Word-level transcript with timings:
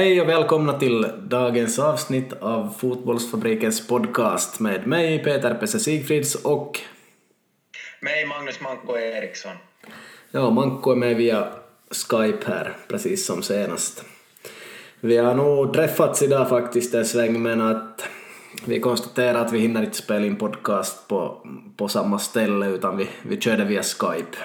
Hej 0.00 0.20
och 0.20 0.28
välkomna 0.28 0.78
till 0.78 1.06
dagens 1.18 1.78
avsnitt 1.78 2.32
av 2.32 2.74
Fotbollsfabrikens 2.78 3.88
podcast 3.88 4.60
med 4.60 4.86
mig 4.86 5.24
Peter 5.24 5.54
Pesse 5.54 5.78
Sigfrids 5.78 6.34
och 6.34 6.80
mig 8.00 8.26
Magnus 8.26 8.60
Manko 8.60 8.96
Eriksson. 8.98 9.52
Ja, 10.30 10.50
Manko 10.50 10.92
är 10.92 10.96
med 10.96 11.16
via 11.16 11.48
Skype 11.90 12.46
här, 12.46 12.76
precis 12.88 13.26
som 13.26 13.42
senast. 13.42 14.04
Vi 15.00 15.16
har 15.16 15.34
nog 15.34 15.74
träffats 15.74 16.22
idag 16.22 16.48
faktiskt 16.48 16.94
en 16.94 17.04
sväng 17.04 17.42
men 17.42 17.60
att 17.60 18.08
vi 18.66 18.80
konstaterar 18.80 19.44
att 19.44 19.52
vi 19.52 19.58
hinner 19.58 19.82
inte 19.82 19.96
spela 19.96 20.26
in 20.26 20.36
podcast 20.36 21.08
på, 21.08 21.46
på 21.76 21.88
samma 21.88 22.18
ställe 22.18 22.66
utan 22.66 22.96
vi, 22.96 23.08
vi 23.22 23.40
körde 23.40 23.64
via 23.64 23.82
Skype. 23.82 24.36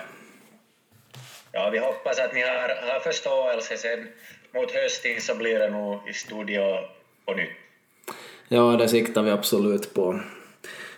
Ja, 1.52 1.70
vi 1.70 1.80
hoppas 1.80 2.20
att 2.20 2.34
ni 2.34 2.41
har, 2.41 2.94
har 2.94 2.99
förståelse 2.99 3.77
sen 3.77 4.08
mot 4.55 4.72
hösten 4.72 5.22
så 5.22 5.36
blir 5.36 5.59
det 5.59 5.70
nog 5.70 6.09
i 6.09 6.14
studio 6.14 6.62
på 7.26 7.34
nytt. 7.34 7.50
Ja, 8.48 8.62
det 8.62 8.88
siktar 8.88 9.23
vi 9.23 9.32
absolut 9.32 9.94
på. 9.94 10.20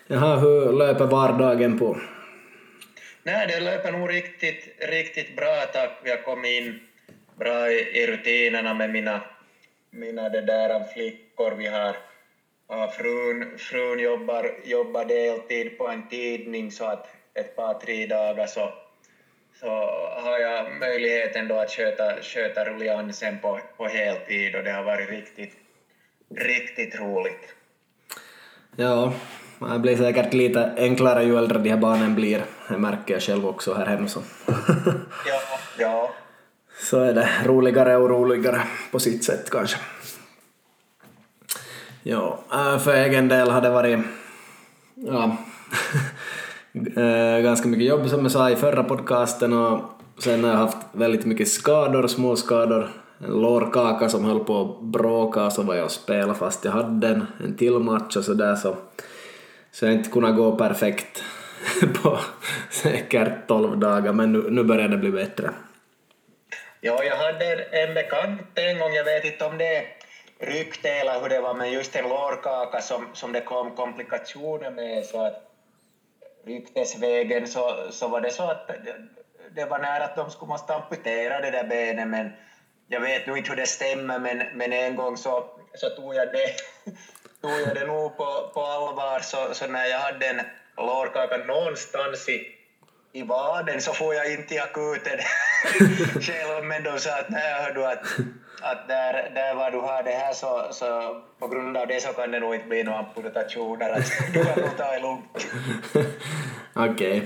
Jaha, 0.08 0.36
hur 0.36 0.74
löper 0.74 1.06
vardagen 1.06 1.80
på? 1.80 1.98
Nej, 3.24 3.48
det 3.48 3.60
löper 3.60 3.92
nog 3.92 4.10
riktigt, 4.10 4.68
riktigt 4.80 5.36
bra 5.36 5.66
tack. 5.74 5.92
Vi 6.04 6.10
har 6.10 6.18
kommit 6.18 6.52
in 6.52 6.80
bra 7.36 7.72
i, 7.72 8.02
i 8.04 8.08
rutinerna 8.08 8.74
med 8.74 8.90
mina, 8.90 9.22
mina 9.90 10.30
det 10.30 10.42
där 10.42 10.84
flickor. 10.94 11.52
Vi 11.52 11.68
har 11.68 11.96
ja, 12.68 12.94
frun, 12.98 13.58
frun 13.58 14.00
jobbar, 14.00 14.52
jobbar 14.64 15.06
deltid 15.06 15.78
på 15.78 15.88
en 15.88 16.10
tidning 16.10 16.72
så 16.72 16.86
att 16.86 17.08
ett 17.34 17.56
par, 17.56 17.74
tre 17.74 18.06
dagar 18.06 18.48
så 18.48 18.74
så 19.60 19.68
har 20.24 20.40
jag 20.40 20.80
möjligheten 20.80 21.48
då 21.48 21.60
att 21.60 21.72
sköta, 21.72 22.22
sköta 22.22 22.66
rulliansen 22.66 23.40
på, 23.40 23.60
på 23.78 23.88
heltid 23.88 24.56
och 24.56 24.64
det 24.64 24.72
har 24.72 24.84
varit 24.84 25.10
riktigt, 25.10 25.54
riktigt 26.36 27.00
roligt. 27.00 27.54
Ja, 28.76 29.14
det 29.60 29.80
blir 29.80 29.98
säkert 29.98 30.34
lite 30.34 30.74
enklare 30.78 31.24
ju 31.24 31.38
äldre 31.38 31.58
de 31.58 31.70
här 31.70 31.78
barnen 31.78 32.16
blir. 32.16 32.44
Det 32.70 32.78
märker 32.78 33.14
jag 33.14 33.24
själv 33.24 33.48
också 33.48 33.74
här 33.74 33.86
hemma. 33.86 34.08
Så. 34.08 34.24
ja, 35.28 35.42
ja. 35.80 36.14
Så 36.80 37.00
är 37.00 37.14
det 37.14 37.30
roligare 37.46 37.98
och 37.98 38.10
roligare 38.10 38.62
på 38.92 39.00
sitt 39.00 39.24
sätt 39.24 39.50
kanske. 39.50 39.78
Ja, 42.04 42.40
äh, 42.52 42.80
för 42.80 42.94
egen 42.94 43.28
del 43.28 43.50
har 43.50 43.62
det 43.62 43.70
varit 43.70 44.00
ja, 44.96 45.38
Eh, 46.98 47.40
ganska 47.44 47.68
mycket 47.68 47.88
jobb 47.88 48.10
som 48.10 48.22
jag 48.22 48.32
sa 48.32 48.50
i 48.50 48.56
förra 48.56 48.84
podcasten 48.84 49.54
och 49.54 49.82
sen 50.20 50.44
har 50.44 50.52
jag 50.52 50.58
haft 50.58 50.78
väldigt 50.92 51.26
mycket 51.26 51.48
skador, 51.48 52.08
små 52.08 52.36
skador. 52.36 52.90
En 53.26 53.42
lårkaka 53.42 54.10
som 54.10 54.26
höll 54.26 54.40
på 54.40 54.62
att 54.62 54.82
bråka 54.82 55.50
så 55.50 55.62
var 55.62 55.76
jag 55.76 55.86
och 55.86 55.92
spelade 55.92 56.40
fast 56.40 56.66
jag 56.66 56.72
hade 56.72 57.08
en, 57.08 57.28
en 57.44 57.58
till 57.58 57.80
match 57.80 58.16
och 58.16 58.24
sådär 58.24 58.56
så, 58.56 58.76
så 59.72 59.86
jag 59.86 59.94
inte 59.94 60.10
kunnat 60.10 60.36
gå 60.36 60.56
perfekt 60.56 61.24
på 62.04 62.20
säkert 62.70 63.48
12 63.48 63.78
dagar 63.78 64.14
men 64.14 64.34
nu, 64.34 64.46
nu 64.50 64.64
börjar 64.64 64.88
det 64.88 64.98
bli 64.98 65.12
bättre. 65.12 65.50
Ja, 66.82 67.04
jag 67.04 67.16
hade 67.16 67.46
en 67.56 67.94
bekant 67.94 68.42
en 68.56 68.80
gång, 68.80 68.94
jag 68.94 69.04
vet 69.04 69.26
inte 69.26 69.46
om 69.46 69.58
det 69.58 69.76
är 69.76 69.84
rykte 70.40 70.90
eller 70.90 71.22
hur 71.22 71.30
det 71.30 71.42
var, 71.42 71.54
men 71.54 71.72
just 71.72 71.96
en 71.96 72.10
lårkaka 72.10 72.82
som, 72.82 73.08
som 73.14 73.32
det 73.32 73.42
kom 73.42 73.76
komplikationer 73.76 74.72
med 74.72 75.06
så 75.06 75.26
att 75.26 75.47
ryktesvägen 76.48 77.48
så, 77.48 77.88
så 77.92 78.08
var 78.08 78.22
det 78.22 78.32
så 78.32 78.44
att 78.44 78.72
det 79.56 79.66
var 79.66 79.80
nära 79.80 80.04
att 80.04 80.16
de 80.16 80.32
skulle 80.32 80.50
måste 80.50 80.74
amputera 80.74 81.42
det 81.42 81.52
där 81.52 81.64
benet 81.64 82.08
men 82.08 82.32
jag 82.88 83.02
vet 83.02 83.28
nu 83.28 83.38
inte 83.38 83.50
hur 83.50 83.56
det 83.56 83.68
stämmer 83.68 84.20
men, 84.20 84.44
men 84.54 84.74
en 84.74 84.96
gång 84.96 85.18
så, 85.18 85.46
så 85.74 85.90
tog 85.90 86.16
jag 86.16 86.28
det, 86.32 86.56
tog 87.42 87.62
jag 87.68 87.76
det 87.76 87.88
nog 87.88 88.18
på, 88.18 88.52
på 88.54 88.62
allvar. 88.62 89.20
Så, 89.20 89.54
så 89.54 89.68
när 89.68 89.86
jag 89.86 90.00
hade 90.00 90.28
en 90.28 90.42
lårkaka 90.78 91.38
någonstans 91.38 92.30
i, 92.30 92.48
i 93.12 93.24
vaden 93.24 93.82
så 93.82 93.94
får 93.94 94.16
jag 94.16 94.32
inte 94.32 94.48
till 94.48 94.62
akuten 94.62 95.20
själv 96.22 96.64
men 96.64 96.84
de 96.84 97.00
sa 97.00 97.20
att 97.20 97.30
nej 97.30 97.54
hör 97.54 97.74
du 97.74 97.86
att, 97.86 98.04
att 98.62 98.88
där, 98.88 99.32
där 99.36 99.56
var 99.56 99.72
du 99.72 99.78
har 99.78 100.04
det 100.04 100.12
här 100.12 100.34
så, 100.34 100.68
så 100.72 101.16
på 101.40 101.48
grund 101.48 101.78
av 101.78 101.88
det 101.88 102.02
så 102.02 102.14
kan 102.14 102.32
det 102.32 102.40
nog 102.40 102.56
inte 102.56 102.68
bli 102.68 102.84
några 102.84 103.00
amputationer 103.00 103.90
att 103.90 104.12
du 104.34 104.44
kan 104.44 104.64
nog 104.64 104.78
ta 104.78 104.92
det 104.92 105.00
lugnt. 105.00 105.48
Okej. 106.74 107.18
Okay. 107.18 107.22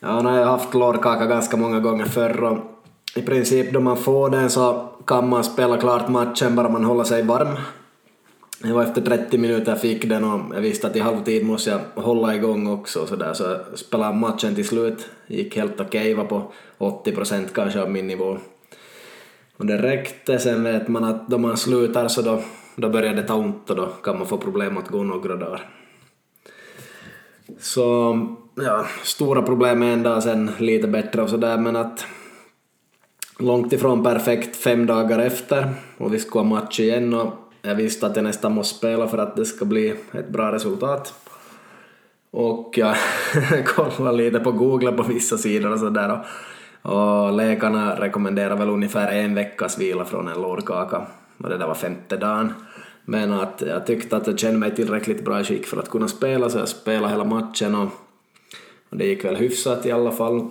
Ja, 0.00 0.22
nu 0.22 0.28
har 0.28 0.38
jag 0.38 0.46
haft 0.46 0.74
lårkaka 0.74 1.26
ganska 1.26 1.56
många 1.56 1.80
gånger 1.80 2.04
förr 2.04 2.42
och 2.44 2.58
i 3.16 3.22
princip 3.22 3.72
då 3.72 3.80
man 3.80 3.96
får 3.96 4.30
den 4.30 4.50
så 4.50 4.88
kan 5.06 5.28
man 5.28 5.44
spela 5.44 5.76
klart 5.76 6.08
matchen 6.08 6.56
bara 6.56 6.68
man 6.68 6.84
håller 6.84 7.04
sig 7.04 7.22
varm. 7.22 7.56
Det 8.58 8.72
var 8.72 8.82
efter 8.82 9.00
30 9.00 9.38
minuter 9.38 9.72
jag 9.72 9.80
fick 9.80 10.08
den 10.08 10.24
och 10.24 10.54
jag 10.54 10.60
visste 10.60 10.86
att 10.86 10.96
i 10.96 11.00
halvtid 11.00 11.46
måste 11.46 11.70
jag 11.70 12.02
hålla 12.02 12.34
igång 12.34 12.66
också 12.66 13.06
så 13.06 13.16
där 13.16 13.34
så 13.34 13.44
jag 13.44 13.78
spelade 13.78 14.16
matchen 14.16 14.54
till 14.54 14.68
slut. 14.68 15.08
Gick 15.26 15.56
helt 15.56 15.80
okej, 15.80 16.00
okay, 16.00 16.14
var 16.14 16.24
på 16.24 16.52
80 16.78 17.12
procent 17.12 17.54
kanske 17.54 17.82
av 17.82 17.90
min 17.90 18.06
nivå. 18.06 18.38
Och 19.56 19.66
det 19.66 19.82
räckte, 19.82 20.38
sen 20.38 20.64
vet 20.64 20.88
man 20.88 21.04
att 21.04 21.28
då 21.28 21.38
man 21.38 21.56
slutar 21.56 22.08
så 22.08 22.22
då, 22.22 22.42
då 22.76 22.88
börjar 22.88 23.14
det 23.14 23.22
ta 23.22 23.34
ont 23.34 23.70
och 23.70 23.76
då 23.76 23.86
kan 23.86 24.18
man 24.18 24.26
få 24.26 24.38
problem 24.38 24.78
att 24.78 24.88
gå 24.88 25.02
några 25.02 25.36
dagar. 25.36 25.70
Så 27.58 28.18
ja, 28.54 28.86
stora 29.02 29.42
problem 29.42 29.82
en 29.82 30.02
dag 30.02 30.22
sen 30.22 30.50
lite 30.58 30.88
bättre 30.88 31.22
och 31.22 31.30
sådär 31.30 31.58
men 31.58 31.76
att 31.76 32.06
långt 33.38 33.72
ifrån 33.72 34.02
perfekt 34.02 34.56
fem 34.56 34.86
dagar 34.86 35.18
efter 35.18 35.74
och 35.98 36.14
vi 36.14 36.18
skulle 36.18 36.44
ha 36.44 36.48
match 36.48 36.80
igen 36.80 37.14
och 37.14 37.32
jag 37.62 37.74
visste 37.74 38.06
att 38.06 38.16
jag 38.16 38.22
nästan 38.22 38.52
måste 38.52 38.78
spela 38.78 39.08
för 39.08 39.18
att 39.18 39.36
det 39.36 39.44
ska 39.44 39.64
bli 39.64 39.94
ett 40.12 40.28
bra 40.28 40.52
resultat. 40.52 41.14
Och 42.30 42.74
jag 42.76 42.96
kollade 43.66 44.16
lite 44.16 44.40
på 44.40 44.52
Google 44.52 44.92
på 44.92 45.02
vissa 45.02 45.38
sidor 45.38 45.72
och 45.72 45.78
sådär 45.78 46.24
och, 46.84 47.32
läkarna 47.32 48.00
rekommenderar 48.00 48.56
väl 48.56 48.68
ungefär 48.68 49.12
en 49.12 49.34
veckas 49.34 49.78
vila 49.78 50.04
från 50.04 50.28
en 50.28 50.42
lårkaka 50.42 51.06
och 51.38 51.48
det 51.48 51.58
där 51.58 51.66
var 51.66 51.74
femte 51.74 52.16
dagen. 52.16 52.52
Men 53.04 53.32
att 53.32 53.62
jag 53.66 53.86
tyckte 53.86 54.16
att 54.16 54.26
jag 54.26 54.38
kände 54.38 54.58
mig 54.58 54.74
tillräckligt 54.74 55.24
bra 55.24 55.40
i 55.40 55.44
skick 55.44 55.66
för 55.66 55.76
att 55.76 55.90
kunna 55.90 56.08
spela 56.08 56.50
så 56.50 56.58
jag 56.58 56.68
spelade 56.68 57.08
hela 57.08 57.24
matchen 57.24 57.74
och, 57.74 57.88
och 58.88 58.96
det 58.96 59.06
gick 59.06 59.24
väl 59.24 59.36
hyfsat 59.36 59.86
i 59.86 59.92
alla 59.92 60.12
fall. 60.12 60.48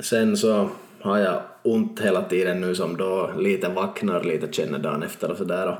Sen 0.00 0.36
så 0.36 0.68
har 1.00 1.18
jag 1.18 1.40
ont 1.62 2.00
hela 2.00 2.22
tiden 2.22 2.60
nu 2.60 2.74
som 2.74 2.96
då 2.96 3.30
lite 3.38 3.68
vaknar, 3.68 4.24
lite 4.24 4.52
känner 4.52 4.78
dagen 4.78 5.02
efter 5.02 5.30
och 5.30 5.36
sådär. 5.36 5.78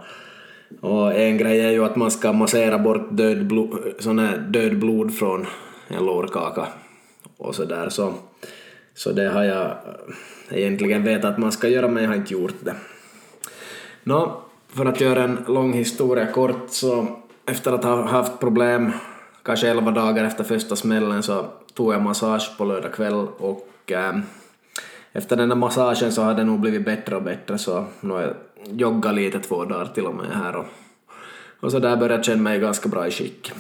Och, 0.81 0.91
och 0.91 1.15
en 1.15 1.39
grej 1.39 1.61
är 1.61 1.71
ju 1.71 1.85
att 1.85 1.97
man 1.97 2.11
ska 2.11 2.33
massera 2.33 2.79
bort 2.79 3.09
död, 3.11 3.47
blod, 3.47 3.79
sån 3.99 4.19
här 4.19 4.39
död 4.39 4.79
blod 4.79 5.15
från 5.15 5.47
en 5.89 6.07
lårkaka 6.07 6.67
och 7.37 7.55
sådär 7.55 7.89
så, 7.89 8.03
så 8.03 8.15
så 8.99 9.13
det 9.13 9.29
har 9.29 9.45
jag 9.45 9.67
eh, 9.67 10.59
egentligen 10.59 11.03
vetat 11.03 11.33
att 11.33 11.39
man 11.39 11.53
ska 11.53 11.69
göra 11.69 11.89
men 11.89 12.03
jag 12.03 12.11
har 12.11 12.17
inte 12.17 12.33
gjort 12.33 12.55
det. 12.61 12.75
Nå, 14.03 14.43
för 14.69 14.87
att 14.87 15.01
göra 15.01 15.23
en 15.23 15.45
lång 15.49 15.73
historia 15.73 16.27
kort 16.33 16.71
så 16.71 17.07
efter 17.47 17.73
att 17.73 17.85
ha 17.85 18.03
haft 18.03 18.41
problem 18.41 18.93
kanske 19.43 19.69
elva 19.69 19.91
dagar 19.91 20.25
efter 20.25 20.45
första 20.45 20.77
smällen 20.77 21.23
så 21.23 21.47
tog 21.75 21.95
jag 21.95 22.03
massage 22.03 22.59
på 22.59 22.65
lördag 22.65 22.93
kväll 22.93 23.27
och 23.39 23.93
äh, 23.93 24.19
efter 25.13 25.37
den 25.37 25.49
där 25.49 25.57
massagen 25.57 26.13
så 26.13 26.23
har 26.23 26.35
det 26.35 26.45
nog 26.45 26.61
blivit 26.61 26.85
bättre 26.85 27.17
och 27.17 27.23
bättre 27.23 27.59
så 27.59 27.85
nu 28.01 28.15
har 28.15 28.23
jag 28.23 28.35
joggat 28.65 29.15
lite 29.15 29.39
två 29.39 29.65
dagar 29.65 29.87
till 29.87 30.07
och 30.07 30.15
med 30.15 30.27
här 30.27 30.57
och, 30.57 30.67
och 31.61 31.73
så 31.73 31.79
där 31.79 31.97
börjar 31.97 32.17
jag 32.17 32.25
känna 32.25 32.43
mig 32.43 32.61
ganska 32.61 32.89
bra 32.89 33.07
i 33.07 33.11
skick. 33.11 33.53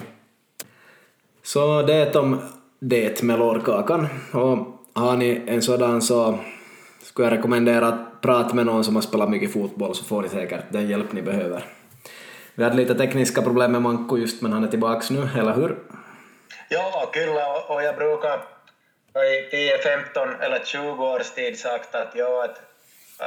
Så 1.43 1.83
det 1.83 2.17
om 2.17 2.39
det 2.79 3.23
med 3.23 3.39
lårkakan 3.39 4.07
och 4.33 4.78
har 4.99 5.17
ni 5.17 5.43
en 5.47 5.63
sådan 5.63 6.03
så 6.03 6.39
skulle 7.03 7.29
jag 7.29 7.39
rekommendera 7.39 7.87
att 7.89 8.21
prata 8.21 8.55
med 8.55 8.67
någon 8.67 8.85
som 8.85 8.95
har 8.95 9.03
spelat 9.03 9.31
mycket 9.31 9.53
fotboll 9.53 9.95
så 9.95 10.05
får 10.05 10.23
ni 10.23 10.29
säkert 10.29 10.65
den 10.69 10.89
hjälp 10.89 11.13
ni 11.13 11.23
behöver. 11.23 11.65
Vi 12.55 12.65
hade 12.65 12.77
lite 12.77 12.95
tekniska 12.95 13.43
problem 13.43 13.73
med 13.73 13.83
Manko 13.83 14.19
just 14.19 14.43
men 14.43 14.53
han 14.53 14.65
är 14.65 14.69
tillbaks 14.69 15.11
nu, 15.11 15.29
eller 15.39 15.55
hur? 15.55 15.79
Ja, 16.69 17.11
kyllä 17.13 17.47
och 17.69 17.83
jag 17.83 17.97
brukar 17.97 18.41
i 19.15 19.51
10, 19.51 19.79
15 19.79 20.29
eller 20.41 20.65
20 20.65 21.05
års 21.05 21.31
tid 21.31 21.59
sagt 21.59 21.95
att, 21.95 22.13
ja, 22.15 22.45
att, 22.45 22.61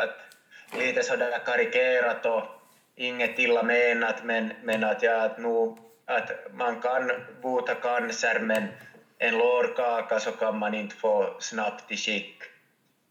att 0.01 0.15
lite 0.79 1.03
sådär 1.03 1.39
karikerat 1.45 2.25
och 2.25 2.43
inget 2.95 3.39
illa 3.39 3.63
menat, 3.63 4.23
men, 4.23 4.51
men 4.63 4.83
att, 4.83 5.03
ja, 5.03 5.21
att, 5.25 5.37
nu, 5.39 5.75
att 6.05 6.31
man 6.53 6.81
kan 6.81 7.11
bota 7.41 7.75
cancer, 7.75 8.39
men 8.39 8.63
en 9.21 9.37
lårkaka 9.37 10.19
så 10.19 10.31
kan 10.31 10.59
man 10.59 10.73
inte 10.73 10.95
få 10.95 11.35
snabbt 11.39 11.91
i 11.91 11.97
skick 11.97 12.35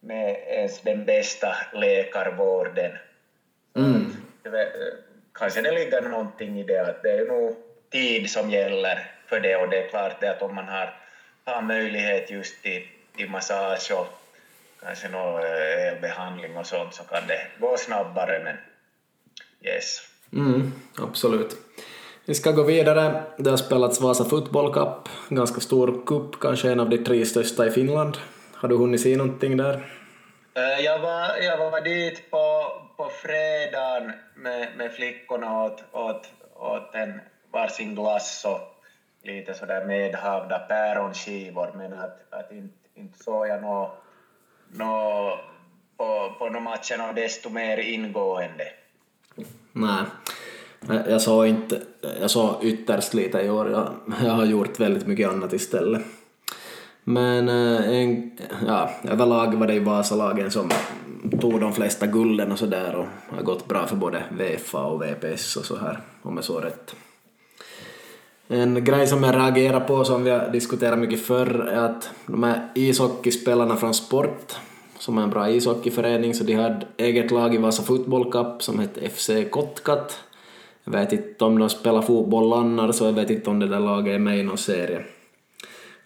med 0.00 0.30
ens 0.48 0.80
den 0.80 1.04
bästa 1.04 1.56
läkarvården. 1.74 2.92
Mm. 3.76 4.12
Kanske 5.32 5.60
det 5.62 5.72
ligger 5.72 6.02
någonting 6.02 6.60
i 6.60 6.62
det, 6.62 6.80
att 6.80 7.02
det 7.02 7.10
är 7.10 7.26
nog 7.26 7.56
tid 7.90 8.30
som 8.30 8.50
gäller 8.50 9.10
för 9.26 9.40
det 9.40 9.56
och 9.56 9.68
det 9.68 9.84
är 9.84 9.88
klart 9.88 10.20
det 10.20 10.30
att 10.30 10.42
om 10.42 10.54
man 10.54 10.68
har 10.68 10.94
har 11.44 11.62
möjlighet 11.62 12.30
just 12.30 12.62
till, 12.62 12.86
till 13.16 13.30
massage 13.30 13.92
och 13.92 14.06
kanske 14.80 15.08
någon 15.08 15.42
elbehandling 15.42 16.56
och 16.56 16.66
sånt 16.66 16.94
så 16.94 17.02
kan 17.04 17.26
det 17.26 17.46
gå 17.58 17.76
snabbare 17.76 18.40
men 18.44 18.56
Yes. 19.62 20.00
Mm, 20.32 20.72
absolut. 20.98 21.56
Vi 22.30 22.34
ska 22.34 22.50
gå 22.50 22.62
vidare. 22.62 23.22
Det 23.36 23.50
har 23.50 23.56
spelats 23.56 24.00
Vasa 24.00 24.24
Football 24.24 24.74
Cup, 24.74 25.08
ganska 25.28 25.60
stor 25.60 26.06
cup, 26.06 26.40
kanske 26.40 26.72
en 26.72 26.80
av 26.80 26.88
de 26.88 26.98
tre 26.98 27.26
största 27.26 27.66
i 27.66 27.70
Finland. 27.70 28.16
Har 28.54 28.68
du 28.68 28.76
hunnit 28.76 29.00
se 29.00 29.16
någonting 29.16 29.56
där? 29.56 29.74
Eh, 30.54 30.84
jag 30.84 30.98
var, 30.98 31.36
jag 31.42 31.70
var 31.70 31.80
dit 31.80 32.30
på, 32.30 32.66
på 32.96 33.10
fredagen 33.22 34.12
med, 34.36 34.68
med 34.76 34.92
flickorna 34.92 35.62
och 35.62 35.72
åt, 35.72 35.84
åt, 35.92 36.26
åt 36.54 36.94
en 36.94 37.20
varsin 37.52 37.94
glass 37.94 38.46
och 38.46 38.84
lite 39.22 39.54
sådär 39.54 39.84
medhavda 39.84 40.58
päronskivor, 40.58 41.72
men 41.74 41.92
att, 41.92 42.32
att 42.32 42.52
inte, 42.52 42.74
inte 42.94 43.24
såg 43.24 43.48
jag 43.48 43.62
något 43.62 43.90
nå, 44.68 45.38
på, 45.96 46.34
på 46.38 46.46
några 46.46 46.60
matcherna 46.60 47.12
desto 47.12 47.50
mer 47.50 47.78
ingående. 47.78 48.68
Nej, 49.72 50.04
jag 50.88 51.22
såg 51.22 51.46
inte, 51.46 51.80
jag 52.20 52.30
sa 52.30 52.60
ytterst 52.62 53.14
lite 53.14 53.40
i 53.40 53.50
år. 53.50 53.70
Jag, 53.70 53.94
jag 54.24 54.32
har 54.32 54.44
gjort 54.44 54.80
väldigt 54.80 55.06
mycket 55.06 55.28
annat 55.28 55.52
istället. 55.52 56.02
Men 57.04 57.48
eh, 57.48 57.88
en, 57.88 58.30
ja, 58.66 58.90
överlag 59.04 59.54
var 59.54 59.66
det 59.66 59.74
ju 59.74 59.80
Vasalagen 59.80 60.50
som 60.50 60.70
tog 61.40 61.60
de 61.60 61.72
flesta 61.72 62.06
gulden 62.06 62.52
och 62.52 62.58
sådär 62.58 62.94
och 62.94 63.36
har 63.36 63.42
gått 63.42 63.68
bra 63.68 63.86
för 63.86 63.96
både 63.96 64.22
VFA 64.30 64.84
och 64.84 65.02
VPS 65.02 65.56
och 65.56 65.64
så 65.64 65.76
här, 65.76 66.00
om 66.22 66.36
jag 66.36 66.44
såg 66.44 66.64
rätt. 66.64 66.94
En 68.48 68.84
grej 68.84 69.06
som 69.06 69.22
jag 69.22 69.34
reagerar 69.34 69.80
på 69.80 70.04
som 70.04 70.24
vi 70.24 70.30
har 70.30 70.48
diskuterat 70.52 70.98
mycket 70.98 71.20
förr 71.20 71.68
är 71.72 71.78
att 71.78 72.10
de 72.26 72.42
här 72.42 72.68
ishockeyspelarna 72.74 73.76
från 73.76 73.94
Sport, 73.94 74.56
som 74.98 75.18
är 75.18 75.22
en 75.22 75.30
bra 75.30 75.50
ishockeyförening, 75.50 76.34
så 76.34 76.44
de 76.44 76.54
hade 76.54 76.86
eget 76.96 77.30
lag 77.30 77.54
i 77.54 77.58
Vasa 77.58 77.82
Football 77.82 78.32
Cup 78.32 78.62
som 78.62 78.78
hette 78.78 79.08
FC 79.08 79.30
Kotkat. 79.50 80.20
Jag 80.92 81.00
vet 81.00 81.12
inte 81.12 81.44
om 81.44 81.58
de 81.58 81.70
spelar 81.70 82.02
fotboll 82.02 82.52
annars 82.52 82.96
så 82.96 83.04
jag 83.04 83.12
vet 83.12 83.30
inte 83.30 83.50
om 83.50 83.58
det 83.58 83.68
där 83.68 83.80
laget 83.80 84.14
är 84.14 84.18
med 84.18 84.38
i 84.38 84.42
någon 84.42 84.58
serie. 84.58 85.04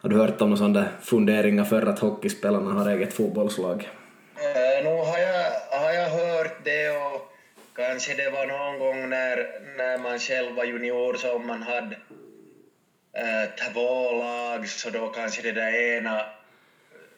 Har 0.01 0.11
du 0.11 0.17
hört 0.17 0.41
om 0.41 0.51
några 0.51 0.59
sådana 0.59 0.89
funderingar 1.03 1.65
för 1.65 1.87
att 1.87 1.99
hockeyspelarna 1.99 2.73
har 2.73 2.91
eget 2.91 3.13
fotbollslag? 3.13 3.89
Eh, 4.37 4.79
äh, 4.79 4.85
nog 4.85 4.99
har 5.07 5.19
jag, 5.19 5.51
har 5.81 5.93
jag 5.93 6.11
hört 6.11 6.65
det 6.65 6.91
och 6.91 7.33
kanske 7.77 8.15
det 8.15 8.31
var 8.31 8.47
någon 8.47 8.79
gång 8.79 9.09
när, 9.09 9.37
när 9.77 9.99
man 9.99 10.19
själv 10.19 10.57
var 10.57 10.65
junior 10.65 11.15
som 11.15 11.47
man 11.47 11.63
hade 11.63 11.97
äh, 13.13 13.73
två 13.73 14.13
lag 14.13 14.69
så 14.69 14.91
då 14.91 15.07
kanske 15.07 15.43
det 15.43 15.53
där 15.53 15.97
ena 15.97 16.21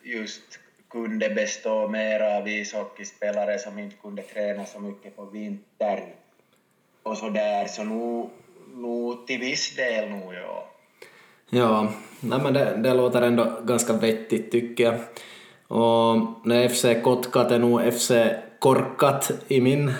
just 0.03 0.59
kunde 0.89 1.29
bestå 1.29 1.87
mer 1.87 2.19
av 2.19 2.47
ishockeyspelare 2.47 3.59
som 3.59 3.79
inte 3.79 3.95
kunde 3.95 4.21
träna 4.21 4.65
så 4.65 4.79
mycket 4.79 5.15
på 5.15 5.25
vintern 5.25 5.99
och 7.07 7.17
så 7.17 7.29
där, 7.29 7.65
så 7.65 7.83
nog, 7.83 8.29
nu 8.75 9.17
till 9.27 9.39
viss 9.39 9.75
del 9.75 10.09
nog 10.09 10.33
ja. 10.33 10.67
Ja, 11.49 11.87
nej 12.19 12.39
men 12.43 12.53
det, 12.53 12.79
det 12.83 12.93
låter 12.93 13.21
ändå 13.21 13.47
ganska 13.63 13.93
vettigt 13.93 14.51
tycker 14.51 14.83
jag. 14.83 14.95
Och 15.67 16.17
när 16.43 16.69
FC 16.69 16.85
Kotkat 17.03 17.51
är 17.51 17.59
nog 17.59 17.93
FC 17.93 18.11
Korkat 18.59 19.31
i 19.47 19.61
min 19.61 19.93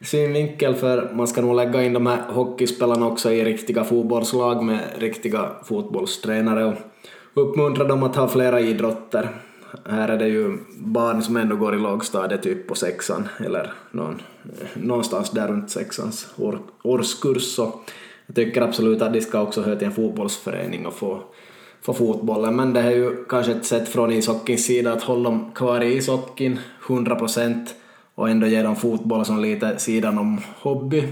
synvinkel 0.00 0.74
för 0.74 1.10
man 1.14 1.28
ska 1.28 1.40
nog 1.40 1.56
lägga 1.56 1.82
in 1.82 1.92
de 1.92 2.06
här 2.06 2.22
hockeyspelarna 2.28 3.06
också 3.06 3.32
i 3.32 3.44
riktiga 3.44 3.84
fotbollslag 3.84 4.64
med 4.64 4.80
riktiga 4.98 5.50
fotbollstränare 5.64 6.64
och 6.64 6.74
uppmuntra 7.34 7.84
dem 7.84 8.02
att 8.02 8.16
ha 8.16 8.28
flera 8.28 8.60
idrotter. 8.60 9.28
Här 9.84 10.08
är 10.08 10.18
det 10.18 10.28
ju 10.28 10.58
barn 10.78 11.22
som 11.22 11.36
ändå 11.36 11.56
går 11.56 11.74
i 11.74 11.78
lågstadiet 11.78 12.42
typ 12.42 12.66
på 12.66 12.74
sexan 12.74 13.28
eller 13.38 13.72
någon, 13.90 14.22
någonstans 14.74 15.30
där 15.30 15.48
runt 15.48 15.70
sexans 15.70 16.28
år, 16.36 16.58
årskurs 16.82 17.42
så 17.42 17.80
jag 18.26 18.36
tycker 18.36 18.62
absolut 18.62 19.02
att 19.02 19.12
de 19.12 19.20
ska 19.20 19.40
också 19.40 19.62
höra 19.62 19.76
till 19.76 19.86
en 19.86 19.94
fotbollsförening 19.94 20.86
och 20.86 20.94
få, 20.94 21.22
få 21.82 21.94
fotbollen 21.94 22.56
men 22.56 22.72
det 22.72 22.80
är 22.80 22.90
ju 22.90 23.24
kanske 23.24 23.52
ett 23.52 23.64
sätt 23.64 23.88
från 23.88 24.12
ishockeyns 24.12 24.64
sida 24.64 24.92
att 24.92 25.02
hålla 25.02 25.30
dem 25.30 25.50
kvar 25.54 25.80
i 25.80 25.96
ishockeyn 25.96 26.58
100 26.88 27.14
procent 27.14 27.74
och 28.14 28.30
ändå 28.30 28.46
ge 28.46 28.62
dem 28.62 28.76
fotboll 28.76 29.24
som 29.24 29.40
lite 29.40 29.78
sidan 29.78 30.18
om 30.18 30.40
hobby. 30.60 31.04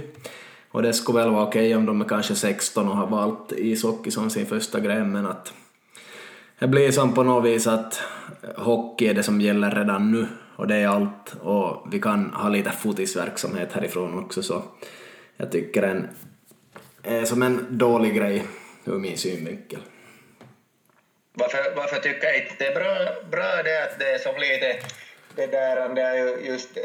Och 0.70 0.82
det 0.82 0.92
skulle 0.92 1.18
väl 1.18 1.30
vara 1.30 1.46
okej 1.46 1.76
om 1.76 1.86
de 1.86 2.00
är 2.00 2.04
kanske 2.04 2.34
16 2.34 2.88
och 2.88 2.96
har 2.96 3.06
valt 3.06 3.52
ishockey 3.52 4.10
som 4.10 4.30
sin 4.30 4.46
första 4.46 4.80
grej, 4.80 5.04
men 5.04 5.26
att 5.26 5.52
det 6.58 6.66
blir 6.66 6.90
som 6.90 7.14
på 7.14 7.22
något 7.22 7.44
vis 7.44 7.66
att 7.66 8.00
hockey 8.56 9.06
är 9.06 9.14
det 9.14 9.22
som 9.22 9.40
gäller 9.40 9.70
redan 9.70 10.12
nu 10.12 10.26
och 10.56 10.66
det 10.68 10.76
är 10.76 10.88
allt 10.88 11.36
och 11.40 11.86
vi 11.92 12.00
kan 12.00 12.32
ha 12.32 12.48
lite 12.48 12.70
fotisverksamhet 12.70 13.72
härifrån 13.72 14.24
också 14.24 14.42
så 14.42 14.62
jag 15.36 15.52
tycker 15.52 15.82
den 15.82 16.08
är 17.02 17.24
som 17.24 17.42
en 17.42 17.66
dålig 17.70 18.14
grej 18.14 18.44
ur 18.84 18.98
min 18.98 19.18
synvinkel. 19.18 19.80
Varför, 21.32 21.76
varför 21.76 21.96
tycker 21.96 22.26
jag 22.26 22.36
inte 22.36 22.54
det 22.58 22.66
är 22.66 22.74
bra, 22.74 23.28
bra 23.30 23.62
det 23.62 23.82
att 23.82 23.98
det 23.98 24.14
är 24.14 24.18
som 24.18 24.34
lite 24.40 24.86
det 25.36 25.46
där 25.46 25.94
det 25.94 26.02
har 26.02 26.14
ju 26.14 26.46
just 26.46 26.76
eh, 26.76 26.82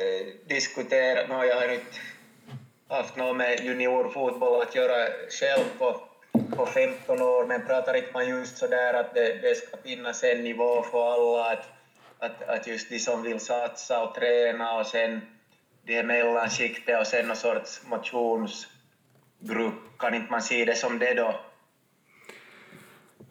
diskuterat, 0.47 1.29
no, 1.29 1.43
jag 1.43 1.55
har 1.55 1.73
inte 1.73 1.85
haft 2.87 3.15
något 3.15 3.37
med 3.37 3.59
juniorfotboll 3.63 4.61
att 4.61 4.75
göra 4.75 5.07
själv 5.29 5.63
på, 5.77 6.01
på 6.31 6.65
15 6.65 7.21
år, 7.21 7.47
men 7.47 7.65
pratar 7.65 7.97
inte 7.97 8.09
man 8.13 8.29
just 8.29 8.57
så 8.57 8.67
där 8.67 8.93
att 8.93 9.13
det, 9.13 9.41
det 9.41 9.55
ska 9.55 9.77
finnas 9.83 10.23
en 10.23 10.43
nivå 10.43 10.83
för 10.91 11.13
alla, 11.13 11.51
att, 11.51 11.65
att, 12.19 12.49
att 12.49 12.67
just 12.67 12.89
de 12.89 12.99
som 12.99 13.23
vill 13.23 13.39
satsa 13.39 14.03
och 14.03 14.15
träna 14.15 14.79
och 14.79 14.85
sen 14.85 15.21
det 15.85 16.03
mellanskiktet 16.03 16.99
och 16.99 17.07
sen 17.07 17.27
någon 17.27 17.35
sorts 17.35 17.81
motionsgrupp, 17.85 19.73
kan 19.99 20.13
inte 20.13 20.31
man 20.31 20.41
se 20.41 20.65
det 20.65 20.75
som 20.75 20.99
det 20.99 21.13
då? 21.13 21.35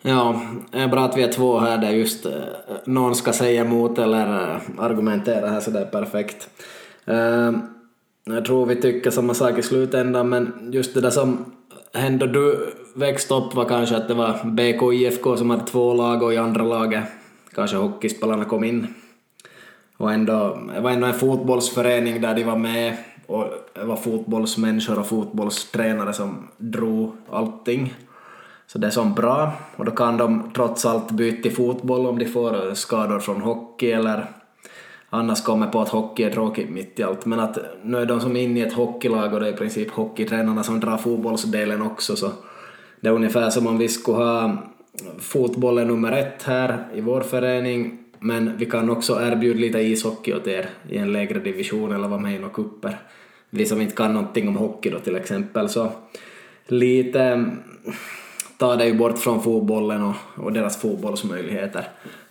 Ja, 0.02 0.40
det 0.72 0.78
är 0.78 0.88
bra 0.88 1.04
att 1.04 1.16
vi 1.16 1.22
är 1.22 1.32
två 1.32 1.58
här 1.58 1.78
där 1.78 1.90
just 1.90 2.26
eh, 2.26 2.32
någon 2.84 3.14
ska 3.14 3.32
säga 3.32 3.60
emot 3.60 3.98
eller 3.98 4.54
eh, 4.54 4.60
argumentera 4.78 5.48
här 5.48 5.60
så 5.60 5.70
det 5.70 5.80
är 5.80 5.84
perfekt. 5.84 6.48
Eh, 7.04 7.52
jag 8.24 8.44
tror 8.44 8.66
vi 8.66 8.76
tycker 8.76 9.10
samma 9.10 9.34
sak 9.34 9.58
i 9.58 9.62
slutändan 9.62 10.28
men 10.28 10.70
just 10.72 10.94
det 10.94 11.00
där 11.00 11.10
som 11.10 11.52
händer, 11.92 12.26
du 12.26 12.74
växt 12.94 13.30
upp 13.30 13.54
var 13.54 13.64
kanske 13.64 13.96
att 13.96 14.08
det 14.08 14.14
var 14.14 14.44
BK 14.44 14.92
IFK 14.92 15.36
som 15.36 15.50
hade 15.50 15.66
två 15.66 15.94
lag 15.94 16.22
och 16.22 16.34
i 16.34 16.36
andra 16.36 16.64
laget 16.64 17.04
kanske 17.54 17.76
hockeyspelarna 17.76 18.44
kom 18.44 18.64
in. 18.64 18.86
Och 19.96 20.12
ändå, 20.12 20.58
det 20.74 20.80
var 20.80 20.90
ändå 20.90 21.06
en 21.06 21.14
fotbollsförening 21.14 22.20
där 22.20 22.34
de 22.34 22.44
var 22.44 22.56
med 22.56 22.96
och 23.26 23.46
det 23.74 23.84
var 23.84 23.96
fotbollsmänniskor 23.96 24.98
och 24.98 25.06
fotbollstränare 25.06 26.12
som 26.12 26.48
drog 26.56 27.12
allting. 27.30 27.94
Så 28.66 28.78
det 28.78 28.86
är 28.86 28.90
som 28.90 29.14
bra 29.14 29.52
och 29.76 29.84
då 29.84 29.90
kan 29.90 30.16
de 30.16 30.50
trots 30.54 30.86
allt 30.86 31.10
byta 31.10 31.42
till 31.42 31.56
fotboll 31.56 32.06
om 32.06 32.18
de 32.18 32.24
får 32.24 32.74
skador 32.74 33.18
från 33.18 33.40
hockey 33.40 33.92
eller 33.92 34.26
annars 35.10 35.42
kommer 35.42 35.66
på 35.66 35.80
att 35.80 35.88
hockey 35.88 36.22
är 36.22 36.30
tråkigt 36.30 36.70
mitt 36.70 37.00
i 37.00 37.02
allt. 37.02 37.26
Men 37.26 37.40
att 37.40 37.58
nu 37.82 37.98
är 37.98 38.06
de 38.06 38.20
som 38.20 38.36
inne 38.36 38.60
i 38.60 38.62
ett 38.62 38.72
hockeylag 38.72 39.34
och 39.34 39.40
det 39.40 39.48
är 39.48 39.52
i 39.52 39.56
princip 39.56 39.90
hockeytränarna 39.90 40.62
som 40.62 40.80
drar 40.80 40.96
fotbollsdelen 40.96 41.82
också 41.82 42.16
så 42.16 42.30
det 43.00 43.08
är 43.08 43.12
ungefär 43.12 43.50
som 43.50 43.66
om 43.66 43.78
vi 43.78 43.88
skulle 43.88 44.16
ha 44.16 44.56
fotbollen 45.18 45.88
nummer 45.88 46.12
ett 46.12 46.42
här 46.42 46.84
i 46.94 47.00
vår 47.00 47.20
förening 47.20 47.98
men 48.18 48.56
vi 48.56 48.66
kan 48.66 48.90
också 48.90 49.20
erbjuda 49.22 49.60
lite 49.60 49.78
ishockey 49.78 50.34
åt 50.34 50.46
er 50.46 50.70
i 50.88 50.96
en 50.96 51.12
lägre 51.12 51.38
division 51.38 51.92
eller 51.92 52.08
vara 52.08 52.20
med 52.20 52.34
i 52.34 52.38
några 52.38 52.54
kupper. 52.54 52.98
Vi 53.50 53.66
som 53.66 53.80
inte 53.80 53.96
kan 53.96 54.14
någonting 54.14 54.48
om 54.48 54.56
hockey 54.56 54.90
då 54.90 54.98
till 54.98 55.16
exempel 55.16 55.68
så 55.68 55.92
lite 56.66 57.22
mm, 57.22 57.50
tar 58.56 58.76
det 58.76 58.86
ju 58.86 58.94
bort 58.94 59.18
från 59.18 59.42
fotbollen 59.42 60.02
och, 60.02 60.14
och 60.36 60.52
deras 60.52 60.80
fotbollsmöjligheter. 60.80 61.88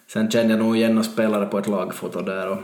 Sen 0.08 0.32
känner 0.32 0.50
jag 0.50 0.60
nog 0.60 0.78
igen 0.78 0.92
några 0.92 1.04
spelare 1.04 1.46
på 1.46 1.58
ett 1.58 1.68
lagfoto 1.68 2.22
där 2.22 2.50
och, 2.50 2.58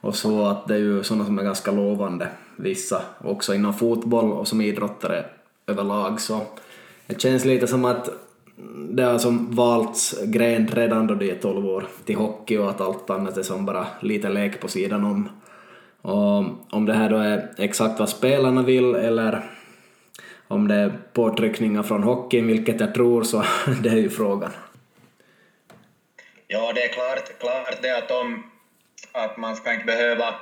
och 0.00 0.16
så 0.16 0.46
att 0.46 0.68
det 0.68 0.74
är 0.74 0.78
ju 0.78 1.02
sådana 1.02 1.24
som 1.24 1.38
är 1.38 1.42
ganska 1.42 1.72
lovande, 1.72 2.28
vissa 2.56 3.02
också 3.24 3.54
inom 3.54 3.74
fotboll 3.74 4.32
och 4.32 4.48
som 4.48 4.60
idrottare 4.60 5.24
överlag 5.66 6.20
så 6.20 6.42
det 7.08 7.20
känns 7.20 7.44
lite 7.44 7.66
som 7.66 7.84
att 7.84 8.08
det 8.90 9.02
har 9.02 9.18
som 9.18 9.54
valts 9.54 10.14
gren 10.24 10.68
redan 10.68 11.06
då 11.06 11.14
de 11.14 11.30
är 11.30 11.34
12 11.34 11.66
år 11.66 11.86
till 12.04 12.16
hockey 12.16 12.56
och 12.56 12.70
att 12.70 12.80
allt 12.80 13.10
annat 13.10 13.36
är 13.36 13.42
som 13.42 13.66
bara 13.66 13.86
lite 14.00 14.28
lek 14.28 14.60
på 14.60 14.68
sidan 14.68 15.04
om. 15.04 15.28
Och 16.02 16.44
om 16.70 16.86
det 16.86 16.92
här 16.92 17.10
då 17.10 17.16
är 17.16 17.54
exakt 17.58 17.98
vad 17.98 18.08
spelarna 18.08 18.62
vill 18.62 18.94
eller 18.94 19.50
om 20.48 20.68
det 20.68 20.74
är 20.74 20.92
påtryckningar 21.12 21.82
från 21.82 22.02
hockeyn, 22.02 22.46
vilket 22.46 22.80
jag 22.80 22.94
tror, 22.94 23.22
så 23.22 23.44
det 23.82 23.88
är 23.88 23.96
ju 23.96 24.10
frågan. 24.10 24.50
Ja, 26.46 26.72
det 26.74 26.84
är 26.84 26.88
klart, 26.88 27.38
klart 27.40 27.82
det 27.82 27.98
att, 27.98 28.10
om, 28.10 28.50
att 29.12 29.36
man 29.36 29.56
ska 29.56 29.72
inte 29.72 29.86
behöva 29.86 30.34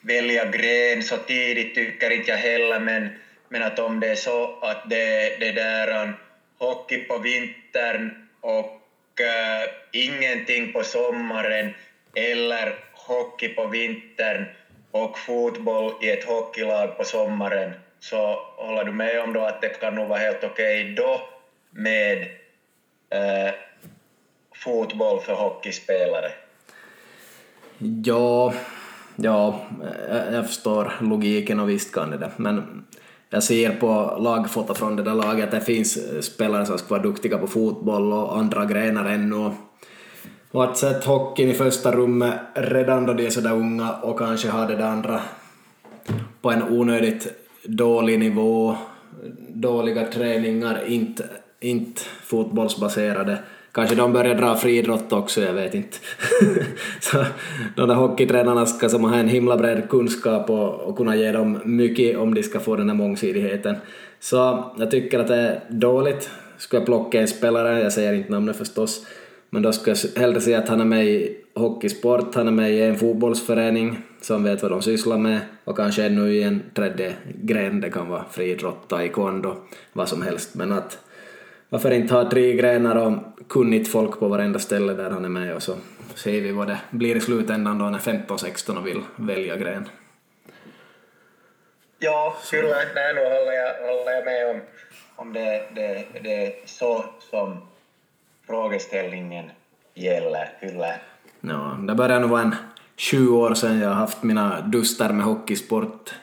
välja 0.00 0.44
gren 0.44 1.02
så 1.02 1.16
tidigt, 1.16 1.74
tycker 1.74 2.10
inte 2.10 2.30
jag 2.30 2.38
heller, 2.38 2.80
men, 2.80 3.08
men 3.50 3.62
att 3.62 3.78
om 3.78 4.00
det 4.00 4.08
är 4.08 4.14
så 4.14 4.58
att 4.62 4.90
det, 4.90 5.36
det 5.40 5.52
där 5.52 6.02
um, 6.02 6.12
hockey 6.58 7.04
på 7.04 7.18
vintern 7.18 8.28
och 8.40 9.20
äh, 9.20 9.70
ingenting 9.92 10.72
på 10.72 10.82
sommaren 10.82 11.74
eller 12.14 12.74
hockey 12.92 13.48
på 13.48 13.66
vintern 13.66 14.44
och 14.90 15.18
fotboll 15.18 15.92
i 16.02 16.10
ett 16.10 16.24
hockeylag 16.24 16.96
på 16.96 17.04
sommaren 17.04 17.72
så 18.00 18.38
håller 18.56 18.84
du 18.84 18.92
med 18.92 19.20
om 19.20 19.32
då 19.32 19.40
att 19.40 19.60
det 19.60 19.80
kan 19.80 19.94
nog 19.94 20.08
vara 20.08 20.18
helt 20.18 20.44
okej 20.44 20.82
okay 20.82 20.94
då 20.94 21.20
med 21.70 22.18
äh, 23.10 23.54
fotboll 24.54 25.20
för 25.20 25.34
hockeyspelare? 25.34 26.32
Ja, 28.04 28.54
ja, 29.16 29.60
jag 30.32 30.46
förstår 30.46 30.92
logiken 31.00 31.60
och 31.60 31.70
visst 31.70 31.94
kan 31.94 32.10
det 32.10 32.18
det, 32.18 32.30
men 32.36 32.86
jag 33.30 33.42
ser 33.42 33.70
på 33.70 34.18
lagfoto 34.20 34.74
från 34.74 34.96
det 34.96 35.02
där 35.02 35.14
laget 35.14 35.44
att 35.44 35.50
det 35.50 35.60
finns 35.60 35.98
spelare 36.24 36.66
som 36.66 36.78
ska 36.78 36.88
vara 36.88 37.02
duktiga 37.02 37.38
på 37.38 37.46
fotboll 37.46 38.12
och 38.12 38.38
andra 38.38 38.64
grenar 38.64 39.04
ännu. 39.04 39.50
Och 40.50 40.64
att 40.64 40.78
sätta 40.78 41.10
hockeyn 41.10 41.48
i 41.48 41.54
första 41.54 41.92
rummet 41.92 42.34
redan 42.54 43.06
då 43.06 43.12
de 43.12 43.26
är 43.26 43.30
sådär 43.30 43.52
unga 43.52 43.92
och 43.92 44.18
kanske 44.18 44.48
har 44.48 44.68
det 44.68 44.76
där 44.76 44.86
andra 44.86 45.20
på 46.40 46.50
en 46.50 46.62
onödigt 46.62 47.26
dålig 47.64 48.18
nivå, 48.18 48.76
dåliga 49.48 50.06
träningar, 50.06 50.84
inte, 50.86 51.24
inte 51.60 52.02
fotbollsbaserade. 52.22 53.38
Kanske 53.72 53.94
de 53.94 54.12
börjar 54.12 54.34
dra 54.34 54.56
friidrott 54.56 55.12
också, 55.12 55.40
jag 55.40 55.52
vet 55.52 55.74
inte. 55.74 55.96
så 57.00 57.24
de 57.76 57.88
där 57.88 57.94
hockeytränarna 57.94 58.66
ska 58.66 58.88
som 58.88 59.04
ha 59.04 59.16
en 59.16 59.28
himla 59.28 59.56
bred 59.56 59.88
kunskap 59.88 60.50
och, 60.50 60.74
och 60.74 60.96
kunna 60.96 61.16
ge 61.16 61.32
dem 61.32 61.58
mycket 61.64 62.18
om 62.18 62.34
de 62.34 62.42
ska 62.42 62.60
få 62.60 62.76
den 62.76 62.88
här 62.88 62.96
mångsidigheten. 62.96 63.76
Så 64.20 64.64
jag 64.78 64.90
tycker 64.90 65.18
att 65.18 65.28
det 65.28 65.36
är 65.36 65.60
dåligt. 65.68 66.30
Skulle 66.58 66.80
jag 66.80 66.86
plocka 66.86 67.20
en 67.20 67.28
spelare, 67.28 67.80
jag 67.82 67.92
säger 67.92 68.12
inte 68.12 68.32
namnet 68.32 68.56
förstås, 68.56 69.06
men 69.50 69.62
då 69.62 69.72
skulle 69.72 69.96
jag 70.14 70.20
hellre 70.20 70.40
säga 70.40 70.58
att 70.58 70.68
han 70.68 70.80
är 70.80 70.84
med 70.84 71.06
i 71.06 71.36
hockeysport, 71.54 72.34
han 72.34 72.48
är 72.48 72.52
med 72.52 72.72
i 72.72 72.82
en 72.82 72.96
fotbollsförening 72.96 73.98
som 74.20 74.44
vet 74.44 74.62
vad 74.62 74.70
de 74.70 74.82
sysslar 74.82 75.18
med 75.18 75.40
och 75.64 75.76
kanske 75.76 76.04
ännu 76.04 76.34
i 76.34 76.42
en 76.42 76.62
tredje 76.74 77.14
gren, 77.42 77.80
det 77.80 77.90
kan 77.90 78.08
vara 78.08 78.24
friidrott, 78.30 78.88
taekwondo, 78.88 79.56
vad 79.92 80.08
som 80.08 80.22
helst. 80.22 80.54
Men 80.54 80.72
att 80.72 80.98
varför 81.70 81.90
inte 81.90 82.14
ha 82.14 82.30
tre 82.30 82.52
grenar 82.52 82.96
och 82.96 83.12
kunnigt 83.48 83.88
folk 83.88 84.18
på 84.18 84.28
varenda 84.28 84.58
ställe 84.58 84.92
där 84.92 85.10
han 85.10 85.24
är 85.24 85.28
med 85.28 85.54
och 85.54 85.62
så 85.62 85.74
ser 86.14 86.40
vi 86.40 86.52
vad 86.52 86.66
det 86.68 86.78
blir 86.90 87.16
i 87.16 87.20
slutändan 87.20 87.78
då 87.78 87.84
han 87.84 87.94
är 87.94 87.98
15-16 87.98 88.78
och 88.78 88.86
vill 88.86 89.02
välja 89.16 89.56
gren. 89.56 89.88
Ja, 91.98 92.36
kyllä, 92.50 92.76
näin 92.94 93.16
håller 93.16 93.52
jag, 93.52 93.88
håller 93.88 94.12
jag 94.12 94.24
med 94.24 94.50
om, 94.50 94.60
om 95.16 95.32
det, 95.32 95.62
det, 95.74 96.04
det 96.22 96.68
så 96.68 97.04
som 97.30 97.56
frågeställningen 98.46 99.50
gäller, 99.94 100.52
kyllä. 100.60 100.94
Ja, 101.40 101.76
det 101.88 101.94
börjar 101.94 102.20
nog 102.20 102.30
vara 102.30 102.42
en 102.42 102.54
20 102.96 103.36
år 103.36 103.54
sedan 103.54 103.78
jag 103.78 103.88
har 103.88 103.94
haft 103.94 104.22
mina 104.22 104.60
dustar 104.60 105.12
med 105.12 105.26
hockeysport. 105.26 106.14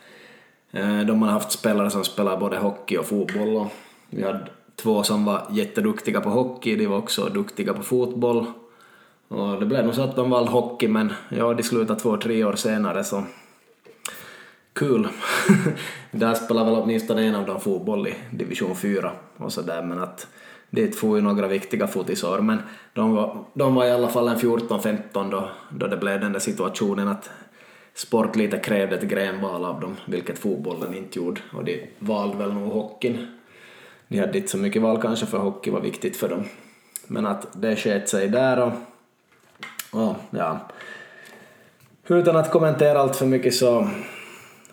Eh, 0.71 0.99
de 0.99 1.21
har 1.21 1.31
haft 1.31 1.51
spelare 1.51 1.89
som 1.89 2.03
spelar 2.03 2.37
både 2.37 2.57
hockey 2.57 2.97
och 2.97 3.05
fotboll 3.05 3.55
och 3.55 3.67
vi 4.09 4.23
hade 4.23 4.47
två 4.81 5.03
som 5.03 5.25
var 5.25 5.47
jätteduktiga 5.51 6.21
på 6.21 6.29
hockey, 6.29 6.75
de 6.75 6.87
var 6.87 6.97
också 6.97 7.25
duktiga 7.25 7.73
på 7.73 7.83
fotboll. 7.83 8.45
Och 9.27 9.59
det 9.59 9.65
blev 9.65 9.85
nog 9.85 9.95
så 9.95 10.01
att 10.01 10.15
de 10.15 10.29
valde 10.29 10.51
hockey, 10.51 10.87
men 10.87 11.13
ja, 11.29 11.53
de 11.53 11.63
slutade 11.63 11.99
två, 11.99 12.17
tre 12.17 12.43
år 12.43 12.53
senare 12.53 13.03
så 13.03 13.23
kul. 14.73 15.07
Där 16.11 16.33
spelar 16.33 16.65
väl 16.65 16.73
åtminstone 16.73 17.23
en 17.23 17.35
av 17.35 17.45
dem 17.45 17.59
fotboll 17.59 18.07
i 18.07 18.15
division 18.31 18.75
4 18.75 19.11
och 19.37 19.53
sådär, 19.53 19.81
men 19.83 19.99
att 19.99 20.27
dit 20.69 20.95
får 20.95 21.17
ju 21.17 21.23
några 21.23 21.47
viktiga 21.47 21.87
fotisår, 21.87 22.39
men 22.41 22.57
de 22.93 23.15
var, 23.15 23.37
de 23.53 23.75
var 23.75 23.85
i 23.85 23.91
alla 23.91 24.07
fall 24.07 24.27
en 24.27 24.37
14-15 24.37 25.31
då, 25.31 25.49
då 25.69 25.87
det 25.87 25.97
blev 25.97 26.21
den 26.21 26.33
där 26.33 26.39
situationen 26.39 27.07
att 27.07 27.29
sport 27.93 28.35
lite 28.35 28.57
krävde 28.57 28.95
ett 28.95 29.09
grenval 29.09 29.65
av 29.65 29.81
dem, 29.81 29.95
vilket 30.05 30.39
fotbollen 30.39 30.93
inte 30.93 31.19
gjorde, 31.19 31.41
och 31.53 31.63
de 31.63 31.89
valde 31.99 32.37
väl 32.37 32.53
nog 32.53 32.71
hockeyn 32.71 33.27
de 34.07 34.19
hade 34.19 34.37
inte 34.37 34.49
så 34.49 34.57
mycket 34.57 34.81
val 34.81 35.01
kanske 35.01 35.25
för 35.25 35.37
hockey 35.37 35.71
var 35.71 35.81
viktigt 35.81 36.17
för 36.17 36.29
dem. 36.29 36.43
Men 37.07 37.25
att 37.25 37.47
det 37.53 37.75
sket 37.75 38.09
sig 38.09 38.29
där 38.29 38.59
och, 38.59 38.71
och 39.91 40.15
ja. 40.29 40.59
Utan 42.07 42.35
att 42.35 42.51
kommentera 42.51 42.99
allt 42.99 43.15
för 43.15 43.25
mycket 43.25 43.53
så, 43.53 43.87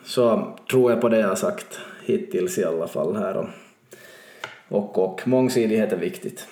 så 0.04 0.54
tror 0.70 0.90
jag 0.90 1.00
på 1.00 1.08
det 1.08 1.18
jag 1.18 1.28
har 1.28 1.34
sagt 1.34 1.78
hittills 2.04 2.58
i 2.58 2.64
alla 2.64 2.88
fall 2.88 3.16
här. 3.16 3.36
Och, 3.36 3.48
och, 4.68 4.98
och 4.98 5.28
mångsidighet 5.28 5.92
är 5.92 5.96
viktigt. 5.96 6.46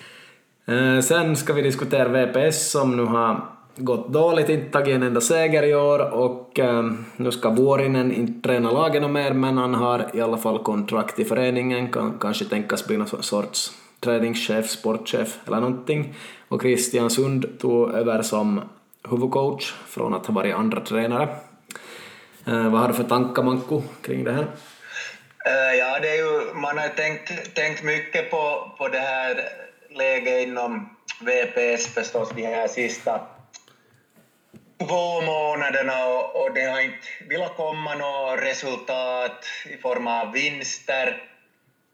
Eh, 0.66 1.00
sen 1.00 1.36
ska 1.36 1.52
vi 1.52 1.62
diskutera 1.62 2.08
VPS 2.08 2.70
som 2.70 2.96
nu 2.96 3.04
har 3.04 3.51
gått 3.76 4.12
dåligt, 4.12 4.48
inte 4.48 4.70
tagit 4.70 4.94
en 4.94 5.02
enda 5.02 5.20
seger 5.20 5.62
i 5.62 5.74
år 5.74 6.14
och 6.14 6.58
eh, 6.58 6.90
nu 7.16 7.32
ska 7.32 7.50
Vuorinen 7.50 8.12
inte 8.12 8.48
träna 8.48 8.70
lagen 8.70 9.12
mer 9.12 9.32
men 9.32 9.58
han 9.58 9.74
har 9.74 10.06
i 10.14 10.20
alla 10.20 10.36
fall 10.36 10.58
kontrakt 10.58 11.18
i 11.18 11.24
föreningen, 11.24 11.92
kan 11.92 12.18
kanske 12.20 12.44
tänkas 12.44 12.86
bli 12.86 12.96
någon 12.96 13.22
sorts 13.22 13.72
träningschef, 14.00 14.70
sportchef 14.70 15.38
eller 15.46 15.60
någonting 15.60 16.14
och 16.48 16.62
Christian 16.62 17.10
Sund 17.10 17.58
tog 17.58 17.94
över 17.94 18.22
som 18.22 18.60
huvudcoach 19.10 19.74
från 19.86 20.14
att 20.14 20.26
ha 20.26 20.34
varit 20.34 20.54
andra 20.54 20.80
tränare. 20.80 21.28
Eh, 22.46 22.68
vad 22.68 22.80
har 22.80 22.88
du 22.88 22.94
för 22.94 23.04
tankar 23.04 23.42
Manko 23.42 23.82
kring 24.02 24.24
det 24.24 24.32
här? 24.32 24.46
Uh, 25.46 25.78
ja, 25.78 25.98
det 26.02 26.08
är 26.08 26.16
ju, 26.16 26.54
man 26.54 26.78
har 26.78 26.88
tänkt, 26.88 27.54
tänkt 27.54 27.82
mycket 27.82 28.30
på, 28.30 28.72
på 28.78 28.88
det 28.88 28.98
här 28.98 29.42
läget 29.90 30.48
inom 30.48 30.96
VPS 31.20 31.86
förstås 31.86 32.30
de 32.34 32.42
här 32.42 32.68
sista 32.68 33.20
två 34.86 35.20
månaderna 35.20 36.06
och, 36.06 36.42
och 36.42 36.54
det 36.54 36.64
har 36.64 36.80
inte 36.80 37.06
velat 37.28 37.56
komma 37.56 37.94
något 37.94 38.40
resultat 38.40 39.46
i 39.70 39.76
form 39.76 40.06
av 40.06 40.32
vinster. 40.32 41.22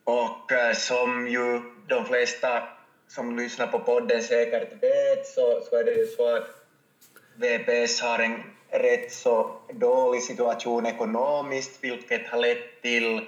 Och 0.04 0.52
som 0.74 1.28
ju 1.28 1.60
de 1.88 2.06
flesta 2.06 2.62
som 3.08 3.36
lyssnar 3.36 3.66
på 3.66 3.78
podden 3.78 4.22
säkert 4.22 4.82
vet 4.82 5.26
så, 5.26 5.60
så 5.70 5.76
är 5.76 5.84
det 5.84 5.90
ju 5.90 6.06
så 6.06 6.36
att 6.36 6.48
VPS 7.36 8.00
har 8.00 8.18
en 8.18 8.42
rätt 8.70 9.12
så 9.12 9.60
dålig 9.72 10.22
situation 10.22 10.86
ekonomiskt, 10.86 11.78
vilket 11.80 12.28
har 12.28 12.38
lett 12.38 12.82
till 12.82 13.20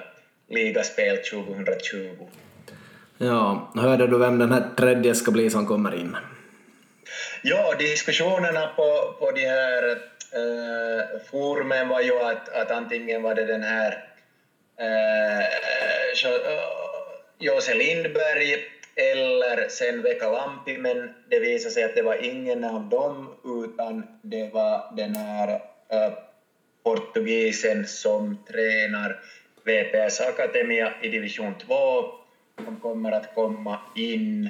ligaspel 0.49 1.17
2020. 1.17 2.27
Ja, 3.17 3.71
hörde 3.75 4.07
du 4.07 4.17
vem 4.17 4.39
den 4.39 4.51
här 4.51 4.63
tredje 4.77 5.15
ska 5.15 5.31
bli 5.31 5.49
som 5.49 5.65
kommer 5.65 5.95
in? 5.95 6.15
ja, 7.43 7.75
diskussionerna 7.79 8.67
på, 8.75 9.15
på 9.19 9.31
de 9.31 9.45
här 9.45 9.83
uh, 9.89 11.21
forumen 11.31 11.89
var 11.89 12.01
ju 12.01 12.19
att, 12.19 12.49
att 12.49 12.71
antingen 12.71 13.23
var 13.23 13.35
det 13.35 13.45
den 13.45 13.63
här 13.63 13.91
uh, 14.81 15.45
Jose 17.39 17.73
Lindberg 17.73 18.57
eller 18.95 19.69
sen 19.69 20.01
Veka 20.01 20.31
Lampi, 20.31 20.77
men 20.77 21.13
det 21.29 21.39
visade 21.39 21.73
sig 21.73 21.83
att 21.83 21.95
det 21.95 22.01
var 22.01 22.23
ingen 22.23 22.63
av 22.63 22.89
dem, 22.89 23.35
utan 23.63 24.03
det 24.21 24.53
var 24.53 24.95
den 24.95 25.15
här 25.15 25.61
portugisen 26.83 27.87
som 27.87 28.37
tränar 28.51 29.19
VPS 29.63 30.21
Akademia 30.21 30.93
i 31.01 31.09
division 31.09 31.53
2 31.57 32.05
som 32.63 32.79
kommer 32.81 33.11
att 33.11 33.35
komma 33.35 33.79
in. 33.95 34.49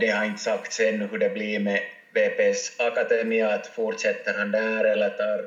Det 0.00 0.08
har 0.08 0.24
inte 0.24 0.40
sagts 0.42 0.80
ännu 0.80 1.06
hur 1.06 1.18
det 1.18 1.28
blir 1.28 1.60
med 1.60 1.80
VPS 2.14 2.80
Akademia, 2.80 3.48
att 3.48 3.66
fortsätter 3.66 4.34
han 4.34 4.50
där 4.50 4.84
eller 4.84 5.08
tar 5.08 5.44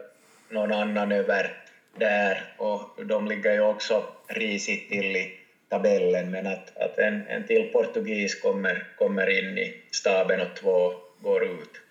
någon 0.49 0.71
annan 0.71 1.11
över 1.11 1.63
där 1.97 2.53
och 2.57 3.05
de 3.05 3.27
ligger 3.27 3.53
ju 3.53 3.61
också 3.61 4.03
risigt 4.27 4.89
till 4.89 5.15
i 5.15 5.33
tabellen, 5.69 6.31
men 6.31 6.47
att, 6.47 6.77
att 6.77 6.97
en, 6.97 7.27
en 7.27 7.43
till 7.43 7.71
portugis 7.71 8.41
kommer, 8.41 8.87
kommer 8.97 9.29
in 9.29 9.57
i 9.57 9.73
staben 9.91 10.41
och 10.41 10.55
två 10.55 10.91
går 11.21 11.43
ut. 11.43 11.81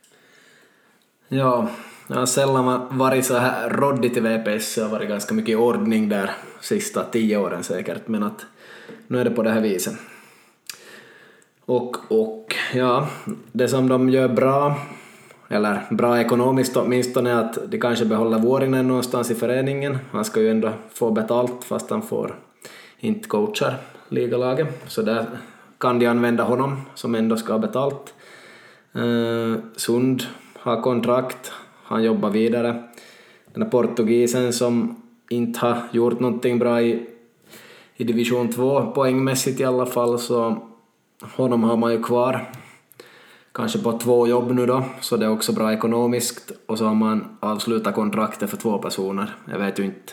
Ja, 1.28 1.68
jag 2.08 2.16
har 2.16 2.26
sällan 2.26 2.98
varit 2.98 3.24
så 3.26 3.36
här 3.36 3.70
råddig 3.70 4.14
till 4.14 4.22
VPS, 4.22 4.74
det 4.74 4.82
har 4.82 4.90
varit 4.90 5.08
ganska 5.08 5.34
mycket 5.34 5.58
ordning 5.58 6.08
där 6.08 6.30
sista 6.60 7.04
tio 7.04 7.36
åren 7.36 7.62
säkert, 7.62 8.08
men 8.08 8.22
att 8.22 8.46
nu 9.06 9.20
är 9.20 9.24
det 9.24 9.30
på 9.30 9.42
det 9.42 9.50
här 9.50 9.60
viset. 9.60 9.94
Och, 11.64 11.96
och 12.08 12.54
ja, 12.74 13.08
det 13.52 13.68
som 13.68 13.88
de 13.88 14.08
gör 14.08 14.28
bra, 14.28 14.74
eller 15.48 15.80
bra 15.90 16.20
ekonomiskt 16.20 16.76
åtminstone, 16.76 17.30
är 17.30 17.36
att 17.36 17.58
de 17.70 17.78
kanske 17.78 18.04
behåller 18.04 18.38
Vuorinen 18.38 18.88
någonstans 18.88 19.30
i 19.30 19.34
föreningen. 19.34 19.98
Han 20.12 20.24
ska 20.24 20.40
ju 20.40 20.50
ändå 20.50 20.72
få 20.94 21.10
betalt 21.10 21.64
fast 21.64 21.90
han 21.90 22.02
får 22.02 22.34
inte 22.98 23.28
coachar 23.28 23.74
ligalaget, 24.08 24.84
så 24.86 25.02
där 25.02 25.26
kan 25.78 25.98
de 25.98 26.06
använda 26.06 26.44
honom 26.44 26.80
som 26.94 27.14
ändå 27.14 27.36
ska 27.36 27.52
ha 27.52 27.58
betalt. 27.58 28.14
Eh, 28.94 29.62
Sund 29.76 30.22
har 30.54 30.82
kontrakt, 30.82 31.52
han 31.88 32.04
jobbar 32.04 32.30
vidare. 32.30 32.82
Den 33.52 33.62
här 33.62 33.70
portugisen 33.70 34.52
som 34.52 35.02
inte 35.28 35.60
har 35.60 35.78
gjort 35.92 36.20
någonting 36.20 36.58
bra 36.58 36.82
i, 36.82 37.06
i 37.96 38.04
division 38.04 38.52
2 38.52 38.92
poängmässigt 38.92 39.60
i 39.60 39.64
alla 39.64 39.86
fall, 39.86 40.18
så 40.18 40.56
honom 41.20 41.62
har 41.62 41.76
man 41.76 41.92
ju 41.92 42.02
kvar. 42.02 42.50
Kanske 43.52 43.78
på 43.78 43.98
två 43.98 44.26
jobb 44.26 44.54
nu 44.54 44.66
då, 44.66 44.84
så 45.00 45.16
det 45.16 45.26
är 45.26 45.30
också 45.30 45.52
bra 45.52 45.72
ekonomiskt. 45.72 46.52
Och 46.66 46.78
så 46.78 46.84
har 46.84 46.94
man 46.94 47.36
avslutat 47.40 47.94
kontraktet 47.94 48.50
för 48.50 48.56
två 48.56 48.78
personer. 48.78 49.34
Jag 49.50 49.58
vet 49.58 49.78
ju 49.78 49.84
inte 49.84 50.12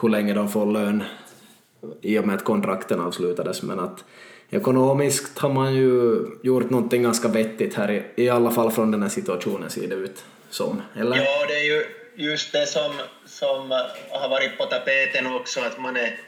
hur 0.00 0.08
länge 0.08 0.34
de 0.34 0.48
får 0.48 0.66
lön 0.66 1.02
i 2.00 2.18
och 2.18 2.26
med 2.26 2.34
att 2.34 2.44
kontrakten 2.44 3.00
avslutades, 3.00 3.62
men 3.62 3.80
att 3.80 4.04
ekonomiskt 4.50 5.38
har 5.38 5.52
man 5.52 5.74
ju 5.74 6.16
gjort 6.42 6.70
någonting 6.70 7.02
ganska 7.02 7.28
vettigt 7.28 7.74
här, 7.74 7.90
i, 7.90 8.24
i 8.24 8.28
alla 8.28 8.50
fall 8.50 8.70
från 8.70 8.90
den 8.90 9.02
här 9.02 9.08
situationen 9.08 9.70
ser 9.70 9.88
det 9.88 9.94
ut 9.94 10.24
som, 10.54 10.82
eller? 11.00 11.16
Ja, 11.16 11.46
det 11.48 11.54
är 11.54 11.64
ju 11.64 11.86
just 12.14 12.52
det 12.52 12.66
som, 12.66 12.92
som 13.26 13.70
har 14.10 14.28
varit 14.28 14.58
på 14.58 14.64
tapeten 14.64 15.26
också, 15.26 15.60
att 15.60 15.80
man 15.80 15.96
är 15.96 16.18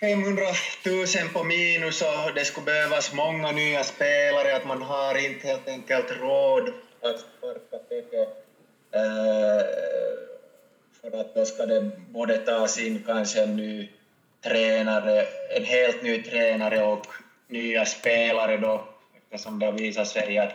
500 0.00 0.42
000 0.86 1.06
på 1.32 1.44
minus 1.44 2.02
och 2.02 2.34
det 2.34 2.44
skulle 2.44 2.66
behövas 2.66 3.12
många 3.12 3.52
nya 3.52 3.84
spelare, 3.84 4.56
att 4.56 4.66
man 4.66 4.82
har 4.82 5.26
inte 5.26 5.46
helt 5.46 5.68
enkelt 5.68 6.06
råd 6.20 6.68
att 7.02 7.20
sparka 7.20 7.78
Pepe. 7.88 8.22
Eh, 8.94 9.62
för 11.00 11.20
att 11.20 11.34
då 11.34 11.44
ska 11.44 11.66
det 11.66 11.90
både 12.08 12.38
tas 12.38 12.78
in 12.78 13.04
kanske 13.06 13.42
en 13.42 13.56
ny 13.56 13.88
tränare, 14.44 15.26
en 15.56 15.64
helt 15.64 16.02
ny 16.02 16.22
tränare 16.22 16.84
och 16.84 17.06
nya 17.48 17.84
spelare 17.84 18.56
då, 18.56 18.84
eftersom 19.16 19.58
det 19.58 19.66
har 19.66 19.72
visat 19.72 20.08
sig 20.08 20.38
att, 20.38 20.52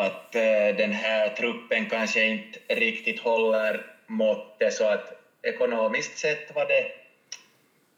att 0.00 0.34
eh, 0.34 0.76
den 0.76 0.92
här 0.92 1.28
truppen 1.28 1.86
kanske 1.90 2.26
inte 2.26 2.58
riktigt 2.68 3.20
håller 3.20 3.86
måttet, 4.06 4.72
så 4.72 4.84
att 4.84 5.12
ekonomiskt 5.42 6.18
sett 6.18 6.54
var 6.54 6.66
det 6.66 6.84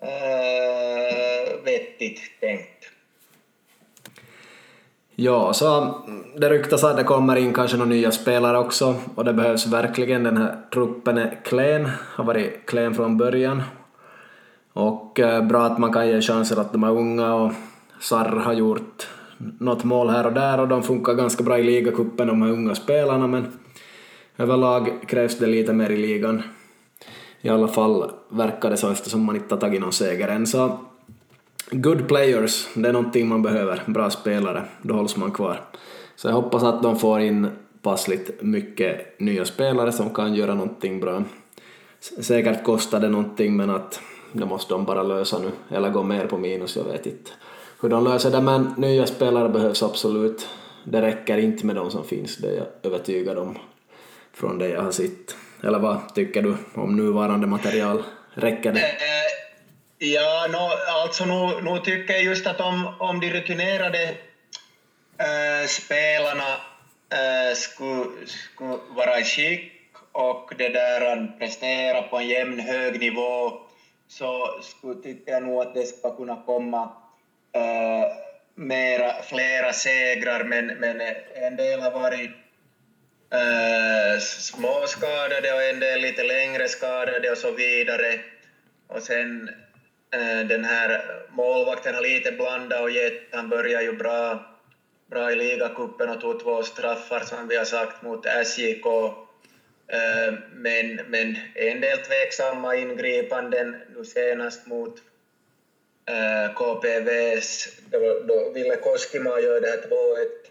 äh, 0.01 1.65
vettigt 1.65 2.21
tänkt. 2.41 2.91
Ja, 5.19 5.53
så 5.53 5.95
det 6.37 6.51
ryktas 6.51 6.85
att 6.85 6.97
det 6.97 7.05
kommer 7.05 7.37
in 7.37 7.55
kanske 7.55 7.77
några 7.77 7.91
nya 7.91 8.13
spelare 8.13 8.59
också 8.59 8.95
och 9.15 9.25
det 9.25 9.33
behövs 9.33 9.67
verkligen. 9.67 10.23
Den 10.23 10.37
här 10.37 10.57
truppen 10.73 11.19
är 11.19 11.39
klen, 11.45 11.89
har 12.15 12.25
varit 12.25 12.67
klen 12.67 12.95
från 12.95 13.17
början 13.19 13.63
och 14.73 15.21
eh, 15.21 15.43
bra 15.43 15.67
att 15.67 15.79
man 15.79 15.93
kan 15.93 16.09
ge 16.09 16.21
chanser 16.21 16.61
att 16.61 16.73
de 16.73 16.85
är 16.85 16.91
unga 16.91 17.35
och 17.35 17.53
Sarr 18.01 18.37
har 18.37 18.53
gjort 18.53 19.09
något 19.39 19.85
mål 19.85 20.09
här 20.09 20.27
och 20.27 20.33
där 20.33 20.61
och 20.61 20.69
de 20.69 20.83
funkar 20.83 21.15
ganska 21.15 21.45
bra 21.45 21.59
i 21.59 21.63
ligacupen 21.63 22.27
de 22.27 22.43
här 22.43 22.51
unga 22.51 22.75
spelarna 22.75 23.27
men 23.27 23.47
överlag 24.37 24.91
krävs 25.07 25.39
det 25.39 25.47
lite 25.47 25.73
mer 25.73 25.91
i 25.91 25.97
ligan. 25.97 26.43
I 27.41 27.49
alla 27.49 27.69
fall 27.69 28.11
verkar 28.29 28.71
det 28.71 28.77
så 28.77 28.91
eftersom 28.91 29.25
man 29.25 29.37
inte 29.37 29.55
har 29.55 29.61
tagit 29.61 29.81
någon 29.81 29.93
seger 29.93 30.29
än 30.29 30.47
så 30.47 30.79
good 31.71 32.09
players, 32.09 32.69
det 32.75 32.89
är 32.89 32.93
någonting 32.93 33.29
man 33.29 33.43
behöver, 33.43 33.83
bra 33.87 34.11
spelare, 34.11 34.65
då 34.83 34.95
hålls 34.95 35.17
man 35.17 35.31
kvar. 35.31 35.61
Så 36.17 36.29
jag 36.29 36.35
hoppas 36.35 36.63
att 36.63 36.83
de 36.83 36.99
får 36.99 37.21
in 37.21 37.49
passligt 37.83 38.43
mycket 38.43 39.21
nya 39.21 39.45
spelare 39.45 39.93
som 39.93 40.15
kan 40.15 40.35
göra 40.35 40.55
någonting 40.55 41.01
bra. 41.01 41.23
Säkert 42.21 42.65
kostar 42.65 43.01
det 43.01 43.09
någonting 43.09 43.57
men 43.57 43.71
att 43.71 44.01
det 44.33 44.47
måste 44.47 44.75
de 44.75 44.85
bara 44.85 45.03
lösa 45.03 45.39
nu, 45.39 45.77
eller 45.77 45.91
gå 45.91 46.03
mer 46.03 46.27
på 46.27 46.39
minus, 46.39 46.77
jag 46.77 46.85
vet 46.85 47.07
inte 47.07 47.31
hur 47.81 47.89
de 47.89 48.05
löser 48.05 48.31
det, 48.31 48.41
men 48.41 48.75
nya 48.77 49.07
spelare 49.07 49.49
behövs 49.49 49.83
absolut. 49.83 50.49
Det 50.85 51.03
räcker 51.03 51.39
inte 51.39 51.67
med 51.67 51.77
de 51.77 51.91
som 51.91 52.05
finns, 52.05 52.37
det 52.37 52.49
är 52.49 52.57
jag 52.57 52.67
övertygad 52.83 53.39
om 53.39 53.59
från 54.33 54.59
det 54.59 54.69
jag 54.69 54.83
har 54.83 54.93
sett. 54.93 55.37
Eller 55.63 55.79
vad 55.79 56.15
tycker 56.15 56.43
du 56.43 56.57
om 56.75 56.97
nuvarande 56.97 57.47
material? 57.47 58.03
Räcker 58.35 58.73
det? 58.73 58.81
Eh, 58.81 58.87
eh, 58.87 60.13
ja, 60.13 60.47
no, 60.51 60.71
alltså 61.03 61.25
nu, 61.25 61.71
nu 61.71 61.79
tycker 61.79 62.15
jag 62.15 62.23
just 62.23 62.47
att 62.47 62.61
om, 62.61 62.95
om 62.99 63.21
de 63.21 63.31
rutinerade 63.31 64.15
äh, 65.19 65.67
spelarna 65.69 66.51
äh, 67.11 67.55
skulle, 67.57 68.05
skulle 68.27 68.79
vara 68.97 69.21
i 69.21 69.25
skick 69.25 69.73
och 70.13 70.53
det 70.59 70.69
där 70.69 71.39
prestera 71.39 72.03
på 72.03 72.17
en 72.17 72.29
jämn 72.29 72.61
hög 72.61 73.01
nivå 73.01 73.53
så 74.09 74.49
skulle, 74.63 75.03
tycker 75.03 75.33
jag 75.33 75.43
nog 75.43 75.61
att 75.61 75.75
det 75.75 75.83
ska 75.83 76.17
kunna 76.17 76.43
komma 76.47 76.89
Eh, 77.57 78.13
mera, 78.55 79.23
flera 79.23 79.73
segrar, 79.73 80.45
men, 80.45 80.67
men 80.67 81.01
en 81.35 81.57
del 81.57 81.81
har 81.81 81.91
varit 81.91 82.31
äh, 83.31 84.21
småskadade 84.21 85.53
och 85.53 85.63
en 85.63 85.81
del 85.81 86.01
lite 86.01 86.25
längre 86.25 86.69
skadade 86.69 87.31
och 87.31 87.39
så 87.39 87.51
vidare. 87.51 88.21
Och 88.87 89.03
sen 89.03 89.51
äh, 90.11 90.47
den 90.49 90.65
här 90.65 91.03
målvakten 91.31 91.95
har 91.95 92.03
lite 92.03 92.33
blandat 92.33 92.81
och 92.81 92.91
gett, 92.91 93.23
han 93.33 93.49
börjar 93.49 93.83
ju 93.83 93.93
bra, 93.93 94.47
bra 95.11 95.33
i 95.33 95.37
ligacupen 95.37 96.11
och 96.11 96.21
tog 96.21 96.43
två 96.43 96.63
straffar 96.63 97.21
som 97.21 97.49
vi 97.49 97.57
har 97.57 97.65
sagt 97.65 98.03
mot 98.03 98.27
SJK 98.27 98.87
Eh, 99.89 100.35
men, 100.53 101.01
men 101.09 101.37
en 101.55 101.81
del 101.81 101.99
tveksamma 101.99 102.77
ingripanden, 102.77 103.77
nu 103.97 104.05
senast 104.05 104.67
mot 104.67 105.03
Äh, 106.07 106.45
eh, 106.45 106.55
KPVs, 106.55 107.69
då, 107.91 107.99
då 108.29 108.51
Ville 108.51 108.77
Koskima 108.77 109.41
gör 109.41 109.61
det 109.61 109.69
här 109.69 109.77
2-1 109.77 110.47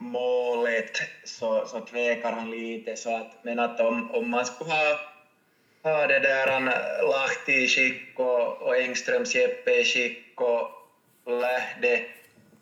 målet 0.00 1.00
så, 1.24 1.66
så 1.66 1.80
tvekar 1.80 2.32
han 2.32 2.50
lite. 2.50 2.96
Så 2.96 3.16
att, 3.16 3.34
men 3.42 3.58
att 3.58 3.80
om, 3.80 4.10
om 4.10 4.30
man 4.30 4.46
skulle 4.46 4.70
ha, 4.70 4.98
ha 5.82 6.06
det 6.06 6.18
där 6.18 6.60
Lahti 7.02 7.52
i 7.52 7.68
skick 7.68 8.18
och, 8.18 8.62
och 8.62 8.76
Engströms 8.76 9.34
Jeppe 9.34 9.70
i 9.70 9.84
skick 9.84 10.40
och 10.40 10.68
Lähde, 11.26 12.02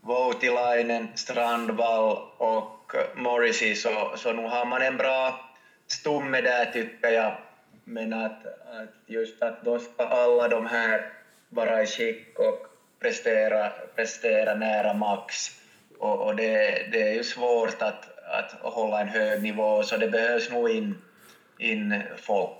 Voutilainen, 0.00 1.08
Strandvall 1.14 2.18
och 2.38 2.92
Morrissey 3.14 3.74
så, 3.74 4.12
så 4.16 4.32
nu 4.32 4.42
har 4.42 4.64
man 4.64 4.82
en 4.82 4.96
bra 4.96 5.50
stomme 5.86 6.40
där 6.40 6.64
tycker 6.72 7.08
jag. 7.08 7.32
Men 7.84 8.12
att, 8.12 8.46
att 8.46 8.82
äh, 8.82 8.88
just 9.06 9.42
att 9.42 9.64
då 9.64 9.78
ska 9.78 10.04
alla 10.04 10.48
de 10.48 10.66
här 10.66 11.17
vara 11.48 11.82
i 11.82 11.86
skick 11.86 12.38
och 12.38 12.66
prestera, 13.00 13.70
prestera 13.96 14.54
nära 14.54 14.94
max. 14.94 15.34
Och, 15.98 16.26
och 16.26 16.36
det, 16.36 16.88
det 16.92 17.02
är 17.02 17.14
ju 17.14 17.24
svårt 17.24 17.82
att, 17.82 18.08
att 18.24 18.52
hålla 18.72 19.00
en 19.00 19.08
hög 19.08 19.42
nivå, 19.42 19.82
så 19.82 19.96
det 19.96 20.08
behövs 20.08 20.50
nog 20.50 20.70
in, 20.70 20.94
in 21.58 22.02
folk. 22.16 22.54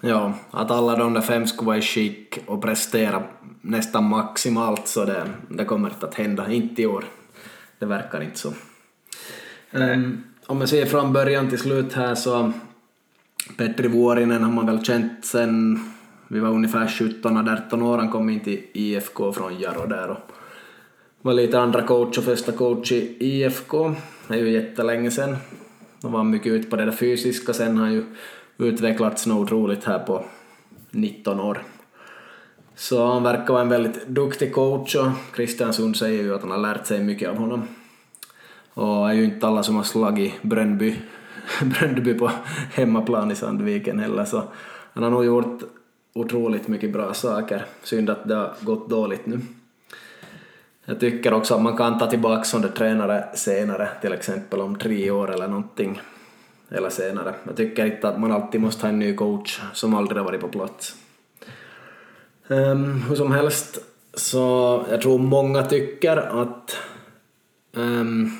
Ja, 0.00 0.32
att 0.50 0.70
alla 0.70 0.96
de 0.96 1.14
där 1.14 1.20
fem 1.20 1.46
ska 1.46 1.64
vara 1.64 1.76
i 1.76 1.82
skick 1.82 2.38
och 2.46 2.62
prestera 2.62 3.22
nästan 3.60 4.04
maximalt 4.04 4.88
så 4.88 5.04
det, 5.04 5.30
det 5.48 5.64
kommer 5.64 5.90
inte 5.90 6.06
att 6.06 6.14
hända, 6.14 6.50
inte 6.50 6.82
i 6.82 6.86
år. 6.86 7.04
det 7.78 7.86
verkar 7.86 8.20
inte 8.22 8.38
så. 8.38 8.52
Um, 9.70 10.24
om 10.46 10.60
jag 10.60 10.68
ser 10.68 10.86
från 10.86 11.12
början 11.12 11.48
till 11.48 11.58
slut 11.58 11.92
här 11.92 12.14
så 12.14 12.52
Petri 13.56 13.88
Vuorinen 13.88 14.42
har 14.42 14.52
man 14.52 14.66
väl 14.66 14.84
känt 14.84 15.24
sen 15.24 15.78
vi 16.34 16.40
var 16.40 16.50
ungefär 16.50 16.86
17-18 16.86 17.82
år, 17.82 17.98
han 17.98 18.10
kom 18.10 18.30
in 18.30 18.40
till 18.40 18.62
IFK 18.72 19.32
från 19.32 19.58
Jaro 19.58 19.86
där 19.86 20.08
och 20.10 20.18
var 21.22 21.32
lite 21.32 21.60
andra 21.60 21.82
coach 21.82 22.18
och 22.18 22.24
första 22.24 22.52
coach 22.52 22.92
i 22.92 23.16
IFK. 23.18 23.94
Det 24.28 24.34
är 24.34 24.38
ju 24.38 24.50
jättelänge 24.50 25.10
sen. 25.10 25.36
Då 26.00 26.08
var 26.08 26.18
han 26.18 26.30
mycket 26.30 26.52
ute 26.52 26.70
på 26.70 26.76
det 26.76 26.84
där 26.84 26.92
fysiska, 26.92 27.52
sen 27.52 27.76
har 27.76 27.84
han 27.84 27.94
ju 27.94 28.04
utvecklats 28.58 29.26
något 29.26 29.42
otroligt 29.42 29.84
här 29.84 29.98
på 29.98 30.24
19 30.90 31.40
år. 31.40 31.62
Så 32.74 33.06
han 33.06 33.22
verkar 33.22 33.52
vara 33.52 33.62
en 33.62 33.68
väldigt 33.68 34.06
duktig 34.06 34.52
coach 34.52 34.96
och 34.96 35.08
Kristiansund 35.34 35.96
säger 35.96 36.22
ju 36.22 36.34
att 36.34 36.42
han 36.42 36.50
har 36.50 36.58
lärt 36.58 36.86
sig 36.86 37.02
mycket 37.02 37.28
av 37.28 37.36
honom. 37.36 37.62
Och 38.74 39.10
är 39.10 39.14
ju 39.14 39.24
inte 39.24 39.46
alla 39.46 39.62
som 39.62 39.76
har 39.76 39.82
slagit 39.82 40.42
Brönnby, 40.42 40.96
Brönnby 41.62 42.14
på 42.14 42.30
hemmaplan 42.72 43.30
i 43.30 43.34
Sandviken 43.34 43.98
heller 43.98 44.24
så 44.24 44.42
han 44.94 45.02
har 45.02 45.10
nog 45.10 45.24
gjort 45.24 45.62
otroligt 46.14 46.68
mycket 46.68 46.92
bra 46.92 47.14
saker. 47.14 47.64
Synd 47.82 48.10
att 48.10 48.28
det 48.28 48.34
har 48.34 48.54
gått 48.60 48.90
dåligt 48.90 49.26
nu. 49.26 49.40
Jag 50.84 51.00
tycker 51.00 51.32
också 51.34 51.54
att 51.54 51.62
man 51.62 51.76
kan 51.76 51.98
ta 51.98 52.10
tillbaka 52.10 52.44
som 52.44 52.62
tränare 52.62 53.24
senare, 53.34 53.88
till 54.00 54.12
exempel 54.12 54.60
om 54.60 54.78
tre 54.78 55.10
år 55.10 55.32
eller 55.32 55.48
någonting. 55.48 56.00
Eller 56.68 56.90
senare. 56.90 57.34
Jag 57.46 57.56
tycker 57.56 57.86
inte 57.86 58.08
att 58.08 58.20
man 58.20 58.32
alltid 58.32 58.60
måste 58.60 58.86
ha 58.86 58.88
en 58.88 58.98
ny 58.98 59.14
coach 59.14 59.60
som 59.72 59.94
aldrig 59.94 60.18
har 60.18 60.24
varit 60.24 60.40
på 60.40 60.48
plats. 60.48 60.96
Um, 62.48 63.02
hur 63.02 63.16
som 63.16 63.32
helst, 63.32 63.78
så 64.14 64.84
jag 64.90 65.02
tror 65.02 65.18
många 65.18 65.62
tycker 65.62 66.16
att 66.16 66.76
ehm, 67.76 68.00
um, 68.00 68.38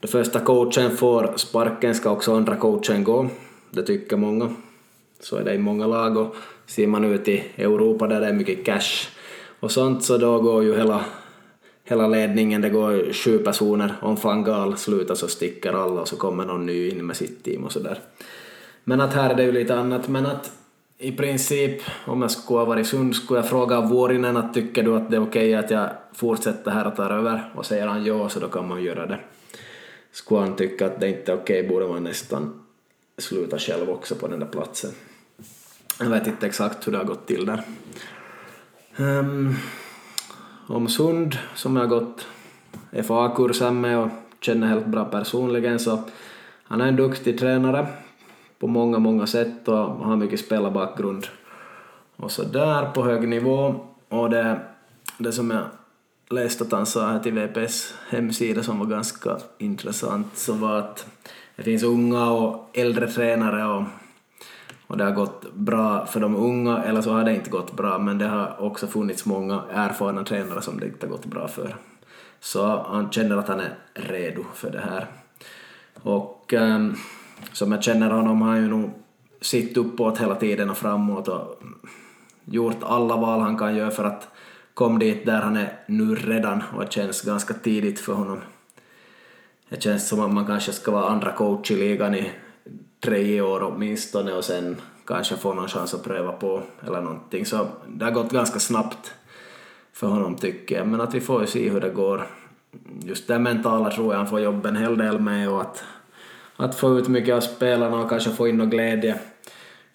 det 0.00 0.08
första 0.08 0.40
coachen 0.40 0.96
får 0.96 1.32
sparken 1.36 1.94
ska 1.94 2.10
också 2.10 2.36
andra 2.36 2.56
coachen 2.56 3.04
gå. 3.04 3.28
Det 3.70 3.82
tycker 3.82 4.16
många. 4.16 4.54
Så 5.20 5.36
är 5.36 5.44
det 5.44 5.54
i 5.54 5.58
många 5.58 5.86
lag 5.86 6.16
och 6.16 6.36
ser 6.66 6.86
man 6.86 7.04
ut 7.04 7.28
i 7.28 7.44
Europa 7.56 8.06
där 8.06 8.20
det 8.20 8.26
är 8.26 8.32
mycket 8.32 8.64
cash 8.64 9.08
och 9.60 9.72
sånt 9.72 10.04
så 10.04 10.18
då 10.18 10.40
går 10.40 10.64
ju 10.64 10.76
hela, 10.76 11.04
hela 11.84 12.08
ledningen, 12.08 12.60
det 12.60 12.70
går 12.70 13.12
sju 13.12 13.38
personer, 13.38 13.94
om 14.02 14.16
Fangal 14.16 14.76
slutar 14.76 15.14
så 15.14 15.28
sticker 15.28 15.72
alla 15.72 16.00
och 16.00 16.08
så 16.08 16.16
kommer 16.16 16.44
någon 16.44 16.66
ny 16.66 16.88
in 16.88 17.06
med 17.06 17.16
sitt 17.16 17.44
team 17.44 17.64
och 17.64 17.72
sådär. 17.72 17.98
Men 18.84 19.00
att 19.00 19.14
här 19.14 19.30
är 19.30 19.34
det 19.34 19.44
ju 19.44 19.52
lite 19.52 19.74
annat, 19.74 20.08
men 20.08 20.26
att 20.26 20.52
i 20.98 21.12
princip, 21.12 21.82
om 22.06 22.22
jag 22.22 22.30
skulle 22.30 22.58
ha 22.58 22.64
varit 22.64 22.86
sund, 22.86 23.16
skulle 23.16 23.38
jag 23.38 23.48
fråga 23.48 23.80
Vuorinen 23.80 24.36
att 24.36 24.54
tycker 24.54 24.82
du 24.82 24.96
att 24.96 25.10
det 25.10 25.16
är 25.16 25.22
okej 25.22 25.48
okay 25.48 25.54
att 25.54 25.70
jag 25.70 25.90
fortsätter 26.14 26.70
här 26.70 26.86
och 26.86 26.96
tar 26.96 27.10
över? 27.10 27.52
Och 27.54 27.66
säger 27.66 27.86
han 27.86 28.04
ja, 28.04 28.28
så 28.28 28.40
då 28.40 28.48
kan 28.48 28.68
man 28.68 28.82
göra 28.82 29.06
det. 29.06 29.18
Skulle 30.12 30.40
han 30.40 30.56
tycka 30.56 30.86
att 30.86 31.00
det 31.00 31.08
inte 31.08 31.32
är 31.32 31.36
okej 31.36 31.60
okay, 31.60 31.68
borde 31.68 31.88
man 31.88 32.04
nästan 32.04 32.60
sluta 33.18 33.58
själv 33.58 33.90
också 33.90 34.14
på 34.14 34.28
den 34.28 34.40
där 34.40 34.46
platsen. 34.46 34.90
Jag 36.00 36.10
vet 36.10 36.26
inte 36.26 36.46
exakt 36.46 36.86
hur 36.86 36.92
det 36.92 36.98
har 36.98 37.04
gått 37.04 37.26
till 37.26 37.46
där. 37.46 37.62
Um, 38.96 39.56
om 40.66 40.88
Sund, 40.88 41.38
som 41.54 41.76
jag 41.76 41.82
har 41.82 41.88
gått 41.88 42.26
FA-kursen 43.04 43.80
med 43.80 43.98
och 43.98 44.08
känner 44.40 44.66
helt 44.66 44.86
bra 44.86 45.04
personligen, 45.04 45.78
så 45.78 46.02
han 46.64 46.80
är 46.80 46.86
en 46.86 46.96
duktig 46.96 47.38
tränare 47.38 47.86
på 48.58 48.66
många, 48.66 48.98
många 48.98 49.26
sätt 49.26 49.68
och 49.68 49.76
har 49.76 50.16
mycket 50.16 50.40
spelarbakgrund 50.40 51.26
och 52.16 52.30
så 52.30 52.42
där 52.42 52.90
på 52.90 53.04
hög 53.04 53.28
nivå. 53.28 53.74
Och 54.08 54.30
det, 54.30 54.60
det 55.18 55.32
som 55.32 55.50
jag 55.50 55.64
läste 56.30 56.64
att 56.64 56.72
han 56.72 56.86
sa 56.86 57.06
här 57.06 57.18
till 57.18 57.32
VPS 57.32 57.94
hemsida 58.08 58.62
som 58.62 58.78
var 58.78 58.86
ganska 58.86 59.36
intressant 59.58 60.36
så 60.36 60.52
var 60.52 60.78
att 60.78 61.06
det 61.56 61.62
finns 61.62 61.82
unga 61.82 62.30
och 62.30 62.70
äldre 62.72 63.10
tränare 63.10 63.64
och 63.64 63.82
och 64.92 64.98
det 64.98 65.04
har 65.04 65.12
gått 65.12 65.54
bra 65.54 66.06
för 66.06 66.20
de 66.20 66.36
unga, 66.36 66.82
eller 66.82 67.00
så 67.00 67.12
har 67.12 67.24
det 67.24 67.34
inte 67.34 67.50
gått 67.50 67.72
bra, 67.72 67.98
men 67.98 68.18
det 68.18 68.26
har 68.26 68.62
också 68.62 68.86
funnits 68.86 69.26
många 69.26 69.62
erfarna 69.72 70.24
tränare 70.24 70.62
som 70.62 70.80
det 70.80 70.86
inte 70.86 71.06
har 71.06 71.10
gått 71.10 71.26
bra 71.26 71.48
för. 71.48 71.76
Så 72.40 72.82
han 72.82 73.10
känner 73.10 73.36
att 73.36 73.48
han 73.48 73.60
är 73.60 73.74
redo 73.94 74.44
för 74.54 74.70
det 74.70 74.80
här. 74.80 75.06
Och 76.02 76.52
um, 76.52 76.96
som 77.52 77.72
jag 77.72 77.82
känner 77.82 78.10
honom 78.10 78.42
har 78.42 78.48
han 78.48 78.62
ju 78.62 78.68
nog 78.68 78.90
sitt 79.40 79.76
uppåt 79.76 80.18
hela 80.18 80.34
tiden 80.34 80.70
och 80.70 80.76
framåt 80.76 81.28
och 81.28 81.62
gjort 82.44 82.82
alla 82.82 83.16
val 83.16 83.40
han 83.40 83.58
kan 83.58 83.76
göra 83.76 83.90
för 83.90 84.04
att 84.04 84.28
komma 84.74 84.98
dit 84.98 85.26
där 85.26 85.40
han 85.40 85.56
är 85.56 85.78
nu 85.86 86.14
redan 86.14 86.62
och 86.76 86.84
det 86.84 86.92
känns 86.92 87.22
ganska 87.22 87.54
tidigt 87.54 88.00
för 88.00 88.12
honom. 88.12 88.40
Det 89.68 89.82
känns 89.82 90.08
som 90.08 90.20
att 90.20 90.32
man 90.32 90.46
kanske 90.46 90.72
ska 90.72 90.90
vara 90.90 91.08
andra 91.08 91.32
coach 91.32 91.70
i 91.70 91.76
ligan 91.76 92.14
i 92.14 92.30
tre 93.04 93.40
år 93.40 93.62
åtminstone 93.62 94.32
och 94.32 94.44
sen 94.44 94.76
kanske 95.06 95.36
få 95.36 95.54
någon 95.54 95.68
chans 95.68 95.94
att 95.94 96.04
pröva 96.04 96.32
på 96.32 96.62
eller 96.86 97.00
någonting. 97.00 97.46
Så 97.46 97.66
det 97.88 98.04
har 98.04 98.12
gått 98.12 98.32
ganska 98.32 98.58
snabbt 98.58 99.14
för 99.92 100.06
honom 100.06 100.36
tycker 100.36 100.76
jag, 100.76 100.88
men 100.88 101.00
att 101.00 101.14
vi 101.14 101.20
får 101.20 101.40
ju 101.40 101.46
se 101.46 101.70
hur 101.70 101.80
det 101.80 101.90
går. 101.90 102.26
Just 103.00 103.28
det 103.28 103.38
mentala 103.38 103.90
tror 103.90 104.12
jag 104.12 104.18
han 104.18 104.28
får 104.28 104.40
jobba 104.40 104.68
en 104.68 104.76
hel 104.76 104.98
del 104.98 105.20
med 105.20 105.48
och 105.48 105.60
att, 105.60 105.84
att 106.56 106.74
få 106.74 106.98
ut 106.98 107.08
mycket 107.08 107.34
av 107.34 107.40
spelarna 107.40 108.00
och 108.00 108.08
kanske 108.08 108.30
få 108.30 108.48
in 108.48 108.56
någon 108.56 108.70
glädje. 108.70 109.18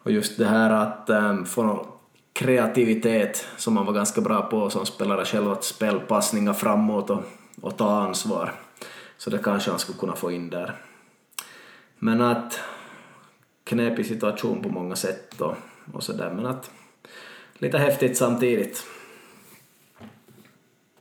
Och 0.04 0.12
just 0.12 0.38
det 0.38 0.46
här 0.46 0.70
att 0.70 1.10
äm, 1.10 1.46
få 1.46 1.64
någon 1.64 1.88
kreativitet 2.34 3.48
som 3.58 3.74
man 3.74 3.86
var 3.86 3.94
ganska 3.94 4.22
bra 4.22 4.42
på 4.42 4.70
som 4.70 4.86
spelare 4.86 5.26
själv, 5.26 5.52
att 5.52 5.64
spelpassningar 5.64 6.54
framåt 6.54 7.10
och, 7.10 7.24
och 7.62 7.78
ta 7.78 8.02
ansvar. 8.02 8.54
Så 9.18 9.30
det 9.30 9.38
kanske 9.38 9.70
han 9.70 9.80
skulle 9.80 9.98
kunna 9.98 10.16
få 10.16 10.32
in 10.32 10.50
där. 10.50 10.76
Men 12.00 12.22
att 12.22 12.60
knepig 13.68 14.06
situation 14.06 14.64
på 14.64 14.70
många 14.70 14.96
sätt 14.96 15.42
och, 15.42 15.56
och 15.94 16.04
sådär, 16.04 16.30
men 16.30 16.46
att 16.46 16.72
lite 17.58 17.78
häftigt 17.78 18.18
samtidigt. 18.18 18.84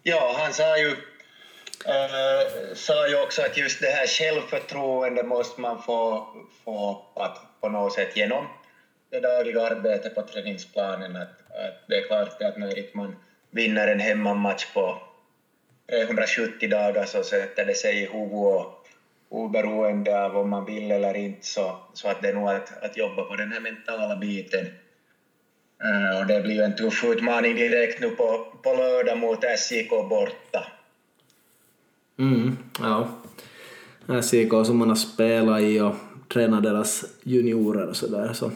Ja, 0.02 0.37
han 0.38 0.52
sa 0.52 0.79
ju, 0.79 0.88
äh, 1.85 2.74
sa 2.74 3.09
ju 3.09 3.22
också 3.22 3.42
att 3.42 3.57
just 3.57 3.81
det 3.81 3.87
här 3.87 4.07
självförtroende 4.07 5.22
måste 5.22 5.61
man 5.61 5.83
få, 5.83 6.26
få 6.64 7.07
att 7.14 7.38
på 7.61 7.68
något 7.68 7.92
sätt 7.92 8.16
genom 8.16 8.46
det 9.11 9.20
dagliga 9.20 9.62
arbetet 9.62 10.14
på 10.14 10.22
träningsplanen. 10.22 11.16
Att, 11.16 11.40
att 11.50 11.88
det 11.88 11.94
är 11.94 12.07
klart 12.07 12.42
att 12.42 12.59
när 12.59 12.96
man 12.96 13.16
vinner 13.50 13.88
en 13.88 14.00
hemmamatch 14.00 14.72
på 14.74 14.98
370 15.88 16.68
dagar 16.70 17.05
så 17.05 17.22
sätter 17.22 17.64
det 17.64 17.74
sig 17.74 18.02
i 18.02 18.07
huvudet 18.07 18.33
och 18.33 18.75
oberoende 19.37 20.25
av 20.25 20.37
om 20.37 20.51
man 20.51 20.64
vill 20.64 20.90
eller 20.90 21.16
inte 21.16 21.46
så, 21.46 21.77
så 21.92 22.09
att 22.09 22.22
det 22.22 22.29
är 22.29 22.35
nog 22.35 22.49
att, 22.49 22.85
att 22.85 22.96
jobba 22.96 23.22
på 23.22 23.37
den 23.37 23.53
här 23.53 23.61
mentala 23.61 24.16
biten. 24.16 24.66
Uh, 25.85 26.20
och 26.20 26.27
det 26.27 26.42
blir 26.42 26.55
ju 26.55 26.62
en 26.62 26.77
tuff 26.77 27.05
utmaning 27.05 27.57
direkt 27.57 28.01
nu 28.01 28.11
på, 28.11 28.46
på 28.62 28.72
lördag 28.72 29.18
mot 29.18 29.44
SJK 29.59 29.90
borta. 29.90 30.66
Mm, 32.18 32.57
ja. 32.81 33.09
SJK 34.22 34.66
som 34.66 34.77
man 34.77 34.88
har 34.88 34.96
spelat 34.96 35.61
i 35.61 35.81
och 35.81 35.94
tränat 36.33 36.62
deras 36.62 37.05
juniorer 37.22 37.87
och 37.87 37.96
sådär. 37.96 38.33
Så. 38.33 38.51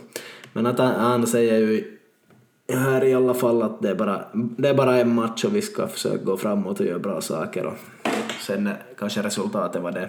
Men 0.52 0.66
att 0.66 0.78
han 0.78 1.26
säger 1.26 1.58
ju 1.58 1.98
här 2.72 3.04
i 3.04 3.14
alla 3.14 3.34
fall 3.34 3.62
att 3.62 3.82
det 3.82 3.90
är, 3.90 3.94
bara, 3.94 4.24
det 4.32 4.68
är 4.68 4.74
bara 4.74 4.96
en 4.96 5.14
match 5.14 5.44
och 5.44 5.56
vi 5.56 5.62
ska 5.62 5.88
försöka 5.88 6.24
gå 6.24 6.36
framåt 6.36 6.80
och 6.80 6.86
göra 6.86 6.98
bra 6.98 7.20
saker 7.20 7.66
och 7.66 7.74
sen 8.40 8.70
kanske 8.98 9.22
resultatet 9.22 9.82
var 9.82 9.92
det. 9.92 10.08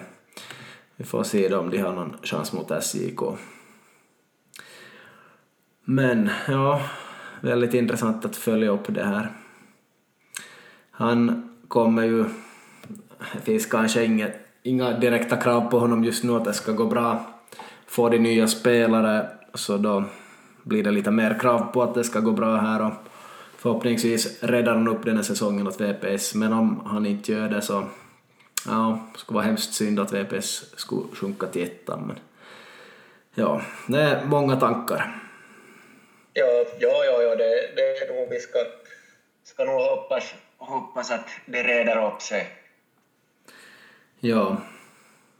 Vi 1.02 1.06
får 1.06 1.24
se 1.24 1.48
då 1.48 1.58
om 1.58 1.70
de 1.70 1.78
har 1.78 1.92
någon 1.92 2.16
chans 2.22 2.52
mot 2.52 2.70
SJK. 2.82 3.20
Men 5.84 6.30
ja, 6.48 6.80
väldigt 7.40 7.74
intressant 7.74 8.24
att 8.24 8.36
följa 8.36 8.70
upp 8.70 8.94
det 8.94 9.04
här. 9.04 9.32
Han 10.90 11.48
kommer 11.68 12.02
ju... 12.02 12.24
Det 13.32 13.40
finns 13.44 13.66
kanske 13.66 14.04
inget, 14.04 14.36
inga 14.62 14.98
direkta 14.98 15.36
krav 15.36 15.70
på 15.70 15.78
honom 15.78 16.04
just 16.04 16.24
nu 16.24 16.32
att 16.32 16.44
det 16.44 16.52
ska 16.52 16.72
gå 16.72 16.86
bra. 16.86 17.26
Får 17.86 18.10
de 18.10 18.18
nya 18.18 18.48
spelare 18.48 19.26
så 19.54 19.76
då 19.76 20.04
blir 20.62 20.84
det 20.84 20.90
lite 20.90 21.10
mer 21.10 21.38
krav 21.40 21.72
på 21.72 21.82
att 21.82 21.94
det 21.94 22.04
ska 22.04 22.20
gå 22.20 22.32
bra 22.32 22.56
här 22.56 22.86
och 22.86 22.92
förhoppningsvis 23.56 24.42
räddar 24.42 24.74
han 24.74 24.88
upp 24.88 25.04
den 25.04 25.16
här 25.16 25.22
säsongen 25.22 25.68
åt 25.68 25.80
VPS 25.80 26.34
men 26.34 26.52
om 26.52 26.82
han 26.86 27.06
inte 27.06 27.32
gör 27.32 27.48
det 27.48 27.62
så 27.62 27.84
Ja, 28.66 29.08
det 29.12 29.18
skulle 29.18 29.34
vara 29.34 29.44
hemskt 29.44 29.74
synd 29.74 30.00
att 30.00 30.12
VPS 30.12 30.78
skulle 30.78 31.16
sjunka 31.16 31.46
till 31.46 31.62
ettan, 31.62 32.06
men 32.06 32.18
ja, 33.34 33.62
det 33.86 34.00
är 34.00 34.24
många 34.24 34.56
tankar. 34.56 35.22
Ja, 36.32 36.64
ja, 36.78 37.04
ja, 37.04 37.22
ja 37.22 37.36
det, 37.36 37.72
det 37.76 37.82
är 37.82 38.14
nog 38.14 38.30
vi 38.30 38.40
ska, 38.40 38.58
ska 39.44 39.64
nog 39.64 39.80
hoppas, 39.80 40.34
hoppas 40.58 41.10
att 41.10 41.28
det 41.46 41.62
reder 41.62 42.06
upp 42.06 42.22
sig. 42.22 42.46
Ja, 44.20 44.56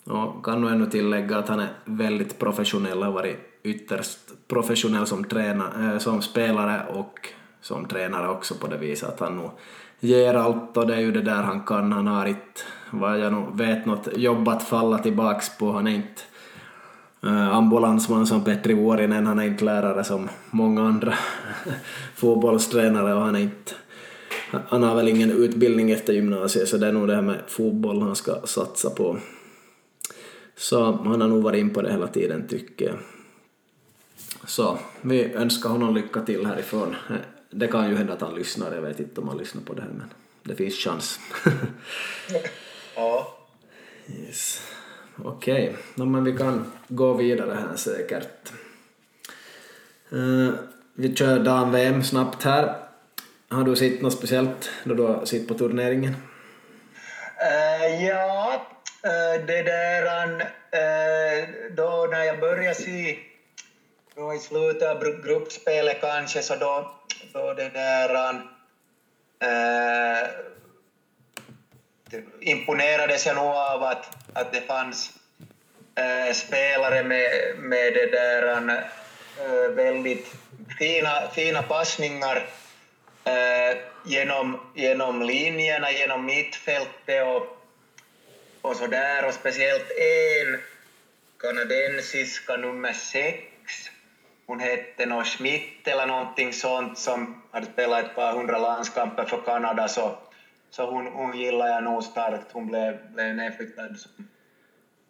och 0.04 0.44
kan 0.44 0.60
nog 0.60 0.70
ännu 0.70 0.86
tillägga 0.86 1.36
att 1.36 1.48
han 1.48 1.60
är 1.60 1.68
väldigt 1.84 2.38
professionell, 2.38 3.02
har 3.02 3.12
varit 3.12 3.36
ytterst 3.62 4.18
professionell 4.48 5.06
som, 5.06 5.24
tränare, 5.24 5.92
äh, 5.92 5.98
som 5.98 6.22
spelare 6.22 6.86
och 6.88 7.28
som 7.60 7.88
tränare 7.88 8.28
också 8.28 8.54
på 8.54 8.66
det 8.66 8.76
viset 8.76 9.08
att 9.08 9.20
han 9.20 9.36
nog 9.36 9.50
ger 10.02 10.34
allt 10.34 10.76
och 10.76 10.86
det 10.86 10.94
är 10.94 11.00
ju 11.00 11.12
det 11.12 11.22
där 11.22 11.42
han 11.42 11.60
kan. 11.60 11.92
Han 11.92 12.06
har 12.06 12.26
inte, 12.26 12.60
vad 12.90 13.20
jag 13.20 13.32
nu 13.32 13.46
vet, 13.52 13.86
något 13.86 14.08
jobb 14.16 14.48
att 14.48 14.62
falla 14.62 14.98
tillbaks 14.98 15.58
på. 15.58 15.72
Han 15.72 15.86
är 15.86 15.94
inte 15.94 16.22
eh, 17.22 17.56
ambulansman 17.56 18.26
som 18.26 18.44
Petri 18.44 18.74
Vuorinen, 18.74 19.26
han 19.26 19.38
är 19.38 19.44
inte 19.44 19.64
lärare 19.64 20.04
som 20.04 20.28
många 20.50 20.82
andra 20.82 21.14
fotbollstränare 22.14 23.14
och 23.14 23.22
han 23.22 23.36
är 23.36 23.40
inte 23.40 23.72
han 24.68 24.82
har 24.82 24.94
väl 24.94 25.08
ingen 25.08 25.30
utbildning 25.30 25.90
efter 25.90 26.12
gymnasiet 26.12 26.68
så 26.68 26.76
det 26.76 26.86
är 26.86 26.92
nog 26.92 27.08
det 27.08 27.14
här 27.14 27.22
med 27.22 27.40
fotboll 27.46 28.02
han 28.02 28.16
ska 28.16 28.40
satsa 28.44 28.90
på. 28.90 29.16
Så 30.56 30.84
han 30.84 31.20
har 31.20 31.28
nog 31.28 31.42
varit 31.42 31.60
in 31.60 31.70
på 31.70 31.82
det 31.82 31.92
hela 31.92 32.06
tiden 32.06 32.48
tycker 32.48 32.84
jag. 32.84 32.96
Så 34.46 34.78
vi 35.00 35.32
önskar 35.32 35.70
honom 35.70 35.94
lycka 35.94 36.20
till 36.20 36.46
härifrån. 36.46 36.96
Det 37.54 37.68
kan 37.68 37.90
ju 37.90 37.96
hända 37.96 38.12
att 38.12 38.20
han 38.20 38.34
lyssnar, 38.34 38.74
jag 38.74 38.82
vet 38.82 39.00
inte 39.00 39.20
om 39.20 39.28
han 39.28 39.38
lyssnar 39.38 39.62
på 39.62 39.74
det 39.74 39.82
här 39.82 39.88
men 39.88 40.10
det 40.42 40.54
finns 40.54 40.74
chans. 40.74 41.20
ja. 42.96 43.38
Yes. 44.06 44.68
Okej, 45.24 45.68
okay. 45.68 45.82
no, 45.94 46.04
men 46.04 46.24
vi 46.24 46.36
kan 46.36 46.72
gå 46.88 47.12
vidare 47.12 47.54
här 47.54 47.76
säkert. 47.76 48.52
Uh, 50.12 50.50
vi 50.94 51.16
kör 51.16 51.38
dam-VM 51.38 52.02
snabbt 52.02 52.42
här. 52.42 52.74
Har 53.48 53.64
du 53.64 53.76
sett 53.76 54.02
något 54.02 54.12
speciellt 54.12 54.70
då 54.84 54.94
du 54.94 55.02
har 55.02 55.24
sett 55.24 55.48
på 55.48 55.54
turneringen? 55.54 56.16
Uh, 57.42 58.04
ja, 58.04 58.66
uh, 59.04 59.46
det 59.46 59.62
där 59.62 59.92
då 61.76 62.08
när 62.10 62.24
jag 62.24 62.40
började 62.40 62.74
se 62.74 63.18
då 64.16 64.34
i 64.34 64.38
slutet 64.38 64.88
av 64.88 65.24
gruppspelet 65.24 66.00
kanske 66.00 66.42
så 66.42 66.56
då, 66.56 66.90
då 67.32 67.54
det 67.54 67.68
där 67.68 68.42
Äh, 69.42 70.28
imponerades 72.40 73.26
jag 73.26 73.36
nog 73.36 73.46
av 73.46 73.82
att, 73.82 74.16
att 74.32 74.52
det 74.52 74.60
fanns 74.60 75.10
eh, 75.94 76.34
spelare 76.34 77.04
med, 77.04 77.30
med 77.58 77.94
det 77.94 78.06
där 78.06 78.68
eh, 79.40 79.74
väldigt 79.74 80.34
fina, 80.78 81.28
fina 81.34 81.62
passningar 81.62 82.46
äh, 83.24 83.78
genom, 84.06 84.60
genom 84.74 85.22
linjerna, 85.22 85.90
genom 85.90 86.26
mittfältet 86.26 87.26
och, 87.26 87.58
och 88.62 88.76
så 88.76 88.86
där 88.86 89.26
och 89.26 89.34
speciellt 89.34 89.90
en 89.90 90.60
kanadensiska 91.38 92.56
nummer 92.56 92.92
sex, 92.92 93.90
hon 94.46 94.60
hette 94.60 95.06
någon 95.06 95.24
Schmidt 95.24 95.88
eller 95.88 96.06
någonting 96.06 96.52
sånt 96.52 96.98
som 96.98 97.42
hade 97.50 97.66
spelat 97.66 98.04
ett 98.04 98.14
par 98.14 98.32
hundra 98.32 98.58
landskamper 98.58 99.24
för 99.24 99.36
Kanada 99.44 99.88
så, 99.88 100.18
så 100.70 100.90
hon, 100.90 101.06
hon 101.06 101.38
gillar 101.38 101.66
jag 101.66 101.84
nog 101.84 102.04
starkt. 102.04 102.52
Hon 102.52 102.66
blev, 102.66 103.12
blev 103.14 103.34
nedflyttad 103.34 103.98
som, 103.98 104.28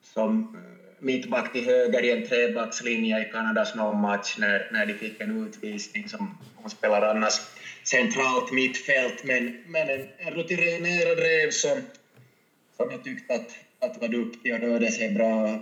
som 0.02 0.54
eh, 0.54 1.04
mittback 1.04 1.52
till 1.52 1.64
höger 1.64 2.04
i 2.04 2.10
en 2.10 2.28
trebackslinje 2.28 3.20
i 3.20 3.24
Kanadas 3.24 3.74
match 3.74 4.36
när, 4.38 4.68
när 4.72 4.86
de 4.86 4.94
fick 4.94 5.20
en 5.20 5.46
utvisning 5.46 6.08
som 6.08 6.38
hon 6.56 6.70
spelar 6.70 7.02
annars 7.02 7.40
centralt 7.84 8.52
mittfält, 8.52 9.24
men, 9.24 9.62
men 9.66 9.90
en, 9.90 10.08
en 10.18 10.34
rutinerad 10.34 11.18
rev 11.18 11.50
som, 11.50 11.82
som 12.76 12.90
jag 12.90 13.04
tyckte 13.04 13.34
att, 13.34 13.50
att 13.78 14.00
var 14.00 14.08
duktig 14.08 14.54
och 14.54 14.60
rörde 14.60 14.90
sig 14.90 15.10
bra 15.10 15.58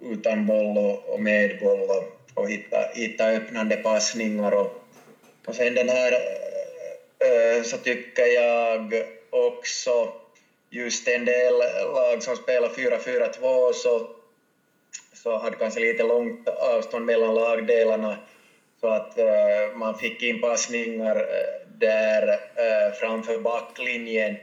utan 0.00 0.46
boll 0.46 0.78
och, 0.78 1.14
och 1.14 1.20
med 1.20 1.58
boll 1.60 1.90
och, 1.90 2.13
och 2.34 2.50
hitta, 2.50 2.76
hitta 2.94 3.28
öppnande 3.28 3.76
passningar. 3.76 4.52
Och, 4.52 4.84
och 5.46 5.54
sen 5.54 5.74
den 5.74 5.88
här 5.88 6.12
eh, 6.12 7.28
eh, 7.28 7.62
så 7.62 7.76
tycker 7.76 8.26
jag 8.26 8.92
också 9.30 10.12
just 10.70 11.08
en 11.08 11.24
del 11.24 11.54
lag 11.94 12.22
som 12.22 12.36
spelar 12.36 12.68
4-4-2 12.68 13.72
så, 13.72 14.08
så 15.12 15.38
hade 15.38 15.56
kanske 15.56 15.80
lite 15.80 16.02
långt 16.02 16.48
avstånd 16.48 17.04
mellan 17.04 17.34
lagdelarna 17.34 18.16
så 18.80 18.88
att 18.88 19.18
uh, 19.18 19.76
man 19.76 19.98
fick 19.98 20.22
in 20.22 20.40
passningar 20.40 21.26
där 21.78 22.28
uh, 22.28 22.94
framför 23.00 23.38
backlinjen. 23.38 24.36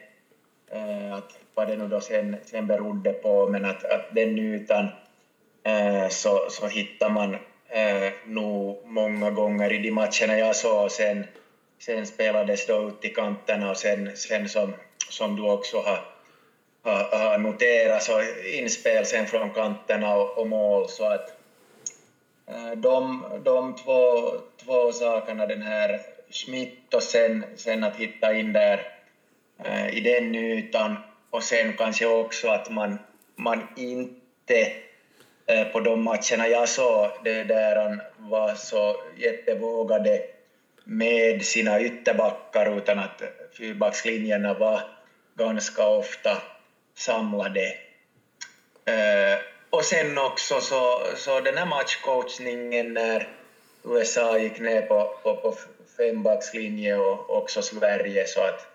att 1.13 1.37
vad 1.53 1.67
det 1.67 1.77
nu 1.77 1.87
då 1.87 2.01
sen, 2.01 2.35
sen 2.45 2.67
berodde 2.67 3.13
på, 3.13 3.47
men 3.47 3.65
att, 3.65 3.83
att 3.83 4.15
den 4.15 4.39
ytan 4.39 4.87
så, 6.09 6.49
så 6.49 6.67
hittar 6.67 7.09
man 7.09 7.37
Eh, 7.71 8.11
nog 8.25 8.81
många 8.85 9.31
gånger 9.31 9.73
i 9.73 9.77
de 9.77 9.91
matcherna 9.91 10.37
jag 10.37 10.55
såg. 10.55 10.91
Sen, 10.91 11.25
sen 11.79 12.05
spelades 12.05 12.67
då 12.67 12.87
ut 12.87 13.05
i 13.05 13.09
kanterna 13.09 13.69
och 13.69 13.77
sen, 13.77 14.09
sen 14.15 14.49
som, 14.49 14.73
som 15.09 15.35
du 15.35 15.41
också 15.41 15.77
har, 15.77 15.99
har, 16.83 17.17
har 17.17 17.37
noterat 17.37 18.03
så 18.03 18.21
inspel 18.53 19.05
sen 19.05 19.27
från 19.27 19.49
kanterna 19.49 20.15
och, 20.15 20.37
och 20.37 20.47
mål. 20.47 20.89
Så 20.89 21.05
att, 21.05 21.41
Eh, 22.51 22.71
de, 22.71 23.23
de 23.43 23.75
två, 23.75 24.31
två 24.65 24.91
sakerna, 24.91 25.45
den 25.45 25.61
här 25.61 25.99
Schmidt 26.29 26.93
och 26.93 27.03
sen, 27.03 27.45
sen 27.55 27.83
att 27.83 27.95
hitta 27.95 28.33
in 28.33 28.53
där 28.53 28.87
eh, 29.63 29.97
i 29.97 29.99
den 29.99 30.35
ytan 30.35 30.95
och 31.29 31.43
sen 31.43 31.73
kanske 31.77 32.05
också 32.05 32.47
att 32.47 32.69
man, 32.69 32.99
man 33.35 33.67
inte 33.75 34.71
Eh, 35.45 35.67
på 35.67 35.79
de 35.79 36.03
matcherna 36.03 36.47
jag 36.47 36.69
såg, 36.69 37.09
det 37.23 37.43
där 37.43 37.75
han 37.75 38.01
var 38.17 38.55
så 38.55 38.95
jättevågade 39.17 40.21
med 40.83 41.45
sina 41.45 41.81
ytterbackar 41.81 42.77
utan 42.77 42.99
att 42.99 43.21
fyrbackslinjerna 43.57 44.53
var 44.53 44.81
ganska 45.35 45.87
ofta 45.87 46.37
samlade. 46.95 47.65
Eh, 48.85 49.39
och 49.69 49.85
sen 49.85 50.17
också 50.17 50.61
så, 50.61 51.01
så 51.15 51.39
den 51.39 51.57
här 51.57 51.65
matchcoachningen 51.65 52.93
när 52.93 53.27
USA 53.83 54.37
gick 54.37 54.59
ner 54.59 54.81
på, 54.81 55.15
på, 55.23 55.35
på 55.35 55.55
fembackslinje 55.97 56.97
och 56.97 57.37
också 57.37 57.61
Sverige 57.61 58.27
så 58.27 58.41
att 58.41 58.67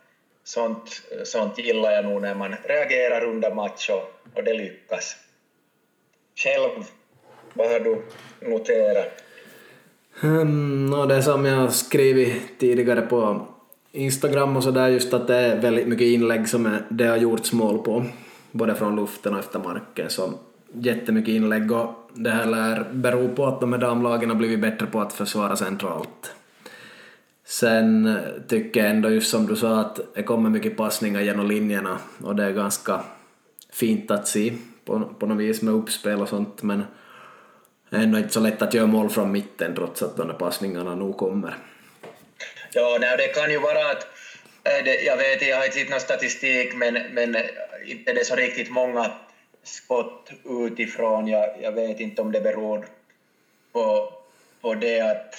sånt, 0.44 1.02
sånt 1.24 1.58
gillar 1.58 1.92
jag 1.92 2.04
nog 2.04 2.22
när 2.22 2.34
man 2.34 2.56
reagerar 2.64 3.24
under 3.24 3.50
match 3.50 3.90
och, 3.90 4.12
och 4.34 4.44
det 4.44 4.54
lyckas. 4.54 5.16
Själv, 6.36 6.84
vad 7.54 7.70
har 7.70 7.80
du 7.80 8.02
noterat? 8.50 9.22
Um, 10.22 10.86
no, 10.86 11.06
det 11.06 11.22
som 11.22 11.44
jag 11.44 11.72
skrivit 11.72 12.58
tidigare 12.58 13.02
på 13.02 13.46
Instagram 13.92 14.56
och 14.56 14.62
så 14.62 14.70
där 14.70 14.88
just 14.88 15.14
att 15.14 15.26
det 15.26 15.36
är 15.36 15.60
väldigt 15.60 15.88
mycket 15.88 16.06
inlägg 16.06 16.48
som 16.48 16.76
det 16.88 17.06
har 17.06 17.16
gjorts 17.16 17.52
mål 17.52 17.78
på, 17.78 18.04
både 18.52 18.74
från 18.74 18.96
luften 18.96 19.34
och 19.34 19.40
efter 19.40 19.58
marken. 19.58 20.10
Så 20.10 20.32
jättemycket 20.72 21.34
inlägg 21.34 21.72
och 21.72 22.10
det 22.14 22.30
här 22.30 22.46
lär 22.46 22.86
bero 22.92 23.28
på 23.28 23.46
att 23.46 23.60
de 23.60 23.72
här 23.72 23.80
damlagen 23.80 24.30
har 24.30 24.36
blivit 24.36 24.60
bättre 24.60 24.86
på 24.86 25.00
att 25.00 25.12
försvara 25.12 25.56
centralt. 25.56 26.34
Sen 27.44 28.06
eh, 28.06 28.16
tycker 28.48 28.80
jag 28.80 28.90
ändå 28.90 29.10
just 29.10 29.30
som 29.30 29.46
du 29.46 29.56
sa 29.56 29.80
att 29.80 30.00
det 30.14 30.22
kommer 30.22 30.50
mycket 30.50 30.76
passningar 30.76 31.20
genom 31.20 31.46
linjerna 31.46 31.98
och 32.22 32.36
det 32.36 32.44
är 32.44 32.52
ganska 32.52 33.00
fint 33.72 34.10
att 34.10 34.28
se 34.28 34.52
på, 34.86 35.14
på 35.18 35.26
något 35.26 35.38
vis 35.38 35.62
med 35.62 35.74
uppspel 35.74 36.22
och 36.22 36.28
sånt 36.28 36.62
men 36.62 36.84
det 37.90 37.96
är 37.96 38.00
ändå 38.00 38.18
inte 38.18 38.32
så 38.32 38.40
lätt 38.40 38.62
att 38.62 38.74
göra 38.74 38.86
mål 38.86 39.10
från 39.10 39.32
mitten 39.32 39.74
trots 39.74 40.02
att 40.02 40.16
de 40.16 40.28
där 40.28 40.34
passningarna 40.34 40.94
nog 40.94 41.16
kommer. 41.16 41.54
Ja, 42.72 42.98
nej, 43.00 43.16
det 43.16 43.28
kan 43.28 43.50
ju 43.50 43.58
vara 43.58 43.90
att 43.90 44.06
eh, 44.64 45.04
jag 45.06 45.16
vet, 45.16 45.48
jag 45.48 45.56
har 45.56 45.64
inte 45.64 45.78
sett 45.78 45.90
någon 45.90 46.00
statistik 46.00 46.74
men, 46.74 46.94
men 46.94 47.36
inte 47.86 48.12
det 48.12 48.20
är 48.20 48.24
så 48.24 48.36
riktigt 48.36 48.70
många 48.70 49.10
skott 49.62 50.30
utifrån. 50.44 51.28
Jag, 51.28 51.62
jag 51.62 51.72
vet 51.72 52.00
inte 52.00 52.22
om 52.22 52.32
det 52.32 52.40
beror 52.40 52.86
på, 53.72 54.12
på 54.60 54.74
det 54.74 55.00
att, 55.00 55.34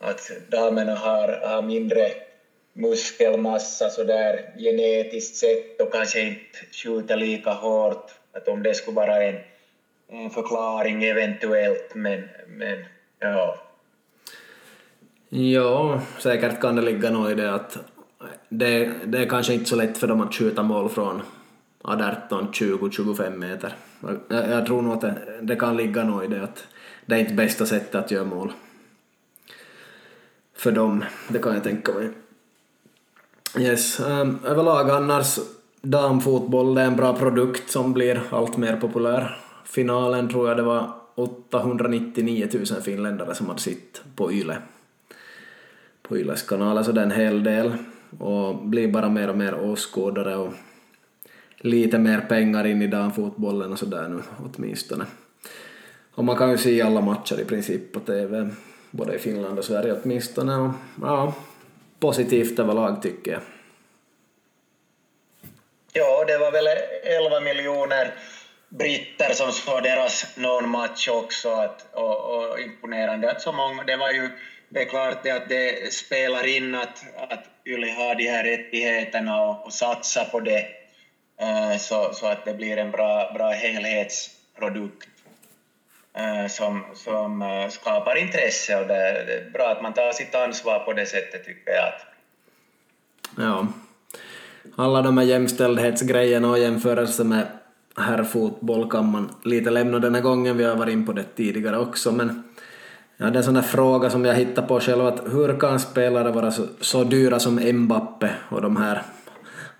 att 0.00 0.30
damerna 0.48 0.94
har, 0.94 1.28
har 1.28 1.62
mindre 1.62 2.10
muskelmassa 2.72 3.90
sådär 3.90 4.54
genetiskt 4.58 5.36
sett 5.36 5.80
och 5.80 5.92
kanske 5.92 6.20
inte 6.20 6.58
skjuter 6.72 7.16
lika 7.16 7.50
hårt. 7.50 8.10
Att 8.32 8.48
om 8.48 8.62
det 8.62 8.74
skulle 8.74 8.94
vara 8.94 9.22
en, 9.22 9.40
en 10.08 10.30
förklaring 10.30 11.04
eventuellt, 11.04 11.94
men, 11.94 12.28
men 12.48 12.84
ja. 13.18 13.58
Ja, 15.28 16.00
säkert 16.18 16.60
kan 16.60 16.76
det 16.76 16.82
ligga 16.82 17.10
något 17.10 17.30
i 17.30 17.34
det 17.34 17.54
att 17.54 17.78
det, 18.48 18.92
det 19.04 19.18
är 19.18 19.28
kanske 19.28 19.54
inte 19.54 19.70
så 19.70 19.76
lätt 19.76 19.98
för 19.98 20.06
dem 20.06 20.20
att 20.20 20.34
skjuta 20.34 20.62
mål 20.62 20.88
från 20.88 21.22
18, 21.82 22.52
20, 22.52 22.90
25 22.90 23.38
meter. 23.38 23.74
Jag, 24.28 24.48
jag 24.50 24.66
tror 24.66 24.82
nog 24.82 24.92
att 24.92 25.00
det, 25.00 25.38
det, 25.42 25.56
kan 25.56 25.76
ligga 25.76 26.04
något 26.04 26.24
i 26.24 26.26
det 26.26 26.44
att 26.44 26.66
det 27.06 27.14
är 27.14 27.18
inte 27.18 27.34
bästa 27.34 27.66
sättet 27.66 27.94
att 27.94 28.10
göra 28.10 28.24
mål. 28.24 28.52
För 30.54 30.72
dem, 30.72 31.04
det 31.28 31.38
kan 31.38 31.54
jag 31.54 31.64
tänka 31.64 31.92
mig. 31.92 32.08
Yes, 33.58 34.00
um, 34.00 34.38
överlag 34.44 34.90
annars 34.90 35.38
damfotboll 35.82 36.74
det 36.74 36.80
är 36.80 36.86
en 36.86 36.96
bra 36.96 37.16
produkt 37.16 37.70
som 37.70 37.92
blir 37.92 38.22
allt 38.30 38.56
mer 38.56 38.76
populär. 38.76 39.38
Finalen 39.64 40.28
tror 40.28 40.48
jag 40.48 40.56
det 40.56 40.62
var 40.62 40.92
899 41.14 42.48
000 42.52 42.82
finländare 42.82 43.34
som 43.34 43.46
hade 43.46 43.60
sitt 43.60 44.02
på 44.16 44.32
YLE. 44.32 44.56
på 46.02 46.18
Yles 46.18 46.42
kanaler 46.42 46.72
så 46.72 46.78
alltså 46.78 46.92
det 46.92 47.00
är 47.00 47.04
en 47.04 47.10
hel 47.10 47.44
del 47.44 47.72
och 48.18 48.56
blir 48.56 48.88
bara 48.88 49.08
mer 49.08 49.30
och 49.30 49.38
mer 49.38 49.54
åskådare 49.54 50.36
och 50.36 50.52
lite 51.56 51.98
mer 51.98 52.20
pengar 52.20 52.66
in 52.66 52.82
i 52.82 52.86
damfotbollen 52.86 53.72
och 53.72 53.78
sådär 53.78 54.08
nu 54.08 54.22
åtminstone. 54.38 55.04
Och 56.14 56.24
man 56.24 56.36
kan 56.36 56.50
ju 56.50 56.58
se 56.58 56.82
alla 56.82 57.00
matcher 57.00 57.40
i 57.40 57.44
princip 57.44 57.92
på 57.92 58.00
TV, 58.00 58.48
både 58.90 59.14
i 59.14 59.18
Finland 59.18 59.58
och 59.58 59.64
Sverige 59.64 59.96
åtminstone. 60.02 60.56
Och, 60.56 60.70
ja, 61.02 61.34
positivt 62.02 62.58
överlag 62.58 63.02
tycker. 63.02 63.30
Jag. 63.32 63.42
Ja, 65.92 66.24
det 66.24 66.38
var 66.38 66.52
väl 66.52 66.66
11 67.02 67.40
miljoner 67.40 68.14
britter 68.68 69.34
som 69.34 69.52
såg 69.52 69.82
deras 69.82 70.36
någon 70.36 70.68
match 70.68 71.08
också 71.08 71.50
att, 71.50 71.86
och, 71.92 72.36
och 72.36 72.60
imponerande. 72.60 73.30
Att 73.30 73.42
så 73.42 73.52
många, 73.52 73.82
det 73.82 73.96
var 73.96 74.10
ju 74.10 74.28
det 74.68 74.80
är 74.80 74.84
klart 74.84 75.22
det 75.22 75.30
att 75.30 75.48
det 75.48 75.92
spelar 75.92 76.46
in 76.56 76.74
att, 76.74 77.04
att 77.16 77.44
Yle 77.66 77.90
har 77.92 78.14
de 78.14 78.28
här 78.28 78.44
rättigheterna 78.44 79.42
och, 79.42 79.66
och 79.66 79.72
satsar 79.72 80.24
på 80.24 80.40
det. 80.40 80.66
Eh, 81.40 81.76
så, 81.78 82.10
så 82.14 82.26
att 82.26 82.44
det 82.44 82.54
blir 82.54 82.76
en 82.76 82.90
bra, 82.90 83.32
bra 83.34 83.50
helhetsprodukt 83.50 85.08
som, 86.48 86.84
som 86.94 87.42
uh, 87.42 87.68
skapar 87.68 88.16
intresse 88.16 88.80
och 88.80 88.86
det, 88.86 88.94
är 88.94 89.50
bra 89.50 89.68
att 89.68 89.82
man 89.82 89.92
tar 89.92 90.12
sitt 90.12 90.34
ansvar 90.34 90.78
på 90.78 90.92
det 90.92 91.06
sättet 91.06 91.44
tycker 91.44 91.72
jag. 91.72 91.92
Ja. 93.36 93.66
Alla 94.76 95.02
de 95.02 95.18
här 95.18 95.24
jämställdhetsgrejerna 95.24 96.50
och 96.50 96.58
jämförelse 96.58 97.24
med 97.24 97.46
herrfotboll 97.96 98.90
kan 98.90 99.10
man 99.10 99.34
lite 99.44 99.70
lämna 99.70 99.98
den 99.98 100.14
här 100.14 100.22
gången, 100.22 100.56
vi 100.56 100.64
har 100.64 100.76
varit 100.76 100.92
in 100.92 101.06
på 101.06 101.12
det 101.12 101.24
tidigare 101.36 101.78
också, 101.78 102.12
men 102.12 102.42
Ja, 103.16 103.26
det 103.30 103.36
är 103.36 103.36
en 103.36 103.44
sån 103.44 103.54
där 103.54 103.62
fråga 103.62 104.10
som 104.10 104.24
jag 104.24 104.34
hittar 104.34 104.62
på 104.62 104.80
själv, 104.80 105.06
att 105.06 105.20
hur 105.32 105.60
kan 105.60 105.80
spelare 105.80 106.30
vara 106.30 106.50
så, 106.50 106.66
så 106.80 107.04
dyra 107.04 107.38
som 107.38 107.54
Mbappe 107.54 108.30
och 108.48 108.62
de 108.62 108.76
här? 108.76 109.02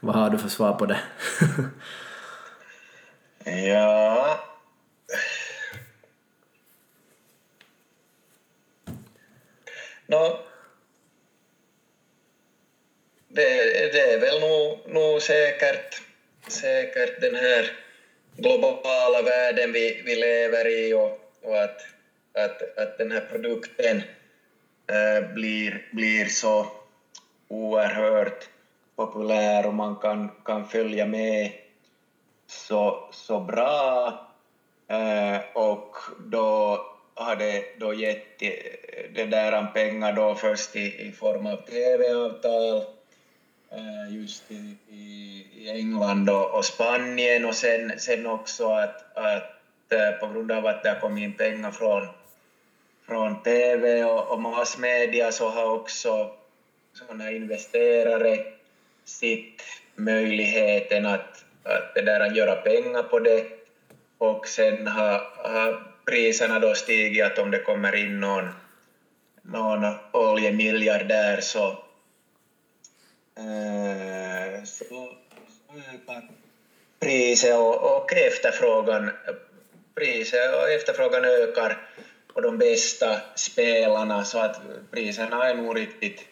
Vad 0.00 0.14
har 0.14 0.30
du 0.30 0.38
för 0.38 0.48
svar 0.48 0.72
på 0.72 0.86
det? 0.86 0.98
ja... 3.68 4.51
No, 10.12 10.38
det, 13.28 13.44
det 13.92 14.00
är 14.00 14.20
väl 14.20 14.40
nog, 14.40 14.78
nog 14.94 15.22
säkert, 15.22 16.02
säkert 16.48 17.20
den 17.20 17.34
här 17.34 17.70
globala 18.36 19.22
världen 19.22 19.72
vi, 19.72 20.02
vi 20.06 20.16
lever 20.16 20.68
i 20.68 20.92
och, 20.94 21.20
och 21.42 21.62
att 21.62 21.80
att, 22.34 22.78
att 22.78 22.98
den 22.98 23.12
här 23.12 23.20
produkten 23.20 24.02
äh, 24.86 25.32
blir, 25.34 25.88
blir 25.92 26.24
så 26.24 26.66
oerhört 27.48 28.48
populär 28.96 29.66
och 29.66 29.74
man 29.74 29.96
kan, 29.96 30.30
kan 30.44 30.68
följa 30.68 31.06
med 31.06 31.52
så, 32.46 33.08
så 33.12 33.40
bra 33.40 34.12
äh, 34.88 35.38
och 35.54 35.96
då 36.18 36.78
har 37.14 37.36
det 37.36 37.64
då 37.78 37.94
gett 37.94 38.42
eh, 38.42 38.50
det 39.14 39.24
där 39.24 39.66
pengar 39.74 40.12
då 40.12 40.34
först 40.34 40.76
i, 40.76 41.08
i 41.08 41.12
form 41.12 41.46
av 41.46 41.56
TV-avtal 41.56 42.76
eh, 43.70 44.16
just 44.16 44.50
i, 44.50 44.76
i, 44.88 45.46
i 45.54 45.70
England 45.70 46.30
och, 46.30 46.54
och, 46.54 46.64
Spanien 46.64 47.44
och 47.44 47.54
sen, 47.54 47.98
sen 47.98 48.26
också 48.26 48.72
att, 48.72 49.16
att 49.16 49.92
eh, 49.92 50.10
på 50.20 50.26
grund 50.26 50.52
av 50.52 50.66
att 50.66 50.82
det 50.82 50.88
har 50.88 51.00
kommit 51.00 51.24
in 51.24 51.32
pengar 51.32 51.70
från 51.70 52.06
från 53.06 53.42
TV 53.42 54.04
och, 54.04 54.32
och 54.32 54.40
massmedia 54.40 55.32
så 55.32 55.48
har 55.48 55.74
också 55.74 56.30
sådana 56.92 57.30
investerare 57.30 58.44
sett 59.04 59.62
möjligheten 59.94 61.06
att, 61.06 61.44
att, 61.62 61.94
det 61.94 62.02
där, 62.02 62.20
att 62.20 62.36
göra 62.36 62.56
pengar 62.56 63.02
på 63.02 63.18
det. 63.18 63.44
Och 64.18 64.48
sen 64.48 64.86
har, 64.86 65.20
har 65.36 65.91
priserna 66.04 66.58
då 66.58 66.74
stigit 66.74 67.24
att 67.24 67.38
om 67.38 67.50
det 67.50 67.58
kommer 67.58 67.94
in 67.94 68.20
någon, 68.20 68.48
någon 69.42 69.94
oljemiljardär 70.12 71.40
så, 71.40 71.68
äh, 73.36 74.64
så 74.64 75.16
ökar 75.94 76.22
priset 77.00 77.54
och, 77.56 77.96
och 77.96 78.12
efterfrågan, 78.12 79.10
priset 79.94 80.54
och 80.54 80.70
efterfrågan 80.70 81.24
ökar 81.24 81.78
och 82.32 82.42
de 82.42 82.58
bästa 82.58 83.20
spelarna 83.34 84.24
så 84.24 84.38
att 84.38 84.60
priserna 84.90 85.48
är 85.48 85.54
nog 85.54 85.76
riktigt 85.76 86.26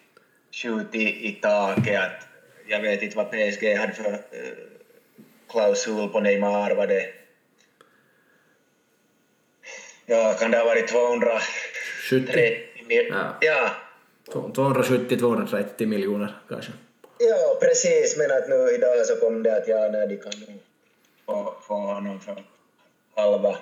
skjutit 0.53 1.17
i 1.17 1.33
taket. 1.33 1.99
Att 1.99 2.27
jag 2.67 2.81
vet 2.81 3.03
inte 3.03 3.17
vad 3.17 3.31
PSG 3.31 3.77
hade 3.77 3.93
för 3.93 4.13
äh, 4.13 4.19
klausul 5.49 6.09
på 6.09 6.21
Neymar, 6.21 6.71
var 6.71 6.87
det 6.87 7.20
Ja, 10.11 10.35
kan 10.39 10.51
det 10.51 10.59
ha 10.59 10.65
varit 10.65 10.89
230 10.89 12.31
miljoner? 12.89 13.35
Ja. 13.41 13.71
ja. 13.71 13.71
270-230 14.33 15.87
miljoner 15.87 16.35
kanske. 16.49 16.73
Ja, 17.19 17.59
precis, 17.61 18.17
men 18.19 18.31
att 18.31 18.49
nu 18.49 18.71
idag 18.75 19.07
så 19.07 19.17
kom 19.17 19.43
det 19.43 19.57
att 19.57 19.69
ja, 19.69 19.89
nej, 19.93 20.09
de 20.09 20.17
kan 20.17 20.33
få, 21.27 21.55
få 21.63 21.75
honom 21.75 22.21
för 22.21 22.45
halva 23.15 23.57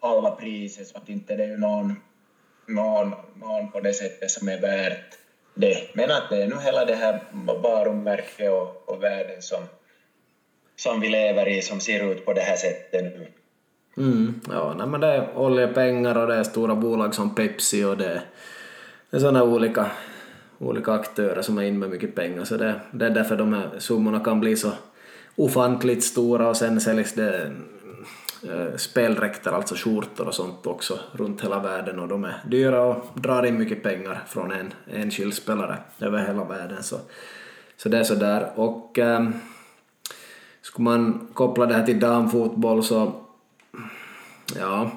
halva 0.00 0.30
priset 0.30 0.88
så 0.88 0.98
att 0.98 1.08
inte 1.08 1.36
det 1.36 1.44
är 1.44 1.56
någon, 1.56 1.96
någon, 2.66 3.14
någon 3.34 3.70
på 3.70 3.80
det 3.80 3.94
sättet 3.94 4.30
som 4.30 4.48
är 4.48 4.60
värt 4.60 5.18
det. 5.54 5.94
Men 5.94 6.10
att 6.10 6.30
det 6.30 6.42
är 6.42 6.46
nu 6.46 6.56
hela 6.60 6.84
det 6.84 6.94
här 6.94 7.20
varumärket 7.62 8.50
och, 8.50 8.88
och 8.88 9.02
världen 9.02 9.42
som, 9.42 9.64
som 10.76 11.00
vi 11.00 11.08
lever 11.08 11.48
i 11.48 11.62
som 11.62 11.80
ser 11.80 12.12
ut 12.12 12.24
på 12.24 12.32
det 12.32 12.40
här 12.40 12.56
sättet 12.56 13.02
nu. 13.02 13.26
Mm, 13.96 14.40
ja, 14.50 14.74
nej, 14.78 14.86
men 14.86 15.00
det 15.00 15.06
är 15.06 15.36
oljepengar 15.36 16.18
och 16.18 16.26
det 16.26 16.34
är 16.34 16.42
stora 16.42 16.74
bolag 16.74 17.14
som 17.14 17.34
Pepsi 17.34 17.84
och 17.84 17.96
det, 17.96 18.22
det 19.10 19.16
är 19.16 19.20
sådana 19.20 19.44
olika, 19.44 19.86
olika 20.58 20.92
aktörer 20.92 21.42
som 21.42 21.58
är 21.58 21.62
in 21.62 21.78
med 21.78 21.90
mycket 21.90 22.14
pengar 22.14 22.44
så 22.44 22.56
det, 22.56 22.80
det 22.90 23.06
är 23.06 23.10
därför 23.10 23.36
de 23.36 23.52
här 23.52 23.70
summorna 23.78 24.20
kan 24.20 24.40
bli 24.40 24.56
så 24.56 24.72
ofantligt 25.36 26.04
stora 26.04 26.48
och 26.48 26.56
sen 26.56 26.80
säljs 26.80 27.12
det 27.12 27.52
eh, 28.42 28.50
äh, 28.50 28.76
speldräkter, 28.76 29.52
alltså 29.52 29.74
skjortor 29.74 30.26
och 30.26 30.34
sånt 30.34 30.66
också 30.66 30.98
runt 31.12 31.44
hela 31.44 31.58
världen 31.58 31.98
och 31.98 32.08
de 32.08 32.24
är 32.24 32.34
dyra 32.46 32.82
och 32.82 33.04
drar 33.14 33.46
in 33.46 33.58
mycket 33.58 33.82
pengar 33.82 34.22
från 34.28 34.52
en 34.52 34.74
enskild 34.90 35.34
spelare 35.34 35.76
över 36.00 36.26
hela 36.26 36.44
världen. 36.44 36.82
Så, 36.82 36.96
så 37.76 37.88
det 37.88 37.98
är 37.98 38.04
sådär. 38.04 38.50
Och 38.54 38.98
ähm, 38.98 39.32
skulle 40.62 40.84
man 40.84 41.28
koppla 41.34 41.66
det 41.66 41.74
här 41.74 41.86
till 41.86 42.00
damfotboll 42.00 42.84
så 42.84 43.23
ja, 44.58 44.90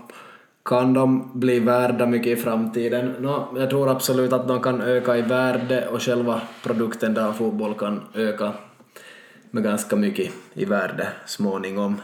kan 0.66 0.94
de 0.94 1.32
bli 1.34 1.60
värda 1.60 2.06
mycket 2.06 2.40
i 2.40 2.42
framtiden? 2.42 3.16
No, 3.20 3.58
jag 3.58 3.70
tror 3.70 3.90
absolut 3.90 4.34
att 4.34 4.48
de 4.48 4.62
kan 4.62 4.82
öka 4.82 5.18
i 5.18 5.22
värde 5.22 5.88
och 5.88 6.02
själva 6.02 6.42
produkten 6.64 7.14
damfotboll 7.14 7.74
kan 7.74 8.02
öka 8.14 8.54
med 9.52 9.64
ganska 9.64 9.96
mycket 9.96 10.32
i 10.54 10.66
värde 10.66 11.08
småningom. 11.26 12.02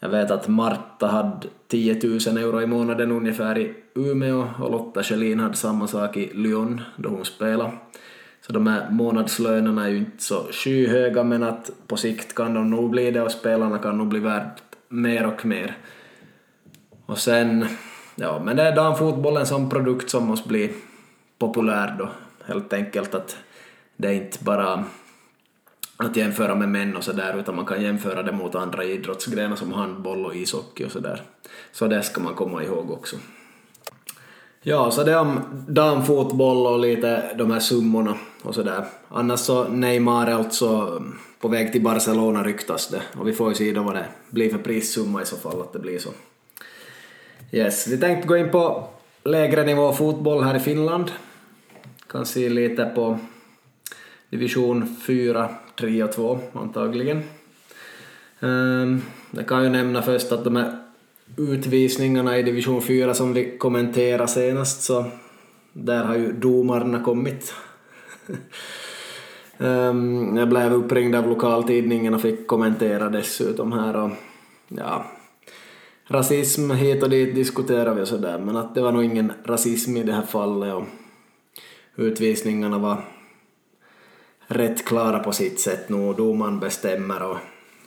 Jag 0.00 0.08
vet 0.08 0.30
att 0.30 0.48
Marta 0.48 1.06
hade 1.06 1.48
10 1.68 2.00
000 2.02 2.36
euro 2.36 2.62
i 2.62 2.66
månaden 2.66 3.12
ungefär 3.12 3.58
i 3.58 3.74
Umeå 3.94 4.48
och 4.58 4.70
Lotta 4.70 5.02
Schelin 5.02 5.40
hade 5.40 5.54
samma 5.54 5.86
sak 5.86 6.16
i 6.16 6.30
Lyon 6.34 6.80
då 6.96 7.08
hon 7.08 7.24
spelade. 7.24 7.72
Så 8.46 8.52
de 8.52 8.66
här 8.66 8.90
månadslönerna 8.90 9.84
är 9.84 9.88
ju 9.88 9.96
inte 9.96 10.22
så 10.22 10.46
skyhöga 10.52 11.24
men 11.24 11.42
att 11.42 11.70
på 11.86 11.96
sikt 11.96 12.34
kan 12.34 12.54
de 12.54 12.70
nog 12.70 12.90
bli 12.90 13.10
det 13.10 13.22
och 13.22 13.30
spelarna 13.30 13.78
kan 13.78 13.98
nog 13.98 14.08
bli 14.08 14.20
värda 14.20 14.50
mer 14.88 15.26
och 15.26 15.46
mer. 15.46 15.76
Och 17.12 17.18
sen, 17.18 17.66
ja 18.14 18.42
men 18.44 18.56
det 18.56 18.62
är 18.62 18.76
damfotbollen 18.76 19.46
som 19.46 19.70
produkt 19.70 20.10
som 20.10 20.26
måste 20.26 20.48
bli 20.48 20.72
populär 21.38 21.96
då 21.98 22.08
helt 22.44 22.72
enkelt 22.72 23.14
att 23.14 23.36
det 23.96 24.08
är 24.08 24.12
inte 24.12 24.44
bara 24.44 24.84
att 25.96 26.16
jämföra 26.16 26.54
med 26.54 26.68
män 26.68 26.96
och 26.96 27.04
sådär, 27.04 27.36
utan 27.40 27.56
man 27.56 27.66
kan 27.66 27.82
jämföra 27.82 28.22
det 28.22 28.32
mot 28.32 28.54
andra 28.54 28.84
idrottsgrenar 28.84 29.56
som 29.56 29.72
handboll 29.72 30.26
och 30.26 30.36
ishockey 30.36 30.84
och 30.84 30.92
sådär. 30.92 31.22
Så 31.72 31.86
det 31.86 32.02
ska 32.02 32.20
man 32.20 32.34
komma 32.34 32.62
ihåg 32.62 32.90
också. 32.90 33.16
Ja, 34.62 34.90
så 34.90 35.04
det 35.04 35.16
om 35.16 35.40
damfotboll 35.68 36.66
och 36.66 36.78
lite 36.78 37.34
de 37.34 37.50
här 37.50 37.60
summorna 37.60 38.14
och 38.42 38.54
sådär. 38.54 38.84
Annars 39.08 39.40
så 39.40 39.68
Neymar 39.68 40.26
är 40.26 40.34
alltså 40.34 41.02
på 41.40 41.48
väg 41.48 41.72
till 41.72 41.82
Barcelona 41.82 42.44
ryktas 42.44 42.88
det 42.88 43.02
och 43.18 43.28
vi 43.28 43.32
får 43.32 43.48
ju 43.48 43.54
se 43.54 43.72
då 43.72 43.82
vad 43.82 43.94
det 43.94 44.06
blir 44.30 44.50
för 44.50 44.58
prissumma 44.58 45.22
i 45.22 45.26
så 45.26 45.36
fall 45.36 45.60
att 45.60 45.72
det 45.72 45.78
blir 45.78 45.98
så. 45.98 46.10
Yes, 47.54 47.88
vi 47.88 47.98
tänkte 47.98 48.28
gå 48.28 48.36
in 48.36 48.50
på 48.50 48.88
lägre 49.24 49.64
nivå 49.64 49.92
fotboll 49.92 50.44
här 50.44 50.56
i 50.56 50.60
Finland. 50.60 51.10
Kan 52.06 52.26
se 52.26 52.48
lite 52.48 52.84
på 52.84 53.18
division 54.30 54.96
4 55.06 55.48
3 55.78 56.02
och 56.02 56.12
2 56.12 56.38
antagligen. 56.52 57.22
Ehm, 58.40 59.02
jag 59.30 59.48
kan 59.48 59.64
ju 59.64 59.70
nämna 59.70 60.02
först 60.02 60.32
att 60.32 60.44
de 60.44 60.56
här 60.56 60.78
utvisningarna 61.36 62.38
i 62.38 62.42
division 62.42 62.82
4 62.82 63.14
som 63.14 63.32
vi 63.32 63.58
kommenterade 63.58 64.28
senast 64.28 64.82
så 64.82 65.04
där 65.72 66.04
har 66.04 66.16
ju 66.16 66.32
domarna 66.32 67.04
kommit 67.04 67.54
ehm, 69.58 70.36
jag 70.36 70.48
blev 70.48 70.72
uppringd 70.72 71.14
av 71.14 71.28
lokaltidningen 71.28 72.14
och 72.14 72.22
fick 72.22 72.46
kommentera 72.46 73.08
dessutom 73.08 73.72
här 73.72 73.96
och 73.96 74.10
ja, 74.68 75.11
rasism 76.06 76.70
hit 76.70 77.02
och 77.02 77.10
dit 77.10 77.34
diskuterar 77.34 77.94
vi 77.94 78.02
och 78.02 78.08
sådär 78.08 78.38
men 78.38 78.56
att 78.56 78.74
det 78.74 78.82
var 78.82 78.92
nog 78.92 79.04
ingen 79.04 79.32
rasism 79.44 79.96
i 79.96 80.02
det 80.02 80.12
här 80.12 80.22
fallet 80.22 80.74
och 80.74 80.84
utvisningarna 81.96 82.78
var 82.78 83.04
rätt 84.46 84.84
klara 84.84 85.18
på 85.18 85.32
sitt 85.32 85.60
sätt 85.60 85.88
nu. 85.88 86.12
Domaren 86.12 86.60
bestämmer 86.60 87.22
och 87.22 87.36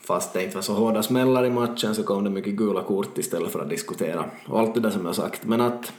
fast 0.01 0.33
det 0.33 0.43
inte 0.43 0.55
var 0.55 0.61
så 0.61 0.73
hårda 0.73 1.03
smällar 1.03 1.45
i 1.45 1.49
matchen 1.49 1.95
så 1.95 2.03
kom 2.03 2.23
det 2.23 2.29
mycket 2.29 2.53
gula 2.53 2.83
kort 2.83 3.17
istället 3.17 3.51
för 3.51 3.59
att 3.59 3.69
diskutera 3.69 4.25
och 4.47 4.59
allt 4.59 4.73
det 4.73 4.79
där 4.79 4.89
som 4.89 5.05
jag 5.05 5.15
sagt. 5.15 5.45
Men 5.45 5.61
att 5.61 5.93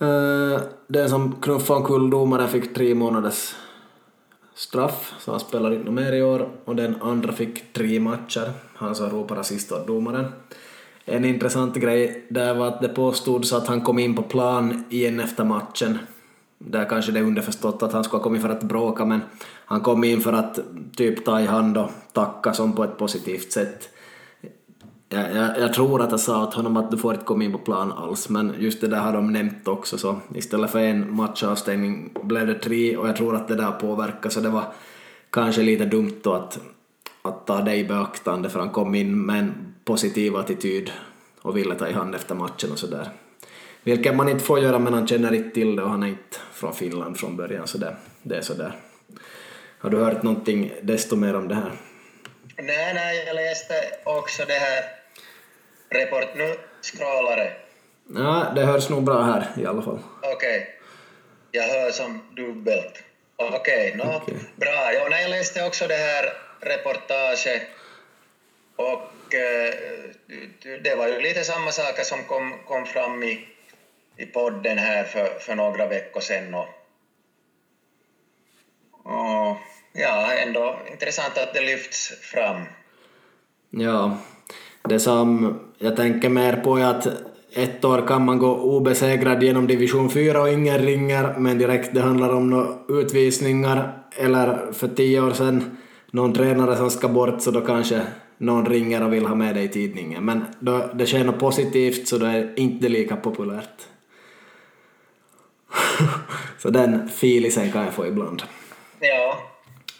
eh, 0.00 0.60
den 0.86 1.08
som 1.08 1.36
knuffade 1.40 1.80
omkull 1.80 2.10
domaren 2.10 2.48
fick 2.48 2.74
tre 2.74 2.94
månaders 2.94 3.54
straff, 4.54 5.14
så 5.18 5.30
han 5.30 5.40
spelar 5.40 5.72
inte 5.72 5.90
mer 5.90 6.12
i 6.12 6.22
år, 6.22 6.48
och 6.64 6.76
den 6.76 7.02
andra 7.02 7.32
fick 7.32 7.72
tre 7.72 8.00
matcher, 8.00 8.52
han 8.74 8.94
som 8.94 9.10
ropade 9.10 9.40
rasist 9.40 9.72
åt 9.72 9.86
domaren. 9.86 10.32
En 11.04 11.24
intressant 11.24 11.76
grej 11.76 12.26
där 12.28 12.54
var 12.54 12.68
att 12.68 12.80
det 12.80 12.88
påstods 12.88 13.52
att 13.52 13.66
han 13.66 13.80
kom 13.80 13.98
in 13.98 14.14
på 14.14 14.22
plan 14.22 14.84
igen 14.90 15.20
efter 15.20 15.44
matchen 15.44 15.98
där 16.58 16.84
kanske 16.88 17.12
det 17.12 17.18
är 17.18 17.24
underförstått 17.24 17.82
att 17.82 17.92
han 17.92 18.04
skulle 18.04 18.18
ha 18.18 18.24
kommit 18.24 18.42
för 18.42 18.48
att 18.48 18.62
bråka 18.62 19.04
men 19.04 19.20
han 19.64 19.80
kom 19.80 20.04
in 20.04 20.20
för 20.20 20.32
att 20.32 20.58
typ 20.96 21.24
ta 21.24 21.40
i 21.40 21.46
hand 21.46 21.78
och 21.78 21.90
tacka 22.12 22.52
som 22.52 22.72
på 22.72 22.84
ett 22.84 22.98
positivt 22.98 23.52
sätt. 23.52 23.88
Jag, 25.08 25.36
jag, 25.36 25.60
jag, 25.60 25.74
tror 25.74 26.02
att 26.02 26.10
jag 26.10 26.20
sa 26.20 26.42
åt 26.42 26.54
honom 26.54 26.76
att 26.76 26.90
du 26.90 26.98
får 26.98 27.12
inte 27.14 27.24
komma 27.24 27.44
in 27.44 27.52
på 27.52 27.58
plan 27.58 27.92
alls 27.92 28.28
men 28.28 28.54
just 28.58 28.80
det 28.80 28.88
där 28.88 29.00
har 29.00 29.12
de 29.12 29.32
nämnt 29.32 29.68
också 29.68 29.98
så 29.98 30.16
istället 30.34 30.70
för 30.70 30.78
en 30.78 31.16
matchavstängning 31.16 32.10
blev 32.22 32.46
det 32.46 32.54
tre 32.54 32.96
och 32.96 33.08
jag 33.08 33.16
tror 33.16 33.36
att 33.36 33.48
det 33.48 33.56
där 33.56 33.70
påverkar 33.70 34.30
så 34.30 34.40
det 34.40 34.48
var 34.48 34.64
kanske 35.30 35.62
lite 35.62 35.84
dumt 35.84 36.20
då 36.22 36.32
att, 36.32 36.58
att 37.22 37.46
ta 37.46 37.60
det 37.60 37.76
i 37.76 37.84
beaktande 37.84 38.48
för 38.48 38.60
han 38.60 38.70
kom 38.70 38.94
in 38.94 39.26
med 39.26 39.38
en 39.38 39.71
positiv 39.84 40.36
attityd 40.36 40.90
och 41.42 41.56
ville 41.56 41.74
ta 41.74 41.88
i 41.88 41.92
hand 41.92 42.14
efter 42.14 42.34
matchen 42.34 42.72
och 42.72 42.78
sådär. 42.78 43.08
Vilket 43.82 44.16
man 44.16 44.28
inte 44.28 44.44
får 44.44 44.60
göra 44.60 44.78
men 44.78 44.94
han 44.94 45.08
känner 45.08 45.34
inte 45.34 45.50
till 45.50 45.76
det 45.76 45.82
och 45.82 45.90
han 45.90 46.02
är 46.02 46.08
inte 46.08 46.38
från 46.52 46.74
Finland 46.74 47.18
från 47.18 47.36
början 47.36 47.66
så 47.66 47.78
det, 47.78 47.96
det 48.22 48.36
är 48.36 48.40
sådär. 48.40 48.76
Har 49.78 49.90
du 49.90 49.98
hört 49.98 50.22
någonting 50.22 50.72
desto 50.82 51.16
mer 51.16 51.36
om 51.36 51.48
det 51.48 51.54
här? 51.54 51.72
Nej, 52.56 52.94
nej, 52.94 53.24
jag 53.26 53.34
läste 53.34 53.74
också 54.04 54.44
det 54.44 54.54
här 54.54 54.84
report... 55.88 56.36
Nu 56.36 56.56
scrollar 56.82 57.36
det. 57.36 57.52
Ja, 58.14 58.52
det 58.54 58.64
hörs 58.64 58.88
nog 58.88 59.04
bra 59.04 59.22
här 59.22 59.46
i 59.56 59.66
alla 59.66 59.82
fall. 59.82 59.98
Okej. 60.22 60.32
Okay. 60.36 60.66
Jag 61.50 61.62
hör 61.62 61.90
som 61.90 62.20
dubbelt. 62.36 63.02
Okej, 63.36 63.94
okay, 63.94 63.96
no, 63.96 64.16
okay. 64.16 64.34
bra. 64.56 64.92
Ja, 64.92 65.18
jag 65.20 65.30
läste 65.30 65.64
också 65.64 65.86
det 65.86 65.94
här 65.94 66.32
reportaget 66.60 67.62
och 68.76 69.12
Eh, 69.34 69.74
det 70.82 70.94
var 70.94 71.08
ju 71.08 71.20
lite 71.20 71.44
samma 71.44 71.70
saker 71.70 72.02
som 72.02 72.24
kom, 72.24 72.54
kom 72.66 72.86
fram 72.86 73.22
i 73.22 73.48
i 74.16 74.26
podden 74.26 74.78
här 74.78 75.04
för, 75.04 75.38
för 75.40 75.54
några 75.54 75.86
veckor 75.86 76.20
sedan. 76.20 76.54
Och, 76.54 76.68
och 79.12 79.56
ja, 79.92 80.32
ändå 80.32 80.76
intressant 80.92 81.38
att 81.38 81.54
det 81.54 81.60
lyfts 81.60 82.08
fram. 82.08 82.62
Ja, 83.70 84.18
det 84.88 85.00
som 85.00 85.58
jag 85.78 85.96
tänker 85.96 86.28
mer 86.28 86.56
på 86.56 86.76
är 86.76 86.84
att 86.84 87.06
ett 87.54 87.84
år 87.84 88.06
kan 88.08 88.24
man 88.24 88.38
gå 88.38 88.56
obesegrad 88.56 89.42
genom 89.42 89.66
division 89.66 90.10
4 90.10 90.40
och 90.40 90.48
ingen 90.50 90.78
ringer, 90.78 91.34
men 91.38 91.58
direkt 91.58 91.94
det 91.94 92.00
handlar 92.00 92.34
om 92.34 92.50
några 92.50 92.78
utvisningar 92.88 94.04
eller 94.16 94.72
för 94.72 94.88
tio 94.88 95.20
år 95.20 95.30
sedan 95.30 95.78
någon 96.10 96.34
tränare 96.34 96.76
som 96.76 96.90
ska 96.90 97.08
bort 97.08 97.42
så 97.42 97.50
då 97.50 97.60
kanske 97.60 98.02
någon 98.42 98.66
ringer 98.66 99.04
och 99.04 99.12
vill 99.12 99.26
ha 99.26 99.34
med 99.34 99.54
dig 99.54 99.64
i 99.64 99.68
tidningen. 99.68 100.24
Men 100.24 100.44
då 100.60 100.90
det 100.94 101.06
sker 101.06 101.24
något 101.24 101.38
positivt 101.38 102.08
så 102.08 102.18
då 102.18 102.26
är 102.26 102.32
det 102.32 102.52
inte 102.56 102.88
lika 102.88 103.16
populärt. 103.16 103.86
så 106.58 106.70
den 106.70 107.08
filisen 107.08 107.72
kan 107.72 107.84
jag 107.84 107.92
få 107.92 108.06
ibland. 108.06 108.42
Ja. 109.00 109.38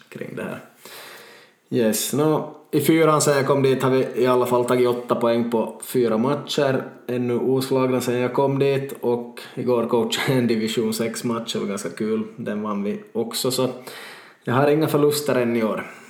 Kring 0.09 0.35
det 0.35 0.43
här. 0.43 0.59
Yes, 1.69 2.13
no, 2.13 2.55
i 2.71 2.81
fyran 2.81 3.21
sen 3.21 3.37
jag 3.37 3.47
kom 3.47 3.63
dit 3.63 3.83
har 3.83 3.89
vi 3.89 4.07
i 4.15 4.27
alla 4.27 4.45
fall 4.45 4.65
tagit 4.65 4.87
åtta 4.87 5.15
poäng 5.15 5.51
på 5.51 5.81
fyra 5.83 6.17
matcher, 6.17 6.83
ännu 7.07 7.39
oslagna 7.39 8.01
sen 8.01 8.19
jag 8.19 8.33
kom 8.33 8.59
dit 8.59 8.93
och 9.01 9.39
igår 9.55 9.85
coachade 9.85 10.37
en 10.37 10.47
division 10.47 10.93
6 10.93 11.23
match, 11.23 11.53
det 11.53 11.59
var 11.59 11.67
ganska 11.67 11.89
kul, 11.89 12.23
den 12.35 12.61
vann 12.61 12.83
vi 12.83 13.03
också 13.13 13.51
så 13.51 13.69
jag 14.43 14.53
har 14.53 14.67
inga 14.67 14.87
förluster 14.87 15.35
än 15.35 15.55
i 15.55 15.63
år. 15.63 16.02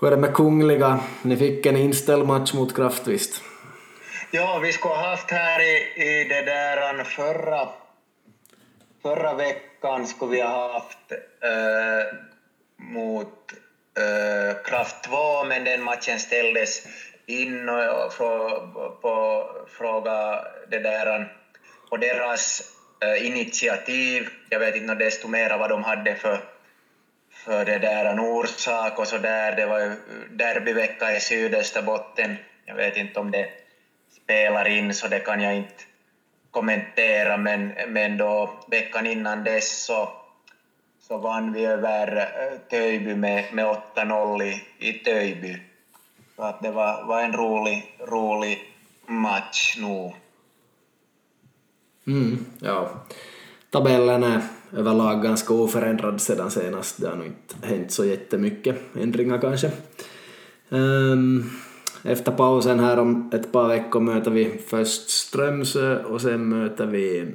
Hur 0.00 0.06
är 0.08 0.10
det 0.10 0.16
med 0.16 0.34
Kungliga? 0.34 1.00
Ni 1.22 1.36
fick 1.36 1.66
en 1.66 1.76
inställd 1.76 2.26
match 2.26 2.54
mot 2.54 2.76
Kraftvist. 2.76 3.42
Ja, 4.30 4.58
vi 4.62 4.72
skulle 4.72 4.94
ha 4.94 5.10
haft 5.10 5.30
här 5.30 5.60
i, 5.60 6.02
i 6.02 6.28
det 6.28 6.42
där 6.42 7.04
förra 7.04 7.68
förra 9.04 9.34
veckan 9.34 10.06
skulle 10.06 10.30
vi 10.30 10.40
ha 10.40 10.72
haft 10.72 11.12
äh, 11.12 12.18
mot 12.76 13.52
äh, 13.98 14.62
Kraft 14.64 15.04
2, 15.04 15.44
men 15.44 15.64
den 15.64 15.82
matchen 15.82 16.18
ställdes 16.18 16.86
in 17.26 17.68
och 17.68 18.12
frå, 18.12 18.60
på 19.02 19.46
fråga 19.68 20.44
det 20.70 20.78
där, 20.78 21.32
och 21.90 21.98
deras 21.98 22.62
äh, 23.00 23.26
initiativ. 23.26 24.28
Jag 24.50 24.58
vet 24.58 24.76
inte 24.76 24.94
desto 24.94 25.28
mer 25.28 25.58
vad 25.58 25.70
de 25.70 25.84
hade 25.84 26.14
för, 26.14 26.38
för 27.44 27.64
det 27.64 27.78
där 27.78 28.04
en 28.04 28.20
orsak 28.20 28.98
och 28.98 29.06
så 29.06 29.18
där. 29.18 29.56
Det 29.56 29.66
var 29.66 29.80
ju 29.80 29.96
derbyvecka 30.30 31.16
i 31.16 31.20
Sydösterbotten. 31.20 32.36
Jag 32.64 32.74
vet 32.74 32.96
inte 32.96 33.20
om 33.20 33.30
det 33.30 33.48
spelar 34.22 34.68
in, 34.68 34.94
så 34.94 35.08
det 35.08 35.20
kan 35.20 35.40
jag 35.40 35.56
inte 35.56 35.82
kommentera, 36.50 37.36
men, 37.36 37.72
men 37.88 38.16
då 38.16 38.50
veckan 38.70 39.06
innan 39.06 39.44
dess 39.44 39.84
så, 39.84 40.08
så 41.00 41.18
vann 41.18 41.52
vi 41.52 41.64
över 41.64 42.16
eh, 42.16 42.58
Töjby 42.70 43.14
med, 43.14 43.54
med 43.54 43.66
8-0 43.94 44.42
i, 44.42 44.62
i 44.78 44.92
Töjby. 44.92 45.56
Så 46.36 46.42
att 46.42 46.62
det 46.62 46.70
var, 46.70 47.04
var 47.04 47.22
en 47.22 47.32
rolig, 47.32 47.96
rolig 48.00 48.72
match 49.06 49.76
nu. 49.78 50.12
Mm, 52.06 52.46
ja. 52.60 52.90
Tabellen 53.70 54.22
är 54.22 54.42
överlag 54.76 55.22
ganska 55.22 55.54
oförändrad 55.54 56.20
sedan 56.20 56.50
senast. 56.50 57.00
Det 57.00 57.08
har 57.08 57.16
nog 57.16 57.26
inte 57.26 57.66
hänt 57.66 57.92
så 57.92 58.04
jättemycket 58.04 58.76
ändringar 59.00 59.38
kanske. 59.40 59.70
Um, 60.68 61.50
efter 62.02 62.32
pausen 62.32 62.80
här 62.80 62.98
om 62.98 63.30
ett 63.34 63.52
par 63.52 63.68
veckor 63.68 64.00
möter 64.00 64.30
vi 64.30 64.60
först 64.66 65.10
Strömsö 65.10 66.02
och 66.04 66.20
sen 66.20 66.48
möter 66.48 66.86
vi 66.86 67.26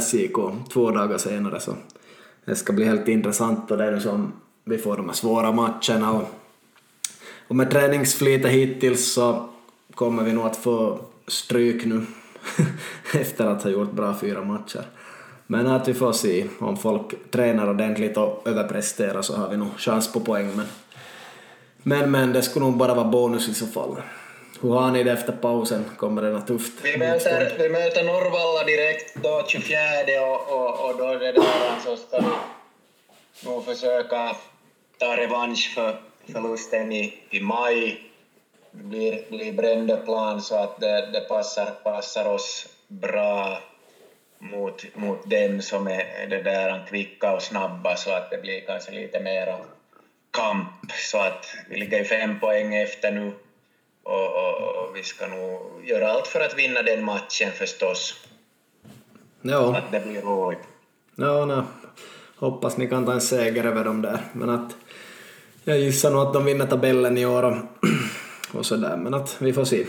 SJK 0.00 0.36
två 0.72 0.90
dagar 0.90 1.18
senare 1.18 1.60
så 1.60 1.74
det 2.44 2.56
ska 2.56 2.72
bli 2.72 2.84
helt 2.84 3.08
intressant 3.08 3.70
och 3.70 3.78
det 3.78 3.84
är 3.84 3.92
nu 3.92 4.00
som 4.00 4.32
vi 4.64 4.78
får 4.78 4.96
de 4.96 5.06
här 5.06 5.12
svåra 5.12 5.52
matcherna 5.52 6.12
och, 6.12 6.28
och 7.48 7.56
med 7.56 7.70
träningsflitet 7.70 8.52
hittills 8.52 9.12
så 9.12 9.48
kommer 9.94 10.22
vi 10.22 10.32
nog 10.32 10.46
att 10.46 10.56
få 10.56 11.00
stryk 11.26 11.84
nu 11.84 12.06
efter 13.14 13.46
att 13.46 13.62
ha 13.62 13.70
gjort 13.70 13.92
bra 13.92 14.16
fyra 14.20 14.44
matcher. 14.44 14.84
Men 15.50 15.66
att 15.66 15.88
vi 15.88 15.94
får 15.94 16.12
se 16.12 16.46
om 16.60 16.76
folk 16.76 17.30
tränar 17.30 17.70
ordentligt 17.70 18.16
och 18.16 18.42
överpresterar 18.48 19.22
så 19.22 19.36
har 19.36 19.48
vi 19.48 19.56
nog 19.56 19.68
chans 19.78 20.12
på 20.12 20.20
poäng 20.20 20.50
men 20.56 20.66
men, 21.82 22.10
men 22.10 22.32
det 22.32 22.42
skulle 22.42 22.64
nog 22.64 22.76
bara 22.76 22.94
vara 22.94 23.08
bonus 23.08 23.48
i 23.48 23.54
så 23.54 23.66
fall. 23.66 23.96
Hur 24.60 24.72
har 24.72 24.90
ni 24.90 25.02
det 25.04 25.12
efter 25.12 25.32
pausen? 25.32 25.84
Kommer 25.96 26.22
det 26.22 26.30
något 26.30 26.46
tufft? 26.46 26.72
Vi 26.82 26.98
möter, 26.98 27.56
vi 27.58 27.68
möter 27.68 28.04
Norrvalla 28.04 28.64
direkt 28.64 29.16
då 29.22 29.44
24 29.46 29.78
och, 30.20 30.52
och, 30.52 30.90
och 30.90 30.98
då 30.98 31.04
är 31.04 31.18
det 31.18 31.32
där 31.32 31.70
alltså 31.74 31.96
så 31.96 32.02
ska 32.06 32.20
vi 32.20 33.50
nog 33.50 33.64
försöka 33.64 34.36
ta 34.98 35.16
revansch 35.16 35.72
för 35.74 35.96
förlusten 36.32 36.92
i, 36.92 37.14
i 37.30 37.40
maj. 37.40 38.02
Det 38.70 38.84
blir, 38.84 39.30
blir 39.30 39.52
Brändöplan 39.52 40.42
så 40.42 40.54
att 40.54 40.80
det, 40.80 41.10
det 41.12 41.20
passar, 41.20 41.66
passar 41.66 42.32
oss 42.32 42.66
bra 42.88 43.58
mot, 44.38 44.86
mot 44.94 45.30
dem 45.30 45.62
som 45.62 45.86
är 45.86 46.26
det 46.30 46.42
där 46.42 46.86
kvicka 46.88 47.32
och 47.32 47.42
snabba 47.42 47.96
så 47.96 48.10
att 48.10 48.30
det 48.30 48.38
blir 48.38 48.60
kanske 48.60 48.92
lite 48.92 49.20
mera 49.20 49.56
kamp 50.30 50.92
så 51.10 51.18
att 51.18 51.46
vi 51.68 51.76
ligger 51.76 52.04
fem 52.04 52.40
poäng 52.40 52.74
efter 52.74 53.12
nu 53.12 53.32
och, 54.02 54.26
och, 54.26 54.60
och, 54.60 54.96
vi 54.96 55.02
ska 55.02 55.26
nog 55.26 55.60
göra 55.84 56.10
allt 56.10 56.26
för 56.26 56.40
att 56.40 56.58
vinna 56.58 56.82
den 56.82 57.04
matchen 57.04 57.52
förstås. 57.52 58.14
Ja. 59.42 59.76
Att 59.76 59.92
det 59.92 60.00
blir 60.00 60.22
roligt. 60.22 60.58
Ja, 61.14 61.44
nej. 61.44 61.62
hoppas 62.36 62.76
ni 62.76 62.88
kan 62.88 63.06
ta 63.06 63.12
en 63.12 63.20
seger 63.20 63.64
över 63.64 63.84
dem 63.84 64.02
där. 64.02 64.20
Men 64.32 64.50
att 64.50 64.76
jag 65.64 65.78
gissar 65.78 66.10
nog 66.10 66.22
att 66.22 66.32
de 66.32 66.44
vinner 66.44 66.66
tabellen 66.66 67.18
i 67.18 67.26
år 67.26 67.42
och, 67.42 67.56
och 68.58 68.66
sådär, 68.66 68.96
men 68.96 69.14
att 69.14 69.36
vi 69.40 69.52
får 69.52 69.64
se. 69.64 69.86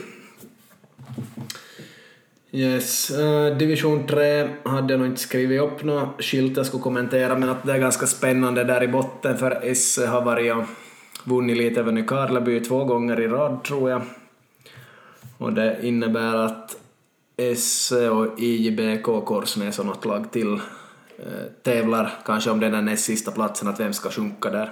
Yes, 2.51 3.11
uh, 3.11 3.57
division 3.57 4.07
3 4.07 4.49
hade 4.63 4.93
jag 4.93 4.99
nog 4.99 5.07
inte 5.07 5.21
skrivit 5.21 5.61
upp 5.61 5.83
något 5.83 6.23
skilt 6.23 6.57
jag 6.57 6.65
skulle 6.65 6.83
kommentera, 6.83 7.37
men 7.37 7.49
att 7.49 7.63
det 7.63 7.73
är 7.73 7.79
ganska 7.79 8.07
spännande 8.07 8.63
där 8.63 8.83
i 8.83 8.87
botten 8.87 9.37
för 9.37 9.65
Esse 9.65 10.07
har 10.07 10.21
varit 10.21 10.53
och 10.53 10.63
vunnit 11.23 11.57
lite 11.57 11.79
över 11.79 11.91
Nykarleby 11.91 12.59
två 12.59 12.83
gånger 12.85 13.19
i 13.19 13.27
rad 13.27 13.63
tror 13.63 13.89
jag. 13.89 14.01
Och 15.37 15.53
det 15.53 15.77
innebär 15.81 16.35
att 16.35 16.77
Esse 17.37 18.09
och 18.09 18.39
IJBK 18.39 19.25
Korsnäs 19.25 19.79
och 19.79 19.85
något 19.85 20.05
lag 20.05 20.31
till 20.31 20.53
uh, 20.53 20.61
tävlar 21.63 22.13
kanske 22.25 22.49
om 22.49 22.59
den 22.59 22.71
där 22.71 22.81
näst 22.81 23.05
sista 23.05 23.31
platsen, 23.31 23.67
att 23.67 23.79
vem 23.79 23.93
ska 23.93 24.09
sjunka 24.09 24.49
där. 24.49 24.71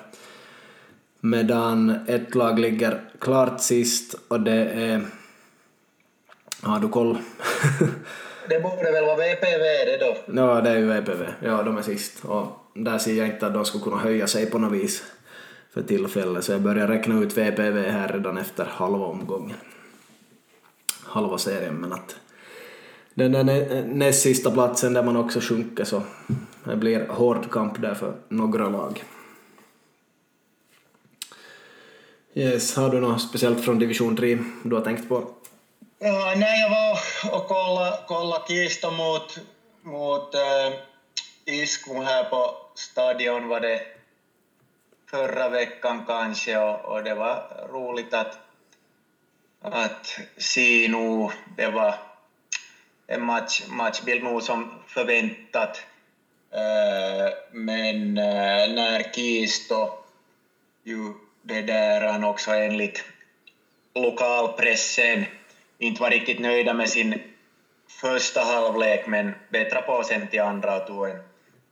Medan 1.21 1.95
ett 2.07 2.35
lag 2.35 2.59
ligger 2.59 3.01
klart 3.19 3.61
sist 3.61 4.15
och 4.27 4.41
det 4.41 4.65
är 4.65 5.01
har 6.61 6.79
du 6.79 6.87
koll? 6.87 7.17
det 8.49 8.59
borde 8.59 8.91
väl 8.91 9.05
vara 9.05 9.15
VPV 9.15 9.63
det 9.85 9.97
då? 9.99 10.41
Ja, 10.41 10.61
det 10.61 10.69
är 10.69 10.77
ju 10.77 10.85
VPV. 10.85 11.23
Ja, 11.39 11.63
de 11.63 11.77
är 11.77 11.81
sist. 11.81 12.25
Och 12.25 12.47
där 12.73 12.97
ser 12.97 13.13
jag 13.13 13.27
inte 13.27 13.47
att 13.47 13.53
de 13.53 13.65
skulle 13.65 13.83
kunna 13.83 13.97
höja 13.97 14.27
sig 14.27 14.45
på 14.45 14.59
något 14.59 14.73
vis 14.73 15.03
för 15.73 15.81
tillfället, 15.83 16.43
så 16.43 16.51
jag 16.51 16.61
börjar 16.61 16.87
räkna 16.87 17.19
ut 17.19 17.37
VPV 17.37 17.89
här 17.89 18.07
redan 18.13 18.37
efter 18.37 18.65
halva 18.65 19.05
omgången. 19.05 19.57
Halva 21.03 21.37
serien, 21.37 21.75
men 21.75 21.93
att 21.93 22.15
den 23.13 23.31
där 23.31 23.83
näst 23.83 24.21
sista 24.21 24.51
platsen 24.51 24.93
där 24.93 25.03
man 25.03 25.17
också 25.17 25.39
sjunker 25.39 25.83
så 25.83 26.01
det 26.63 26.75
blir 26.75 27.07
hård 27.07 27.51
kamp 27.51 27.81
där 27.81 27.93
för 27.93 28.13
några 28.29 28.69
lag. 28.69 29.03
Yes, 32.33 32.75
har 32.75 32.89
du 32.89 32.99
något 32.99 33.21
speciellt 33.21 33.61
från 33.61 33.79
division 33.79 34.15
3 34.15 34.39
du 34.63 34.75
har 34.75 34.81
tänkt 34.81 35.09
på? 35.09 35.29
Ja, 35.99 36.33
när 36.35 36.55
jag 36.55 36.69
var 36.69 36.99
och 37.31 37.47
kollade, 37.47 37.97
kollade 38.07 38.47
Kisto 38.47 38.91
mot, 38.91 39.37
mot 39.81 40.35
äh, 40.35 40.73
Isko 41.45 42.01
här 42.01 42.23
på 42.23 42.55
stadion 42.75 43.47
var 43.47 43.59
det 43.59 43.81
förra 45.09 45.49
veckan 45.49 46.05
kanske 46.07 46.57
och, 46.57 46.85
och 46.85 47.03
det 47.03 47.15
var 47.15 47.67
roligt 47.71 48.13
att, 48.13 48.39
att 49.61 50.19
se 50.37 50.87
nu, 50.87 51.29
det 51.57 51.67
var 51.67 51.95
en 53.07 53.21
match, 53.21 53.61
matchbild 53.67 54.23
nog 54.23 54.43
som 54.43 54.71
förväntat. 54.87 55.81
Äh, 56.51 57.33
men 57.51 58.17
äh, 58.17 58.73
när 58.73 59.13
Kisto 59.13 59.89
ju 60.83 61.13
det 61.41 61.61
där 61.61 62.01
han 62.01 62.23
också 62.23 62.51
enligt 62.51 63.03
lokalpressen 63.95 65.25
inte 65.79 66.01
var 66.01 66.09
riktigt 66.09 66.39
nöjda 66.39 66.73
med 66.73 66.89
sin 66.89 67.21
första 68.01 68.41
halvlek 68.41 69.07
men 69.07 69.35
bättrade 69.51 69.85
på 69.85 70.03
sen 70.03 70.27
till 70.27 70.41
andra 70.41 70.81
och 70.81 70.87
tog 70.87 71.09
en 71.09 71.19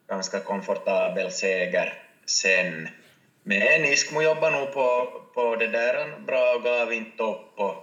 ganska 0.10 0.40
komfortabel 0.40 1.32
seger 1.32 1.94
sen. 2.26 2.90
Men 3.44 3.86
Iskmo 3.86 4.22
jobbar 4.22 4.52
nog 4.52 4.74
på, 4.74 5.08
på 5.34 5.56
det 5.56 5.68
där 5.68 6.20
bra 6.28 6.56
och 6.56 6.64
gav 6.64 6.94
inte 6.94 7.24
upp 7.24 7.60
och 7.60 7.76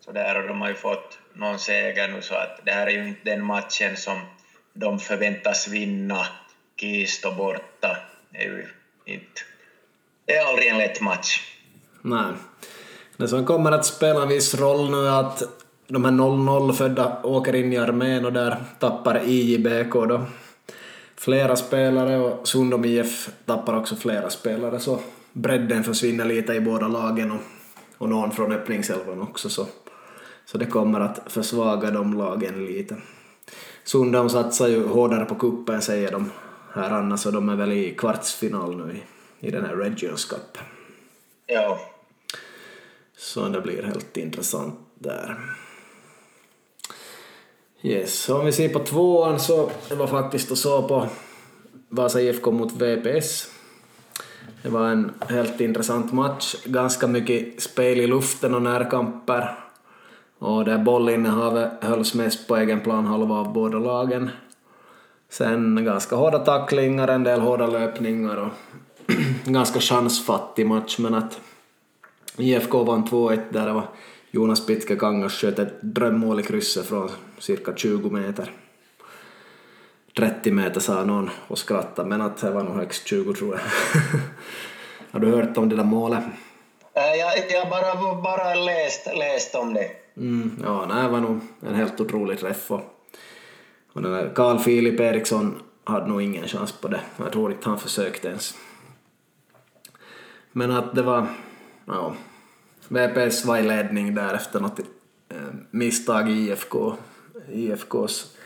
så 0.00 0.12
där 0.12 0.42
och 0.42 0.48
de 0.48 0.60
har 0.60 0.68
ju 0.68 0.74
fått 0.74 1.18
någon 1.34 1.58
seger 1.58 2.08
nu 2.08 2.22
så 2.22 2.34
att 2.34 2.60
det 2.64 2.72
här 2.72 2.86
är 2.86 2.90
ju 2.90 3.08
inte 3.08 3.20
den 3.24 3.44
matchen 3.44 3.96
som 3.96 4.20
de 4.72 4.98
förväntas 4.98 5.68
vinna. 5.68 6.26
Kisto 6.80 7.34
borta 7.34 7.96
det 8.30 8.38
är 8.38 8.42
ju 8.42 8.66
inte... 9.04 9.40
Det 10.24 10.36
är 10.36 10.46
aldrig 10.46 10.68
en 10.68 10.78
lätt 10.78 11.00
match. 11.00 11.40
Nej. 12.02 12.32
Det 13.16 13.28
som 13.28 13.46
kommer 13.46 13.72
att 13.72 13.86
spela 13.86 14.22
en 14.22 14.28
viss 14.28 14.54
roll 14.54 14.90
nu 14.90 15.06
är 15.06 15.20
att 15.20 15.42
de 15.88 16.04
här 16.04 16.12
0-0 16.12 16.72
födda 16.72 17.22
åker 17.22 17.54
in 17.54 17.72
i 17.72 17.76
armén 17.76 18.24
och 18.24 18.32
där 18.32 18.56
tappar 18.78 19.22
IJBK 19.24 19.92
då 19.92 20.24
flera 21.16 21.56
spelare 21.56 22.18
och 22.18 22.48
Sundom 22.48 22.84
IF 22.84 23.30
tappar 23.44 23.76
också 23.76 23.96
flera 23.96 24.30
spelare 24.30 24.80
så 24.80 25.00
bredden 25.32 25.84
försvinner 25.84 26.24
lite 26.24 26.54
i 26.54 26.60
båda 26.60 26.88
lagen 26.88 27.30
och, 27.30 27.40
och 27.98 28.08
någon 28.08 28.30
från 28.30 28.52
öppningselvan 28.52 29.22
också 29.22 29.48
så, 29.48 29.66
så 30.44 30.58
det 30.58 30.66
kommer 30.66 31.00
att 31.00 31.20
försvaga 31.26 31.90
de 31.90 32.14
lagen 32.14 32.66
lite. 32.66 32.96
Sundom 33.84 34.30
satsar 34.30 34.68
ju 34.68 34.86
hårdare 34.86 35.24
på 35.24 35.34
kuppen 35.34 35.82
säger 35.82 36.12
de 36.12 36.30
här 36.74 36.90
annars 36.90 37.26
och 37.26 37.32
de 37.32 37.48
är 37.48 37.56
väl 37.56 37.72
i 37.72 37.94
kvartsfinal 37.94 38.76
nu 38.76 38.92
i, 38.92 39.46
i 39.46 39.50
den 39.50 39.64
här 39.64 39.76
Regions 39.76 40.24
Cup. 40.24 40.58
Ja. 41.46 41.78
Så 43.16 43.48
det 43.48 43.60
blir 43.60 43.82
helt 43.82 44.16
intressant 44.16 44.74
där. 44.94 45.38
Yes, 47.82 48.28
om 48.28 48.44
vi 48.44 48.52
ser 48.52 48.68
på 48.68 48.78
tvåan 48.78 49.40
så 49.40 49.70
det 49.88 49.94
var 49.94 50.06
faktiskt 50.06 50.50
och 50.50 50.58
så 50.58 50.82
på 50.82 51.06
Vasa 51.88 52.20
IFK 52.20 52.50
mot 52.50 52.72
VPS. 52.72 53.50
Det 54.62 54.68
var 54.68 54.88
en 54.88 55.12
helt 55.28 55.60
intressant 55.60 56.12
match, 56.12 56.54
ganska 56.64 57.06
mycket 57.06 57.62
spel 57.62 58.00
i 58.00 58.06
luften 58.06 58.54
och 58.54 58.62
närkamper. 58.62 59.58
Och 60.38 60.64
där 60.64 60.78
bollinnehavet 60.78 61.70
hölls 61.80 62.14
mest 62.14 62.48
på 62.48 62.56
egen 62.56 62.80
plan 62.80 63.06
halva 63.06 63.34
av 63.34 63.52
båda 63.52 63.78
lagen. 63.78 64.30
Sen 65.30 65.84
ganska 65.84 66.16
hårda 66.16 66.38
tacklingar, 66.38 67.08
en 67.08 67.24
del 67.24 67.40
hårda 67.40 67.66
löpningar 67.66 68.36
och 68.36 68.52
ganska 69.44 69.80
chansfattig 69.80 70.66
match 70.66 70.98
men 70.98 71.14
att 71.14 71.40
IFK 72.36 72.84
vann 72.84 73.04
2-1 73.04 73.40
där 73.50 73.66
det 73.66 73.72
var 73.72 73.88
Jonas 74.30 74.66
Pitke 74.66 74.96
Kangas 74.96 75.32
sköt 75.32 75.58
ett 75.58 75.82
drömmål 75.82 76.40
i 76.40 76.42
krysset 76.42 76.86
från 76.86 77.10
cirka 77.38 77.76
20 77.76 78.10
meter. 78.10 78.52
30 80.16 80.50
meter 80.50 80.80
sa 80.80 81.04
någon 81.04 81.30
och 81.48 81.58
skrattade, 81.58 82.08
men 82.08 82.20
att 82.20 82.36
det 82.36 82.50
var 82.50 82.62
nog 82.62 82.74
högst 82.74 83.06
20 83.06 83.34
tror 83.34 83.54
jag. 83.54 83.60
Har 85.10 85.20
du 85.20 85.30
hört 85.30 85.56
om 85.56 85.68
det 85.68 85.76
där 85.76 85.84
målet? 85.84 86.24
Äh, 86.94 87.14
jag 87.14 87.60
har 87.60 87.70
bara, 87.70 88.22
bara 88.22 88.54
läst, 88.54 89.06
läst 89.16 89.54
om 89.54 89.74
det. 89.74 89.90
Mm, 90.16 90.62
ja, 90.64 90.86
nej, 90.86 91.02
det 91.02 91.08
var 91.08 91.20
nog 91.20 91.40
en 91.60 91.74
helt 91.74 92.00
otrolig 92.00 92.38
träff. 92.38 92.70
Och, 92.70 92.80
och 93.92 94.02
den 94.02 94.12
där 94.12 94.32
Carl 94.34 94.58
Filip 94.58 95.00
Eriksson 95.00 95.62
hade 95.84 96.06
nog 96.06 96.22
ingen 96.22 96.48
chans 96.48 96.72
på 96.72 96.88
det. 96.88 97.00
Jag 97.16 97.32
tror 97.32 97.52
inte 97.52 97.68
han 97.68 97.78
försökte 97.78 98.28
ens. 98.28 98.54
Men 100.52 100.70
att 100.70 100.94
det 100.94 101.02
var... 101.02 101.26
Ja, 101.86 102.14
VPS 102.88 103.44
var 103.44 103.58
i 103.58 103.62
ledning 103.62 104.14
där 104.14 104.34
efter 104.34 104.60
något 104.60 104.78
eh, 105.28 105.36
misstag 105.70 106.30
i 106.30 106.32
IFK. 106.32 106.94
IFKs 107.52 108.36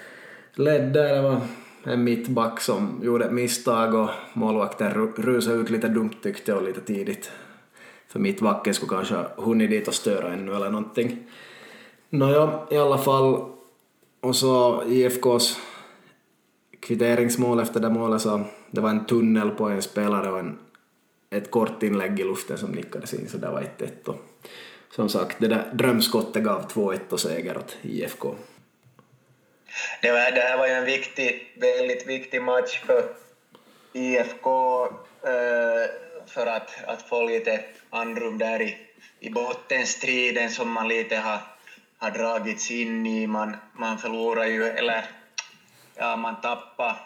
ledare 0.54 0.90
där. 0.92 1.14
Det 1.14 1.22
var 1.22 1.40
en 1.84 2.04
mittback 2.04 2.60
som 2.60 3.00
gjorde 3.02 3.24
ett 3.24 3.32
misstag 3.32 3.94
och 3.94 4.10
målvakten 4.32 5.10
rusade 5.16 5.56
ut 5.56 5.70
lite 5.70 5.88
dumt 5.88 6.14
tyckte 6.22 6.50
jag 6.50 6.64
lite 6.64 6.80
tidigt. 6.80 7.30
För 8.08 8.18
mittbacken 8.18 8.74
skulle 8.74 8.88
kanske 8.88 9.14
ha 9.14 9.28
hunnit 9.36 9.70
dit 9.70 9.88
och 9.88 9.94
störa 9.94 10.32
ännu 10.32 10.54
eller 10.54 10.70
någonting. 10.70 11.18
Nåja, 12.10 12.60
i 12.70 12.76
alla 12.76 12.98
fall. 12.98 13.44
Och 14.20 14.36
så 14.36 14.82
IFKs 14.88 15.56
kvitteringsmål 16.80 17.60
efter 17.60 17.80
det 17.80 17.90
målet 17.90 18.22
så 18.22 18.40
det 18.70 18.80
var 18.80 18.90
en 18.90 19.06
tunnel 19.06 19.50
på 19.50 19.68
en 19.68 19.82
spelare 19.82 20.32
och 20.32 20.38
en, 20.38 20.58
ett 21.30 21.50
kort 21.50 21.82
inlägg 21.82 22.20
i 22.20 22.24
luften 22.24 22.58
som 22.58 22.70
nickades 22.70 23.14
in 23.14 23.28
så 23.28 23.38
det 23.38 23.48
var 23.48 23.64
1-1 23.78 24.14
som 24.94 25.08
sagt, 25.08 25.36
det 25.40 25.48
där 25.48 25.70
drömskottet 25.74 26.44
gav 26.44 26.68
2-1 26.68 26.98
och 27.10 27.20
seger 27.20 27.56
åt 27.56 27.76
IFK. 27.82 28.34
Det, 30.00 30.12
var, 30.12 30.30
det 30.30 30.40
här 30.40 30.56
var 30.56 30.66
ju 30.66 30.72
en 30.72 30.84
viktig, 30.84 31.52
väldigt 31.56 32.06
viktig 32.06 32.42
match 32.42 32.80
för 32.86 33.14
IFK 33.92 34.84
eh, 35.22 35.90
för 36.26 36.46
att, 36.46 36.84
att 36.86 37.08
få 37.08 37.22
lite 37.22 37.60
andrum 37.90 38.38
där 38.38 38.62
i, 38.62 38.76
i 39.20 39.30
bottenstriden 39.30 40.50
som 40.50 40.72
man 40.72 40.88
lite 40.88 41.16
har, 41.16 41.38
har 41.98 42.10
dragits 42.10 42.70
in 42.70 43.06
i. 43.06 43.26
Man, 43.26 43.56
man 43.72 43.98
förlorar 43.98 44.44
ju, 44.44 44.64
eller 44.64 45.04
ja, 45.96 46.16
man 46.16 46.40
tappar 46.40 46.96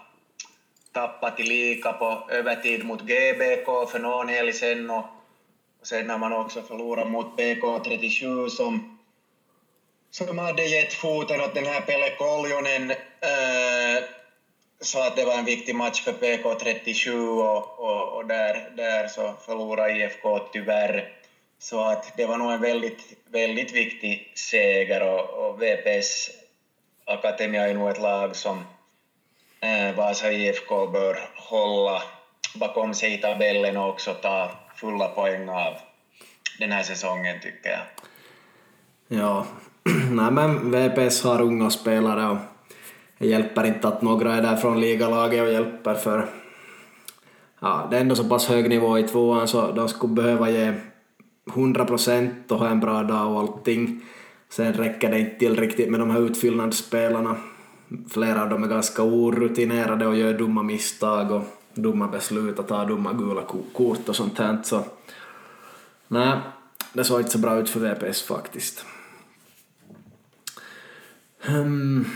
tappa 0.93 1.31
till 1.31 1.49
lika 1.49 1.93
på 1.93 2.29
övertid 2.31 2.85
mot 2.85 3.03
GBK 3.03 3.91
för 3.91 3.99
någon 3.99 4.29
helg 4.29 4.53
sen 4.53 4.91
och 4.91 5.07
Sen 5.87 6.11
har 6.11 6.19
man 6.19 6.33
också 6.33 6.63
förlorat 6.63 7.11
mot 7.11 7.39
BK37, 7.39 8.49
som, 8.49 8.96
som 10.17 10.39
hade 10.39 10.65
gett 10.65 10.93
foten 10.93 11.41
åt 11.41 11.55
den 11.55 11.67
här 11.67 11.81
Pelle 11.81 12.11
Koljonen 12.11 12.91
äh, 12.91 14.05
så 14.81 15.03
att 15.03 15.17
det 15.17 15.25
var 15.25 15.35
en 15.35 15.45
viktig 15.45 15.75
match 15.75 16.03
för 16.03 16.13
PK37 16.13 17.39
och, 17.41 17.79
och, 17.79 18.17
och, 18.17 18.27
där, 18.27 18.71
där 18.77 19.09
så 19.09 19.35
förlorade 19.47 19.93
IFK 19.93 20.39
tyvärr. 20.39 21.13
Så 21.59 21.85
att 21.85 22.17
det 22.17 22.27
var 22.27 22.37
nog 22.37 22.53
en 22.53 22.61
väldigt, 22.61 23.01
väldigt 23.31 23.73
viktig 23.73 24.33
seger 24.35 25.03
och, 25.03 25.49
och 25.49 25.63
VPS 25.63 26.31
Akademia 27.05 27.69
är 27.69 27.75
nog 27.75 27.91
ett 27.91 28.03
lag 28.03 28.37
som 28.37 28.65
äh, 29.61 29.95
Vasa 29.97 30.33
IFK 30.33 30.87
bör 30.87 31.29
hålla 31.35 32.03
bakom 32.55 32.95
sig 32.95 33.15
i 33.15 33.19
tabellen 33.19 33.77
och 33.77 33.89
också 33.89 34.15
ta 34.15 34.51
fulla 34.77 35.09
poäng 35.09 35.49
av 35.49 35.75
den 36.59 36.73
här 36.73 36.83
säsongen 36.83 37.41
tycker 37.41 37.71
jag. 37.71 37.81
Ja, 39.09 39.47
nej 40.11 40.31
men 40.31 40.71
VPS 40.71 41.23
har 41.23 41.43
unga 41.43 41.71
spelare 41.71 42.31
och 42.31 42.37
det 43.19 43.27
hjälper 43.27 43.67
inte 43.67 43.89
att 43.89 44.03
några 44.03 44.35
är 44.35 44.43
där 44.43 44.57
från 44.57 44.81
ligalaget 44.81 45.43
och 45.43 45.53
hjälper 45.53 45.95
för 45.95 46.27
ja, 47.61 47.87
det 47.91 47.97
är 47.97 48.01
ändå 48.01 48.15
så 48.15 48.25
pass 48.25 48.47
hög 48.47 48.69
nivå 48.69 48.99
i 48.99 49.03
tvåan 49.03 49.49
så 49.49 49.73
de 49.73 49.89
skulle 49.89 50.15
behöva 50.15 50.51
ge 50.51 50.75
100 51.55 51.85
procent 51.85 52.53
och 52.53 52.59
ha 52.59 52.69
en 52.69 52.81
bra 52.81 53.03
dag 53.03 53.33
och 53.33 53.41
allting. 53.41 54.01
Sen 54.49 54.73
räcker 54.73 55.11
det 55.11 55.21
inte 55.21 55.39
till 55.39 55.57
riktigt 55.57 55.91
med 55.91 56.01
de 56.01 56.11
här 56.11 56.21
utfyllnadsspelarna. 56.21 57.37
Flera 58.11 58.43
av 58.43 58.49
dem 58.49 58.65
är 58.65 58.69
ganska 58.69 59.03
orutinerade 59.03 60.07
och 60.07 60.17
gör 60.17 60.33
dumma 60.33 60.63
misstag 60.63 61.31
och 61.31 61.43
dumma 61.75 62.09
beslut 62.09 62.59
och 62.59 62.67
tar 62.67 62.87
dumma 62.87 63.13
gula 63.13 63.43
kort 63.73 64.09
och 64.09 64.17
sånt 64.17 64.39
här. 64.39 64.59
Så 64.63 64.85
nej, 66.09 66.39
det 66.93 67.05
såg 67.05 67.21
inte 67.21 67.31
så 67.31 67.39
bra 67.39 67.59
ut 67.59 67.71
för 67.71 67.81
VPS 67.81 68.23
faktiskt. 68.23 68.85
Um, 71.49 72.07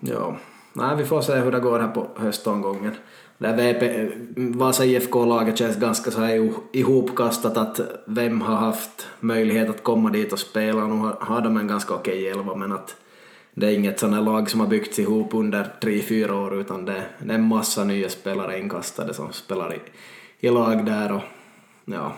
ja, 0.00 0.36
nej, 0.72 0.96
vi 0.96 1.04
får 1.04 1.20
se 1.20 1.34
hur 1.34 1.52
det 1.52 1.60
går 1.60 1.78
här 1.78 1.88
på 1.88 2.08
höstomgången. 2.16 2.94
VP, 3.38 4.08
Vasa 4.36 4.84
IFK-laget 4.84 5.58
känns 5.58 5.76
ganska 5.76 6.10
så 6.10 6.20
här 6.20 6.52
ihopkastat 6.72 7.56
att 7.56 7.80
vem 8.06 8.40
har 8.40 8.56
haft 8.56 9.06
möjlighet 9.20 9.70
att 9.70 9.82
komma 9.82 10.10
dit 10.10 10.32
och 10.32 10.38
spela. 10.38 10.86
Nu 10.86 10.94
har, 10.94 11.16
har 11.20 11.40
de 11.40 11.56
en 11.56 11.66
ganska 11.66 11.94
okej 11.94 12.28
elva 12.28 12.54
men 12.54 12.72
att 12.72 12.96
det 13.54 13.66
är 13.66 13.74
inget 13.74 13.98
sånt 13.98 14.24
lag 14.24 14.50
som 14.50 14.60
har 14.60 14.66
byggts 14.66 14.98
ihop 14.98 15.34
under 15.34 15.72
tre, 15.80 16.02
fyra 16.02 16.34
år 16.34 16.60
utan 16.60 16.84
det, 16.84 17.04
det 17.18 17.30
är 17.30 17.38
en 17.38 17.48
massa 17.48 17.84
nya 17.84 18.08
spelare 18.08 18.58
inkastade 18.58 19.14
som 19.14 19.32
spelar 19.32 19.74
i, 19.74 19.80
i 20.46 20.50
lag 20.50 20.86
där 20.86 21.12
och 21.12 21.22
ja. 21.84 22.12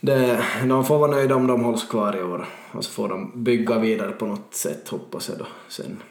Det, 0.00 0.44
de 0.68 0.84
får 0.84 0.98
vara 0.98 1.10
nöjda 1.10 1.34
om 1.34 1.46
de 1.46 1.64
hålls 1.64 1.84
kvar 1.84 2.16
i 2.16 2.22
år 2.22 2.46
och 2.72 2.84
så 2.84 2.90
får 2.90 3.08
de 3.08 3.32
bygga 3.34 3.78
vidare 3.78 4.10
på 4.10 4.26
något 4.26 4.54
sätt 4.54 4.88
hoppas 4.88 5.28
jag 5.28 5.38
då 5.38 5.46
sen. 5.68 6.02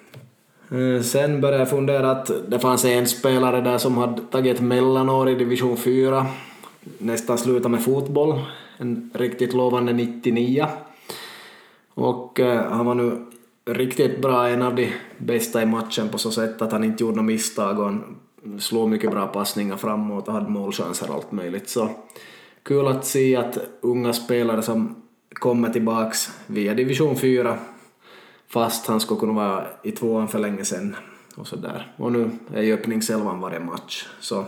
Eh, 0.72 1.02
sen 1.02 1.42
började 1.42 1.62
jag 1.62 1.70
fundera 1.70 2.12
att 2.12 2.32
det 2.48 2.60
fanns 2.60 2.86
en 2.86 3.08
spelare 3.08 3.62
där 3.62 3.78
som 3.78 3.98
hade 3.98 4.22
tagit 4.22 4.56
ett 4.56 4.62
mellanår 4.62 5.30
i 5.30 5.36
division 5.36 5.78
4, 5.78 6.26
nästan 6.98 7.38
slutat 7.38 7.72
med 7.72 7.84
fotboll, 7.84 8.40
en 8.78 9.12
riktigt 9.14 9.54
lovande 9.54 9.94
99. 9.94 10.68
Och 11.94 12.40
eh, 12.40 12.72
han 12.72 12.86
var 12.86 12.96
nu 12.96 13.26
riktigt 13.66 14.22
bra, 14.22 14.48
en 14.48 14.62
av 14.62 14.76
de 14.76 14.94
bästa 15.18 15.62
i 15.62 15.66
matchen 15.66 16.10
på 16.10 16.18
så 16.18 16.32
sätt 16.32 16.62
att 16.62 16.72
han 16.72 16.84
inte 16.84 17.04
gjorde 17.04 17.16
några 17.16 17.28
misstag 17.28 17.80
och 17.80 17.86
han 17.86 18.18
slog 18.60 18.90
mycket 18.90 19.12
bra 19.12 19.28
passningar 19.28 19.78
framåt 19.78 20.28
och 20.28 20.34
hade 20.34 20.50
målchanser 20.50 21.10
och 21.10 21.16
allt 21.16 21.32
möjligt. 21.32 21.70
Så 21.70 21.90
kul 22.68 22.88
att 22.88 23.05
se 23.05 23.36
att 23.36 23.57
unga 23.82 24.13
spelare 24.13 24.61
som 24.61 24.95
kommer 25.30 25.70
tillbaks 25.70 26.39
via 26.47 26.74
division 26.74 27.15
4 27.15 27.57
fast 28.47 28.88
han 28.88 28.99
skulle 28.99 29.20
kunna 29.20 29.34
vara 29.34 29.68
i 29.84 29.91
tvåan 29.91 30.28
för 30.28 30.39
länge 30.39 30.65
sedan 30.65 30.95
och 31.36 31.47
sådär. 31.47 31.93
Och 31.97 32.11
nu 32.11 32.30
är 32.53 32.61
ju 32.61 32.74
öppningselvan 32.74 33.41
varje 33.41 33.59
match. 33.59 34.07
Så 34.20 34.45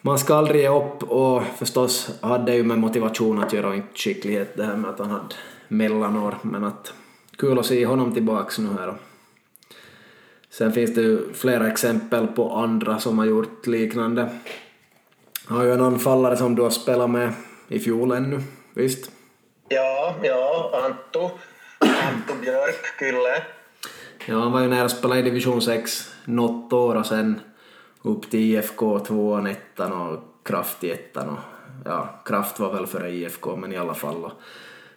man 0.00 0.18
ska 0.18 0.34
aldrig 0.34 0.60
ge 0.60 0.68
upp 0.68 1.02
och 1.02 1.42
förstås 1.58 2.18
hade 2.20 2.54
ju 2.54 2.64
med 2.64 2.78
motivation 2.78 3.42
att 3.42 3.52
göra 3.52 3.68
och 3.68 3.76
inte 3.76 3.88
skicklighet 3.94 4.56
det 4.56 4.64
här 4.64 4.76
med 4.76 4.90
att 4.90 4.98
han 4.98 5.10
hade 5.10 5.34
mellanår 5.68 6.34
men 6.42 6.64
att 6.64 6.94
kul 7.36 7.58
att 7.58 7.66
se 7.66 7.86
honom 7.86 8.12
tillbaks 8.12 8.58
nu 8.58 8.68
här. 8.78 8.94
Sen 10.50 10.72
finns 10.72 10.94
det 10.94 11.00
ju 11.00 11.32
flera 11.32 11.68
exempel 11.68 12.26
på 12.26 12.52
andra 12.52 12.98
som 12.98 13.18
har 13.18 13.26
gjort 13.26 13.66
liknande. 13.66 14.30
Har 15.48 15.64
ju 15.64 15.72
en 15.72 15.80
anfallare 15.80 16.36
som 16.36 16.54
du 16.54 16.62
har 16.62 16.70
spelat 16.70 17.10
med 17.10 17.32
i 17.68 17.78
fjol 17.78 18.12
ännu, 18.12 18.42
visst? 18.74 19.10
Ja, 19.68 20.14
ja, 20.22 20.72
Antto. 20.84 21.30
Antto 21.78 22.34
Björk, 22.40 22.98
Kylle. 22.98 23.42
Ja, 24.26 24.38
han 24.38 24.52
var 24.52 24.60
ju 24.60 24.68
nära 24.68 24.84
att 24.84 24.90
spela 24.90 25.18
i 25.18 25.22
division 25.22 25.62
6 25.62 26.14
något 26.24 26.72
år 26.72 26.94
och 26.94 27.06
sen 27.06 27.40
upp 28.02 28.30
till 28.30 28.40
IFK 28.40 28.98
2 28.98 29.46
ettan 29.46 29.92
och 29.92 30.18
Kraft 30.42 30.84
i 30.84 30.90
ettan 30.90 31.28
och 31.28 31.38
ja, 31.84 32.20
Kraft 32.24 32.60
var 32.60 32.72
väl 32.72 32.86
före 32.86 33.10
IFK 33.10 33.56
men 33.56 33.72
i 33.72 33.76
alla 33.76 33.94
fall. 33.94 34.24
Och 34.24 34.32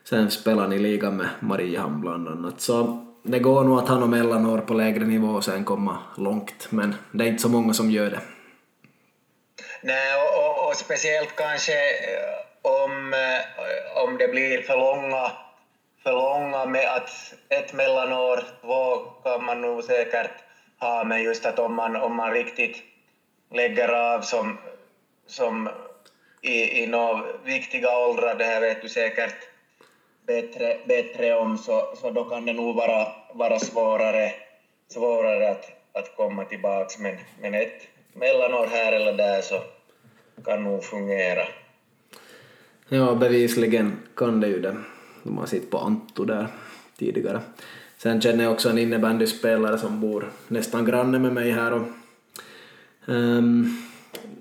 sen 0.03 0.31
spelade 0.31 0.61
han 0.61 0.73
i 0.73 0.79
ligan 0.79 1.17
med 1.17 1.29
Mariehamn 1.39 2.01
bland 2.01 2.27
annat. 2.27 2.61
Så 2.61 3.05
det 3.23 3.39
går 3.39 3.63
nog 3.63 3.79
att 3.79 3.89
ha 3.89 3.99
något 3.99 4.09
mellanår 4.09 4.57
på 4.57 4.73
lägre 4.73 5.05
nivå 5.05 5.27
och 5.27 5.43
sen 5.43 5.65
komma 5.65 5.97
långt 6.17 6.67
men 6.69 6.95
det 7.11 7.23
är 7.23 7.27
inte 7.27 7.41
så 7.41 7.49
många 7.49 7.73
som 7.73 7.91
gör 7.91 8.09
det. 8.09 8.19
Nej, 9.82 10.15
och, 10.15 10.45
och, 10.45 10.67
och 10.67 10.75
speciellt 10.75 11.36
kanske 11.36 11.89
eh, 11.89 12.36
om, 12.61 13.13
eh, 13.13 14.03
om 14.03 14.17
det 14.17 14.27
blir 14.27 14.61
för 14.61 14.77
långa 14.77 15.32
för 16.03 16.11
långa 16.11 16.65
med 16.65 16.95
att 16.95 17.34
ett 17.49 17.73
mellanår, 17.73 18.43
två 18.61 18.95
kan 19.23 19.45
man 19.45 19.61
nog 19.61 19.84
säkert 19.84 20.32
ha, 20.80 21.03
men 21.03 21.23
just 21.23 21.45
att 21.45 21.59
om 21.59 21.75
man, 21.75 21.95
om 21.95 22.15
man 22.15 22.34
riktigt 22.34 22.84
lägger 23.51 23.89
av 23.89 24.21
som, 24.21 24.57
som 25.27 25.69
i, 26.41 26.84
i 26.84 26.88
några 26.88 27.23
viktiga 27.43 27.97
åldrar, 27.97 28.36
det 28.36 28.45
här 28.45 28.61
vet 28.61 28.82
du 28.82 28.89
säkert 28.89 29.36
bättre, 30.27 30.77
bättre 30.86 31.36
om, 31.36 31.57
så, 31.57 31.95
så 31.95 32.09
då 32.09 32.23
kan 32.23 32.45
det 32.45 32.53
nog 32.53 32.75
vara, 32.75 33.07
vara 33.34 33.59
svårare, 33.59 34.32
svårare 34.88 35.51
att, 35.51 35.71
att 35.93 36.15
komma 36.15 36.45
tillbaka. 36.45 36.95
Men, 36.99 37.17
men 37.41 37.53
ett 37.53 37.88
mellanår 38.20 38.67
här 38.67 38.91
eller 38.91 39.13
där 39.13 39.41
så 39.41 39.61
kan 40.45 40.63
nog 40.63 40.84
fungera. 40.84 41.43
Ja, 42.89 43.15
bevisligen 43.15 43.97
kan 44.15 44.39
det 44.39 44.47
ju 44.47 44.59
det. 44.59 44.76
De 45.24 45.38
har 45.38 45.45
sett 45.45 45.70
på 45.70 45.78
Antto 45.78 46.26
där 46.26 46.47
tidigare. 46.97 47.41
Sen 47.97 48.22
känner 48.22 48.43
jag 48.43 48.53
också 48.53 48.70
en 48.70 48.78
innebandyspelare 48.78 49.78
som 49.78 50.01
bor 50.01 50.30
nästan 50.47 50.86
granne 50.86 51.20
med 51.20 51.34
mig 51.34 51.51
här 51.51 51.74
och 51.74 51.88
um, 53.05 53.84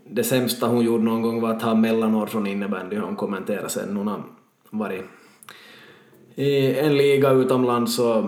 det 0.04 0.24
sämsta 0.24 0.66
hon 0.66 0.84
gjorde 0.84 1.04
någon 1.04 1.22
gång 1.22 1.40
var 1.40 1.50
att 1.50 1.62
ha 1.62 1.74
mellanår 1.74 2.26
från 2.26 2.46
innebandy, 2.46 2.96
hon 2.96 3.16
kommenterade 3.16 3.68
sen. 3.68 3.96
Hon 3.96 4.08
har 4.08 4.22
varit 4.70 5.04
i 6.38 6.78
en 6.78 6.96
liga 6.96 7.30
utomlands 7.30 7.98
och 7.98 8.24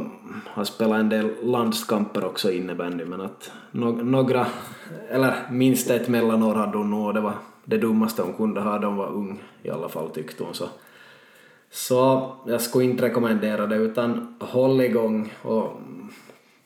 har 0.46 0.64
spelat 0.64 1.00
en 1.00 1.08
del 1.08 1.30
landskamper 1.42 2.24
också 2.24 2.50
i 2.50 2.56
innebandy 2.56 3.04
men 3.04 3.20
att 3.20 3.52
no 3.70 4.02
några, 4.02 4.46
eller 5.11 5.34
minst 5.50 5.90
ett 5.90 6.08
mellanår 6.08 6.54
hade 6.54 6.78
hon 6.78 6.90
nog 6.90 7.14
det 7.14 7.20
var 7.20 7.34
det 7.64 7.78
dummaste 7.78 8.22
hon 8.22 8.34
kunde 8.34 8.61
ha, 8.61 8.78
de 8.78 8.96
var 8.96 9.06
ung 9.06 9.42
i 9.62 9.70
alla 9.70 9.88
fall 9.88 10.11
tyckte 10.11 10.44
hon 10.44 10.54
så 10.54 10.68
så 11.70 12.32
jag 12.46 12.61
skulle 12.61 12.84
inte 12.84 13.04
rekommendera 13.04 13.66
det 13.66 13.76
utan 13.76 14.36
håll 14.40 14.80
igång 14.80 15.32
och 15.42 15.80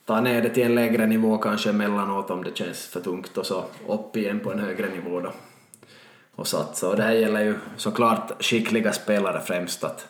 ta 0.05 0.21
ner 0.21 0.41
det 0.41 0.49
till 0.49 0.63
en 0.63 0.75
lägre 0.75 1.07
nivå 1.07 1.37
kanske 1.37 1.69
emellanåt 1.69 2.29
om 2.29 2.43
det 2.43 2.57
känns 2.57 2.87
för 2.87 2.99
tungt 2.99 3.37
och 3.37 3.45
så 3.45 3.63
upp 3.87 4.17
igen 4.17 4.39
på 4.39 4.51
en 4.51 4.59
högre 4.59 4.89
nivå 4.89 5.19
då 5.19 5.31
och 6.35 6.47
satsa. 6.47 6.89
Och 6.89 6.95
det 6.95 7.03
här 7.03 7.13
gäller 7.13 7.43
ju 7.43 7.55
såklart 7.77 8.43
skickliga 8.43 8.93
spelare 8.93 9.41
främst 9.41 9.83
att 9.83 10.07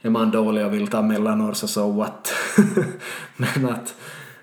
är 0.00 0.10
man 0.10 0.30
dålig 0.30 0.66
och 0.66 0.74
vill 0.74 0.88
ta 0.88 1.02
mellanår 1.02 1.52
så 1.52 1.68
so 1.68 1.92
what. 1.92 2.32
Men 3.36 3.68
att 3.68 3.94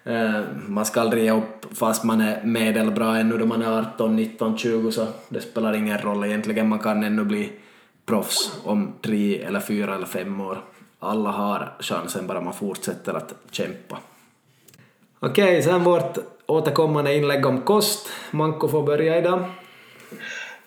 eh, 0.04 0.42
man 0.68 0.86
ska 0.86 1.02
aldrig 1.02 1.24
ge 1.24 1.32
upp 1.32 1.78
fast 1.78 2.04
man 2.04 2.22
är 2.22 2.44
medelbra 2.44 3.18
ännu 3.18 3.38
då 3.38 3.46
man 3.46 3.62
är 3.62 3.80
18, 3.80 4.16
19, 4.16 4.58
20 4.58 4.92
så 4.92 5.08
det 5.30 5.42
spelar 5.42 5.76
ingen 5.76 5.98
roll 5.98 6.26
egentligen. 6.26 6.70
Man 6.70 6.80
kan 6.80 7.04
ännu 7.04 7.24
bli 7.24 7.52
proffs 8.06 8.52
om 8.64 8.94
tre 9.02 9.42
eller 9.42 9.60
fyra 9.60 9.96
eller 9.96 10.06
fem 10.06 10.42
år. 10.42 10.58
Alla 11.00 11.30
har 11.30 11.74
chansen 11.80 12.28
bara 12.28 12.42
man 12.42 12.54
fortsätter 12.54 13.14
att 13.14 13.34
kämpa. 13.52 13.98
Okej, 15.20 15.62
sen 15.62 15.84
vårt 15.84 16.18
återkommande 16.46 17.16
inlägg 17.16 17.46
om 17.46 17.62
kost. 17.62 18.10
Manko 18.32 18.68
får 18.68 18.84
börja 18.84 19.18
idag. 19.18 19.46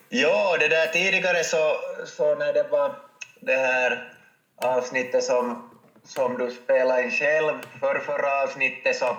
Ja, 0.08 0.56
det 0.60 0.68
där 0.68 0.86
tidigare 0.86 1.44
så, 1.44 1.72
så 2.06 2.34
när 2.34 2.52
det 2.52 2.68
var 2.70 2.92
det 3.40 3.56
här 3.56 4.12
avsnittet 4.58 5.24
som, 5.24 5.70
som 6.04 6.38
du 6.38 6.50
spelade 6.50 7.02
in 7.02 7.10
själv, 7.10 7.52
för 7.80 7.98
förra 7.98 8.42
avsnittet 8.42 8.96
så 8.96 9.16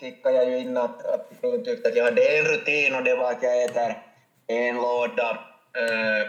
skickade 0.00 0.36
jag 0.36 0.50
ju 0.50 0.58
in 0.58 0.76
att, 0.76 1.06
att 1.06 1.30
du 1.42 1.64
tyckte 1.64 1.88
att 1.88 1.96
jag 1.96 2.04
hade 2.04 2.38
en 2.38 2.44
rutin 2.44 2.94
och 2.94 3.04
det 3.04 3.14
var 3.14 3.32
att 3.32 3.42
jag 3.42 3.64
äter 3.64 4.02
en 4.46 4.76
låda 4.76 5.38
äh, 5.76 6.26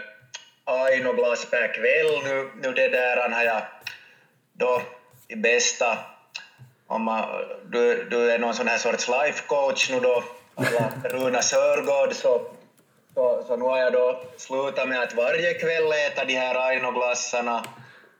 Aino 0.64 1.12
per 1.50 1.74
kväll. 1.74 2.24
Nu, 2.24 2.50
nu 2.62 2.72
det 2.72 2.88
där 2.88 3.30
har 3.30 3.42
jag 3.42 3.62
då 4.52 4.82
i 5.28 5.36
bästa, 5.36 5.98
om 6.86 7.02
man, 7.02 7.24
du, 7.64 8.04
du 8.04 8.30
är 8.30 8.38
någon 8.38 8.54
sån 8.54 8.68
här 8.68 8.78
sorts 8.78 9.08
life 9.08 9.46
coach 9.46 9.90
nu 9.90 10.00
då, 10.00 10.24
Runa 11.04 11.42
Sörgård, 11.42 12.14
så, 12.14 12.46
så, 13.14 13.44
så 13.46 13.56
nu 13.56 13.64
har 13.64 13.78
jag 13.78 13.92
då 13.92 14.20
slutat 14.36 14.88
med 14.88 15.02
att 15.02 15.14
varje 15.14 15.54
kväll 15.54 15.92
äta 15.92 16.24
de 16.24 16.34
här 16.34 16.54
Aino-glassarna 16.54 17.64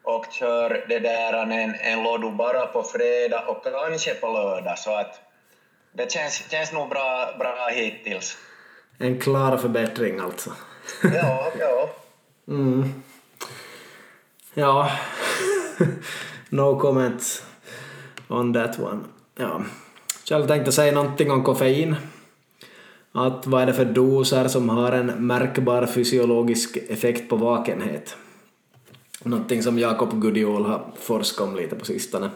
och 0.08 0.26
kör 0.32 0.84
det 0.88 0.98
där 0.98 1.32
en, 1.32 1.74
en 1.74 2.02
lådu 2.02 2.30
bara 2.30 2.66
på 2.66 2.82
fredag 2.82 3.44
och 3.46 3.64
kanske 3.64 4.14
på 4.14 4.26
lördag, 4.26 4.78
så 4.78 4.94
att 4.94 5.20
det 5.92 6.12
känns, 6.12 6.50
känns 6.50 6.72
nog 6.72 6.88
bra, 6.88 7.34
bra 7.38 7.68
hittills. 7.72 8.36
En 8.98 9.20
klar 9.20 9.56
förbättring 9.56 10.18
alltså. 10.18 10.50
ja, 11.02 11.52
ja. 11.60 11.90
Mm. 12.48 13.02
Ja. 14.54 14.90
no 16.48 16.80
comments 16.80 17.42
on 18.28 18.54
that 18.54 18.78
one. 18.78 19.00
Ja. 19.36 19.62
Själv 20.28 20.46
tänkte 20.46 20.72
säga 20.72 20.92
någonting 20.92 21.30
om 21.30 21.44
koffein. 21.44 21.96
Att 23.12 23.46
vad 23.46 23.62
är 23.62 23.66
det 23.66 23.74
för 23.74 23.84
doser 23.84 24.48
som 24.48 24.68
har 24.68 24.92
en 24.92 25.26
märkbar 25.26 25.86
fysiologisk 25.86 26.76
effekt 26.76 27.30
på 27.30 27.36
vakenhet? 27.36 28.16
Någonting 29.24 29.62
som 29.62 29.78
Jakob 29.78 30.20
Gudiol 30.20 30.64
har 30.64 30.86
forskat 30.96 31.48
om 31.48 31.56
lite 31.56 31.76
på 31.76 31.84
sistone. 31.84 32.30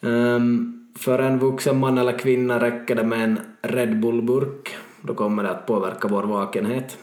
Um, 0.00 0.76
för 0.98 1.18
en 1.18 1.38
vuxen 1.38 1.78
man 1.78 1.98
eller 1.98 2.18
kvinna 2.18 2.60
räcker 2.60 2.94
det 2.94 3.04
med 3.04 3.24
en 3.24 3.40
Red 3.62 4.00
Bull-burk. 4.00 4.76
Då 5.02 5.14
kommer 5.14 5.42
det 5.42 5.50
att 5.50 5.66
påverka 5.66 6.08
vår 6.08 6.22
vakenhet. 6.22 6.98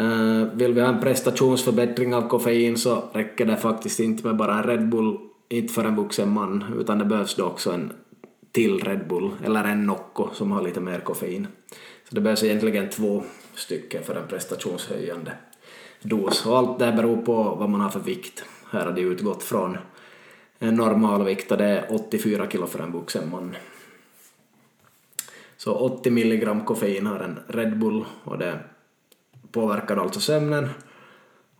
Uh, 0.00 0.44
vill 0.52 0.72
vi 0.72 0.80
ha 0.80 0.88
en 0.88 1.00
prestationsförbättring 1.00 2.14
av 2.14 2.28
koffein 2.28 2.76
så 2.76 3.04
räcker 3.12 3.46
det 3.46 3.56
faktiskt 3.56 4.00
inte 4.00 4.26
med 4.26 4.36
bara 4.36 4.58
en 4.58 4.62
Red 4.62 4.88
Bull, 4.88 5.18
inte 5.48 5.74
för 5.74 5.84
en 5.84 5.96
vuxen 5.96 6.32
man, 6.32 6.64
utan 6.80 6.98
det 6.98 7.04
behövs 7.04 7.34
då 7.34 7.44
också 7.44 7.72
en 7.72 7.92
till 8.52 8.80
Red 8.80 9.08
Bull, 9.08 9.30
eller 9.44 9.64
en 9.64 9.86
Nocco 9.86 10.28
som 10.32 10.52
har 10.52 10.62
lite 10.62 10.80
mer 10.80 11.00
koffein. 11.00 11.46
Så 12.08 12.14
det 12.14 12.20
behövs 12.20 12.42
egentligen 12.42 12.90
två 12.90 13.22
stycken 13.54 14.04
för 14.04 14.14
en 14.14 14.28
prestationshöjande 14.28 15.32
dos. 16.02 16.46
Och 16.46 16.58
allt 16.58 16.78
det 16.78 16.84
här 16.84 16.96
beror 16.96 17.16
på 17.16 17.42
vad 17.42 17.70
man 17.70 17.80
har 17.80 17.90
för 17.90 18.00
vikt. 18.00 18.44
Här 18.70 18.86
har 18.86 18.92
det 18.92 19.00
utgått 19.00 19.42
från 19.42 19.78
en 20.58 20.74
normalvikt 20.74 21.52
och 21.52 21.58
det 21.58 21.64
är 21.64 21.86
84 21.94 22.50
kilo 22.50 22.66
för 22.66 22.78
en 22.78 22.92
vuxen 22.92 23.30
man. 23.30 23.56
Så 25.56 25.74
80 25.74 26.10
milligram 26.10 26.64
koffein 26.64 27.06
har 27.06 27.20
en 27.20 27.38
Red 27.46 27.78
Bull 27.78 28.04
och 28.24 28.38
det 28.38 28.58
påverkar 29.52 29.96
alltså 29.96 30.20
sömnen. 30.20 30.68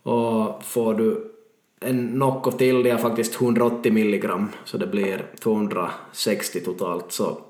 Och 0.03 0.63
får 0.63 0.93
du 0.93 1.31
en 1.79 2.05
Nocco 2.05 2.51
till, 2.51 2.83
det 2.83 2.89
är 2.89 2.97
faktiskt 2.97 3.41
180 3.41 3.93
milligram, 3.93 4.47
så 4.65 4.77
det 4.77 4.87
blir 4.87 5.25
260 5.39 6.59
totalt, 6.59 7.11
så 7.11 7.41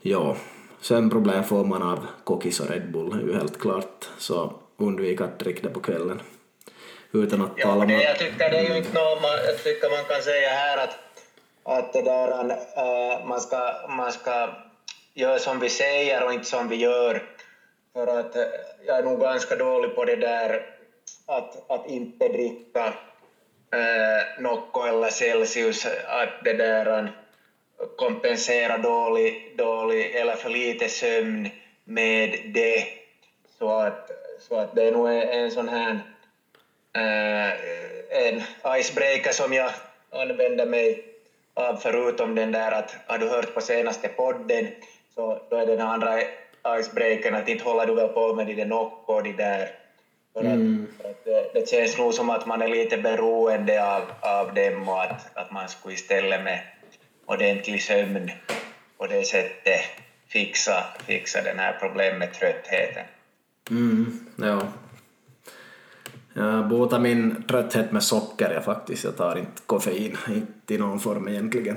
ja, 0.00 0.36
sömnproblem 0.80 1.44
får 1.44 1.64
man 1.64 1.82
av 1.82 1.98
kokis 2.24 2.60
och 2.60 2.68
Red 2.68 2.92
Bull, 2.92 3.10
det 3.10 3.16
är 3.16 3.26
ju 3.26 3.34
helt 3.34 3.58
klart, 3.58 4.08
så 4.18 4.61
undvik 4.86 5.20
att 5.20 5.38
dricka 5.38 5.60
det 5.62 5.74
på 5.74 5.80
kvällen. 5.80 6.22
Utan 7.12 7.42
att 7.42 7.52
ja, 7.56 7.66
tala 7.66 7.84
om... 7.84 7.90
Jag 7.90 8.18
tycker 8.18 8.50
det 8.50 8.58
är 8.58 8.70
ju 8.70 8.76
inte 8.76 8.92
något, 8.92 9.22
man, 9.22 9.30
jag 9.46 9.64
tycker 9.64 9.90
man 9.90 10.04
kan 10.04 10.22
säga 10.22 10.48
här 10.48 10.78
att, 10.78 10.98
att 11.62 11.92
det 11.92 12.02
där, 12.02 12.50
äh, 12.50 13.26
man, 13.26 13.40
ska, 13.40 13.74
man 13.88 14.12
ska 14.12 14.48
göra 15.14 15.38
som 15.38 15.60
vi 15.60 15.68
säger 15.68 16.24
och 16.24 16.32
inte 16.32 16.44
som 16.44 16.68
vi 16.68 16.76
gör. 16.76 17.22
För 17.92 18.06
att 18.06 18.36
äh, 18.36 18.42
jag 18.86 18.98
är 18.98 19.02
nog 19.02 19.20
ganska 19.20 19.56
dålig 19.56 19.94
på 19.94 20.04
det 20.04 20.16
där 20.16 20.66
att, 21.26 21.70
att 21.70 21.90
inte 21.90 22.28
dricka 22.28 22.86
eh, 23.72 24.42
Nocco 24.42 24.82
eller 24.82 25.10
Celsius 25.10 25.86
att 26.06 26.44
det 26.44 26.52
där 26.52 27.12
kompensera 27.96 28.78
dålig, 28.78 29.54
dålig 29.58 30.16
eller 30.16 30.34
för 30.34 30.50
lite 30.50 30.88
sömn 30.88 31.48
med 31.84 32.52
det. 32.54 32.84
Så 33.58 33.68
att, 33.68 34.10
så 34.48 34.58
att 34.58 34.74
det 34.74 34.82
är 34.82 34.92
nog 34.92 35.08
en 35.10 35.50
sån 35.50 35.68
här 35.68 36.00
eh, 36.94 37.52
en 38.26 38.42
icebreaker 38.78 39.32
som 39.32 39.52
jag 39.52 39.72
använder 40.10 40.66
mig 40.66 41.04
av 41.54 41.76
förutom 41.76 42.34
den 42.34 42.52
där 42.52 42.72
att 42.72 42.96
har 43.06 43.18
du 43.18 43.28
hört 43.28 43.54
på 43.54 43.60
senaste 43.60 44.08
podden 44.08 44.68
så 45.14 45.42
då 45.50 45.56
är 45.56 45.66
den 45.66 45.80
andra 45.80 46.20
icebreakern 46.78 47.34
att 47.34 47.48
inte 47.48 47.64
håller 47.64 47.86
du 47.86 47.94
väl 47.94 48.08
på 48.08 48.34
med 48.34 48.46
de 48.46 48.64
Nocco 48.64 49.12
och 49.12 49.22
de 49.22 49.32
där 49.32 49.68
för 50.32 50.40
att, 50.40 50.46
mm. 50.46 50.88
för 50.96 51.10
att 51.10 51.24
det, 51.24 51.50
det, 51.54 51.68
känns 51.68 51.98
nog 51.98 52.14
som 52.14 52.30
att 52.30 52.46
man 52.46 52.62
är 52.62 52.68
lite 52.68 52.98
beroende 52.98 53.86
av, 53.86 54.02
av 54.20 54.54
dem 54.54 54.88
och 54.88 55.02
att, 55.02 55.36
att 55.36 55.50
man 55.50 55.68
skulle 55.68 55.94
istället 55.94 56.42
med 56.42 56.60
ordentlig 57.26 57.82
sömn 57.82 58.30
på 58.98 59.06
det 59.06 59.24
sättet 59.24 59.80
fixa, 60.28 60.84
fixa 61.06 61.42
den 61.42 61.58
här 61.58 61.76
problemet 61.80 62.18
med 62.18 62.32
tröttheten. 62.32 63.04
Mm, 63.70 64.18
ja. 64.36 64.62
Jag 66.32 66.68
botar 66.68 67.00
min 67.00 67.42
trötthet 67.48 67.92
med 67.92 68.02
socker 68.02 68.50
jag 68.50 68.64
faktiskt. 68.64 69.04
Jag 69.04 69.16
tar 69.16 69.36
inte 69.38 69.62
koffein, 69.66 70.16
inte 70.28 70.74
i 70.74 70.78
någon 70.78 71.00
form 71.00 71.28
egentligen. 71.28 71.76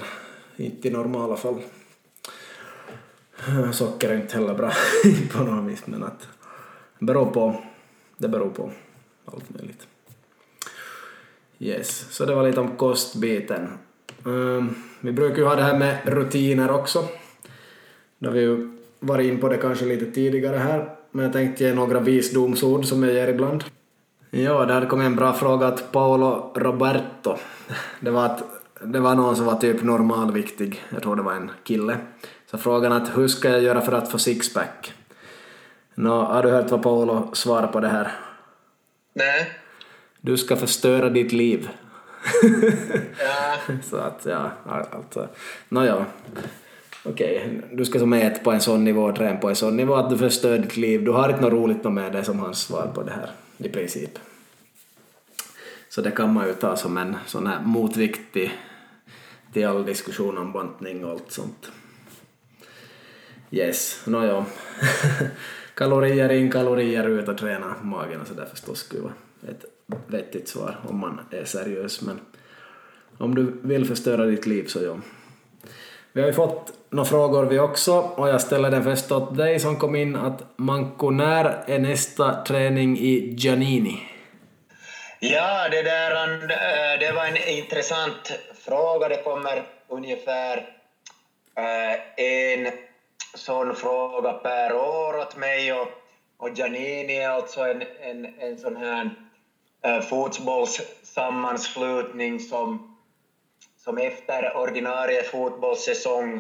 Inte 0.56 0.88
i 0.88 0.92
normala 0.92 1.36
fall. 1.36 1.62
Socker 3.72 4.10
är 4.10 4.16
inte 4.16 4.36
heller 4.36 4.54
bra 4.54 4.72
på 5.32 5.44
något 5.44 5.72
vis 5.72 5.88
men 5.88 6.04
att 6.04 6.28
Det 7.00 7.06
beror 7.06 7.26
på 7.26 7.62
det 8.18 8.28
beror 8.28 8.50
på 8.50 8.72
allt 9.26 9.50
möjligt. 9.50 9.88
Yes, 11.60 12.08
så 12.10 12.26
det 12.26 12.36
var 12.36 12.48
lite 12.48 12.60
om 12.60 12.78
kostbiten. 12.78 13.68
Um, 14.24 14.76
vi 15.00 15.12
brukar 15.12 15.38
ju 15.38 15.44
ha 15.44 15.56
det 15.56 15.62
här 15.62 15.80
med 15.80 15.98
rutiner 16.06 16.72
också. 16.72 17.08
Då 18.20 18.30
har 18.30 18.34
vi 18.34 18.42
ju 18.42 18.78
varit 19.00 19.26
in 19.26 19.40
på 19.40 19.50
det 19.50 19.58
kanske 19.58 19.86
lite 19.86 20.12
tidigare 20.12 20.58
här, 20.58 20.95
men 21.16 21.24
jag 21.24 21.34
tänkte 21.34 21.64
ge 21.64 21.74
några 21.74 22.00
visdomsord 22.00 22.86
som 22.86 23.04
jag 23.04 23.14
ger 23.14 23.28
ibland. 23.28 23.64
Ja, 24.30 24.66
där 24.66 24.86
kom 24.86 25.02
en 25.02 25.16
bra 25.16 25.34
fråga 25.34 25.68
att 25.68 25.92
Paolo 25.92 26.52
Roberto. 26.56 27.38
Det 28.00 28.12
var, 28.12 28.26
att, 28.26 28.44
det 28.84 29.00
var 29.00 29.16
någon 29.16 29.36
som 29.36 29.46
var 29.46 29.56
typ 29.56 29.84
normalviktig, 29.84 30.84
jag 30.90 31.04
tror 31.04 31.16
det 31.16 31.22
var 31.22 31.34
en 31.34 31.52
kille. 31.64 31.98
Så 32.52 32.58
frågan 32.58 32.92
att 32.92 33.18
hur 33.18 33.28
ska 33.28 33.50
jag 33.50 33.62
göra 33.62 33.82
för 33.82 33.92
att 33.92 34.12
få 34.12 34.18
sixpack? 34.18 34.94
Nå, 35.96 36.22
har 36.22 36.44
du 36.44 36.50
hört 36.50 36.72
vad 36.72 36.84
Paolo 36.84 37.30
svarar 37.34 37.68
på 37.68 37.80
det 37.80 37.88
här? 37.88 38.12
Nej. 39.14 39.52
Du 40.22 40.38
ska 40.38 40.56
förstöra 40.56 41.10
ditt 41.10 41.32
liv. 41.32 41.70
ja. 43.20 43.74
Så 43.90 43.98
att, 43.98 44.26
ja, 44.26 44.52
alltså. 44.92 45.28
Nåja. 45.70 46.06
Okej, 47.08 47.38
okay. 47.38 47.78
du 47.78 47.86
ska 47.86 48.00
som 48.00 48.14
äta 48.14 48.44
på 48.44 48.52
en 48.52 48.62
sån 48.62 48.84
nivå, 48.84 49.04
och 49.04 49.16
träna 49.16 49.38
på 49.38 49.50
en 49.50 49.56
sån 49.56 49.78
nivå 49.78 49.96
att 49.96 50.10
du 50.10 50.18
förstör 50.18 50.58
ditt 50.58 50.78
liv. 50.78 51.04
Du 51.04 51.12
har 51.12 51.30
inte 51.30 51.42
något 51.42 51.54
roligt 51.54 51.84
med 51.84 52.14
det 52.14 52.24
som 52.24 52.40
hans 52.40 52.62
svar 52.62 52.92
på 52.96 53.04
det 53.04 53.12
här, 53.12 53.32
i 53.58 53.70
princip. 53.70 54.20
Så 55.90 56.02
det 56.02 56.12
kan 56.12 56.34
man 56.34 56.48
ju 56.48 56.54
ta 56.54 56.76
som 56.76 56.98
en 56.98 57.16
sån 57.26 57.48
här 57.48 57.62
motvikt 57.62 58.34
till, 58.34 58.52
till 59.54 59.68
all 59.68 59.86
diskussion 59.86 60.38
om 60.38 60.52
bantning 60.52 61.06
och 61.06 61.12
allt 61.12 61.32
sånt. 61.32 61.72
Yes, 63.52 64.02
nåja. 64.06 64.46
kalorier 65.76 66.32
in, 66.32 66.52
kalorier 66.52 67.10
ut 67.10 67.28
och 67.28 67.38
träna 67.38 67.76
magen 67.82 68.22
och 68.22 68.28
sådär 68.28 68.48
förstås 68.52 68.80
skulle 68.80 69.02
vara 69.02 69.14
ett 69.48 69.66
vettigt 70.08 70.48
svar 70.48 70.80
om 70.90 71.00
man 71.00 71.20
är 71.32 71.46
seriös 71.46 72.02
men 72.02 72.20
om 73.18 73.36
du 73.36 73.54
vill 73.62 73.86
förstöra 73.86 74.26
ditt 74.26 74.46
liv 74.46 74.66
så 74.68 74.84
ja. 74.84 74.98
Vi 76.16 76.22
har 76.22 76.28
ju 76.28 76.34
fått 76.34 76.74
några 76.90 77.10
frågor 77.10 77.46
vi 77.46 77.60
också 77.60 77.94
och 77.94 78.30
jag 78.30 78.42
ställer 78.42 78.72
den 78.72 78.84
först 78.84 79.12
åt 79.12 79.38
dig 79.38 79.60
som 79.60 79.80
kom 79.80 79.96
in 79.96 80.16
att 80.16 80.44
Manko, 80.56 81.10
när 81.10 81.64
är 81.68 81.80
nästa 81.80 82.44
träning 82.44 82.98
i 82.98 83.34
Giannini? 83.38 84.02
Ja, 85.20 85.70
det 85.72 85.82
där 85.82 86.12
det 87.00 87.12
var 87.12 87.26
en 87.26 87.58
intressant 87.58 88.32
fråga. 88.66 89.10
Det 89.10 89.24
kommer 89.24 89.64
ungefär 89.88 90.58
eh, 91.58 91.94
en 92.26 92.72
sån 93.34 93.76
fråga 93.76 94.34
per 94.34 94.76
år 94.76 95.20
åt 95.20 95.38
mig 95.38 95.74
och, 95.74 95.88
och 96.38 96.50
Giannini 96.56 97.18
är 97.18 97.30
alltså 97.30 97.62
en, 97.62 97.84
en, 98.02 98.40
en 98.40 98.58
sån 98.58 98.76
här 98.76 99.10
eh, 99.84 100.02
fotbollssammanslutning 100.02 102.40
som, 102.40 102.95
som 103.86 103.98
efter 103.98 104.58
ordinarie 104.58 105.24
fotbollssäsong 105.24 106.40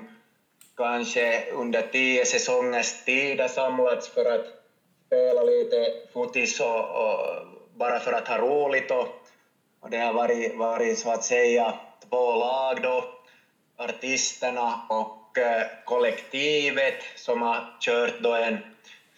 kanske 0.78 1.52
under 1.52 1.82
tio 1.82 2.26
säsongers 2.26 3.06
tid 3.06 3.40
har 3.42 3.48
samlats 3.48 4.10
för 4.10 4.26
att 4.26 4.46
spela 5.08 5.44
lite 5.44 5.92
fotis 6.14 6.60
och, 6.60 6.80
och 6.80 7.26
bara 7.76 8.00
för 8.00 8.14
att 8.14 8.28
ha 8.28 8.38
roligt 8.38 8.92
och, 8.92 9.08
och 9.80 9.90
det 9.90 9.98
har 9.98 10.14
varit, 10.14 10.56
varit 10.56 10.98
så 10.98 11.10
att 11.10 11.24
säga 11.24 11.76
två 12.10 12.36
lag 12.36 12.82
då, 12.82 13.04
artisterna 13.78 14.80
och 14.90 15.38
eh, 15.38 15.66
kollektivet 15.86 16.96
som 17.16 17.42
har 17.42 17.78
kört 17.80 18.20
då 18.20 18.34
en 18.34 18.58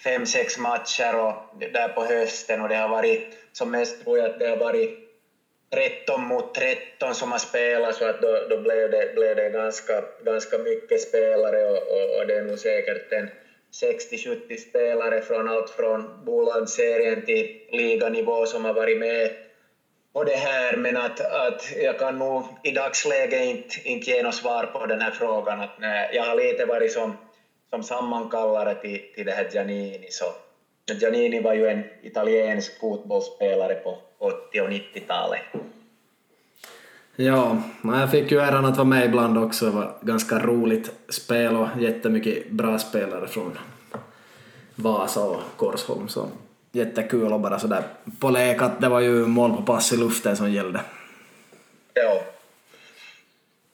fem, 0.03 0.25
sex 0.25 0.57
matcher 0.57 1.15
och 1.15 1.35
där 1.71 1.87
på 1.87 2.03
hösten 2.03 2.61
och 2.61 2.69
det 2.69 2.75
har 2.75 2.89
varit 2.89 3.37
som 3.51 3.71
mest 3.71 4.03
tror 4.03 4.17
jag 4.17 4.31
att 4.31 4.39
det 4.39 4.47
har 4.47 4.57
varit 4.57 5.06
13 5.69 6.21
mot 6.21 6.53
13 6.55 7.15
som 7.15 7.31
har 7.31 7.39
spelat 7.39 7.95
så 7.95 8.05
att 8.05 8.21
då, 8.21 8.45
då 8.49 8.57
blev 8.57 8.89
det, 8.89 9.11
blev 9.15 9.35
det 9.35 9.49
ganska, 9.49 10.03
ganska 10.23 10.57
mycket 10.57 11.01
spelare 11.01 11.65
och, 11.65 11.77
och, 11.77 12.17
och 12.17 12.27
det 12.27 12.33
är 12.37 12.41
nog 12.41 12.59
säkert 12.59 13.11
en 13.11 13.29
60-70 13.81 14.57
spelare 14.57 15.21
från 15.21 15.47
allt 15.47 15.69
från 15.69 16.25
bolagsserien 16.25 17.25
till 17.25 17.47
liganivå 17.71 18.45
som 18.45 18.65
har 18.65 18.73
varit 18.73 18.97
med 18.97 19.29
på 20.13 20.23
det 20.23 20.35
här, 20.35 20.75
men 20.75 20.97
att, 20.97 21.19
att 21.19 21.71
jag 21.77 21.97
kan 21.97 22.19
nog 22.19 22.45
i 22.63 22.71
dagsläget 22.71 23.41
inte, 23.43 23.75
inte 23.83 24.09
ge 24.09 24.21
något 24.23 24.35
svar 24.35 24.65
på 24.65 24.85
den 24.85 25.01
här 25.01 25.11
frågan. 25.11 25.59
Att, 25.59 25.77
nej, 25.77 26.09
jag 26.11 26.23
har 26.23 26.35
lite 26.35 26.65
varit 26.65 26.91
som, 26.91 27.13
som 27.69 27.83
sammankallare 27.83 28.75
till, 28.75 28.99
till 29.13 29.25
det 29.25 29.31
här 29.31 29.47
Giannini, 29.51 30.07
så 30.09 30.33
Giannini 30.93 31.39
var 31.39 31.53
ju 31.53 31.67
en 31.67 31.83
italiensk 32.01 32.79
fotbollsspelare 32.79 33.75
på 33.75 33.97
80 34.19 34.61
och 34.61 34.69
90-talet. 34.69 35.41
Ja, 37.15 37.61
jag 37.83 38.11
fick 38.11 38.31
ju 38.31 38.39
äran 38.39 38.65
att 38.65 38.77
vara 38.77 38.87
med 38.87 39.05
ibland 39.05 39.37
också. 39.37 39.65
Det 39.65 39.71
var 39.71 39.93
ganska 40.01 40.39
roligt 40.39 40.91
spel 41.09 41.55
och 41.55 41.67
jättemycket 41.79 42.51
bra 42.51 42.79
spelare 42.79 43.27
från 43.27 43.57
Vasa 44.75 45.23
och 45.23 45.41
Korsholm. 45.55 46.07
Så 46.07 46.27
jättekul 46.71 47.33
och 47.33 47.39
bara 47.39 47.59
sådär 47.59 47.83
på 48.19 48.29
lek 48.29 48.61
att 48.61 48.81
det 48.81 48.89
var 48.89 48.99
ju 48.99 49.25
mål 49.25 49.55
på 49.55 49.61
pass 49.61 49.93
i 49.93 49.97
luften 49.97 50.37
som 50.37 50.51
gällde. 50.51 50.81
Ja. 51.93 52.21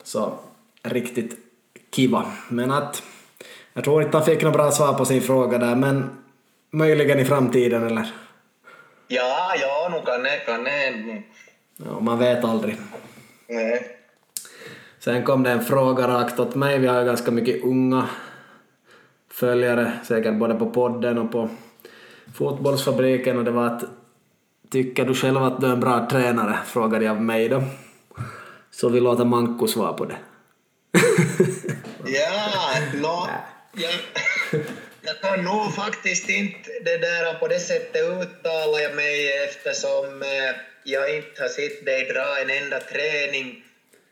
Så 0.03 0.33
riktigt 0.83 1.37
kiva. 1.95 2.25
Men 2.49 2.71
att 2.71 3.03
jag 3.73 3.83
tror 3.83 4.03
inte 4.03 4.17
han 4.17 4.25
fick 4.25 4.43
något 4.43 4.53
bra 4.53 4.71
svar 4.71 4.93
på 4.93 5.05
sin 5.05 5.21
fråga 5.21 5.57
där 5.57 5.75
men 5.75 6.09
möjligen 6.69 7.19
i 7.19 7.25
framtiden 7.25 7.83
eller? 7.83 8.11
Ja, 9.13 9.53
ja, 9.61 9.89
nog 9.91 10.05
kan 10.05 10.23
det, 10.23 10.37
kan 10.45 10.63
det. 10.63 11.23
Ja, 11.77 11.99
man 11.99 12.19
vet 12.19 12.43
aldrig. 12.43 12.77
Nej. 13.47 13.97
Sen 14.99 15.23
kom 15.23 15.43
det 15.43 15.51
en 15.51 15.65
fråga 15.65 16.07
rakt 16.07 16.39
åt 16.39 16.55
mig. 16.55 16.79
Vi 16.79 16.87
har 16.87 16.99
ju 16.99 17.05
ganska 17.05 17.31
mycket 17.31 17.63
unga 17.63 18.09
följare, 19.31 19.91
säkert 20.03 20.33
både 20.39 20.55
på 20.55 20.69
podden 20.69 21.17
och 21.17 21.31
på 21.31 21.49
fotbollsfabriken 22.33 23.37
och 23.37 23.43
det 23.45 23.51
var 23.51 23.65
att 23.65 23.83
tycker 24.69 25.05
du 25.05 25.13
själv 25.13 25.43
att 25.43 25.61
du 25.61 25.67
är 25.67 25.73
en 25.73 25.79
bra 25.79 26.07
tränare? 26.11 26.57
frågade 26.65 27.05
jag 27.05 27.21
mig 27.21 27.49
då. 27.49 27.63
Så 28.71 28.89
vi 28.89 28.99
låter 28.99 29.25
Manko 29.25 29.67
svara 29.67 29.93
på 29.93 30.05
det. 30.05 30.17
ja, 32.05 32.51
no, 33.01 33.27
jag, 33.73 33.91
jag 35.05 35.21
kan 35.21 35.43
nog 35.43 35.75
faktiskt 35.75 36.29
inte 36.29 36.69
det 36.85 36.97
där 36.97 37.33
på 37.33 37.47
det 37.47 37.59
sättet 37.59 38.01
uttala 38.01 38.81
jag 38.81 38.95
mig 38.95 39.43
eftersom 39.43 40.21
eh, 40.21 40.55
jag 40.83 41.15
inte 41.15 41.41
har 41.41 41.49
sett 41.49 41.85
dig 41.85 42.05
dra 42.05 42.39
en 42.41 42.49
enda 42.49 42.79
träning 42.79 43.63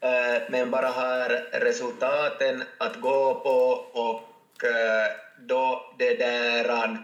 eh, 0.02 0.42
men 0.50 0.72
bara 0.72 0.88
har 0.88 1.30
resultaten 1.52 2.64
att 2.78 3.02
gå 3.02 3.36
på 3.36 3.58
och 4.00 4.64
eh, 4.64 5.12
då 5.40 5.94
det 6.00 6.14
där 6.14 6.98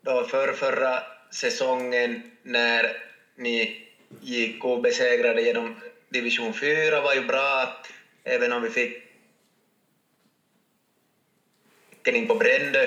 då 0.00 0.24
för 0.24 0.52
förra 0.52 1.02
säsongen 1.30 2.22
när 2.42 2.96
ni 3.36 3.86
gick 4.20 4.64
obesegrade 4.64 5.42
genom 5.42 5.80
division 6.08 6.54
4 6.54 7.00
var 7.00 7.14
ju 7.14 7.24
bra, 7.24 7.82
även 8.24 8.52
om 8.52 8.62
vi 8.62 8.70
fick 8.70 9.02
in 12.04 12.28
på 12.28 12.34
Brändö. 12.34 12.86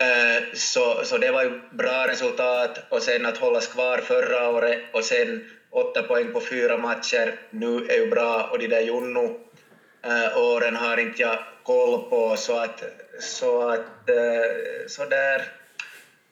Eh, 0.00 0.42
så, 0.54 1.04
så 1.04 1.18
det 1.18 1.30
var 1.30 1.42
ju 1.42 1.60
bra 1.70 2.06
resultat. 2.08 2.78
Och 2.88 3.02
sen 3.02 3.26
att 3.26 3.38
hållas 3.38 3.66
kvar 3.66 3.98
förra 3.98 4.48
året 4.48 4.78
och 4.92 5.04
sen 5.04 5.44
åtta 5.70 6.02
poäng 6.02 6.32
på 6.32 6.40
fyra 6.40 6.76
matcher 6.76 7.34
nu 7.50 7.86
är 7.88 7.96
ju 7.96 8.10
bra. 8.10 8.48
Och 8.52 8.58
de 8.58 8.66
där 8.66 8.80
Junno 8.80 9.40
äh, 10.04 10.24
eh, 10.24 10.38
åren 10.38 10.76
har 10.76 10.96
inte 10.96 11.22
jag 11.22 11.38
koll 11.62 12.10
på. 12.10 12.36
Så 12.36 12.58
att 12.58 12.82
så 13.20 13.68
att 13.68 14.08
äh, 14.08 14.86
så 14.88 15.04
där. 15.04 15.42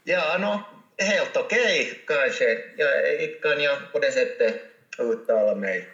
Ja 0.05 0.39
no, 0.39 0.61
helt 1.05 1.37
okej 1.37 1.83
okay, 1.83 1.95
kanske. 2.07 2.45
Jag, 2.77 3.23
inte 3.23 3.39
kan 3.43 3.63
jag 3.63 3.77
på 3.93 3.99
det 3.99 4.13
sättet 4.13 4.55
uttala 4.99 5.55
mig. 5.55 5.89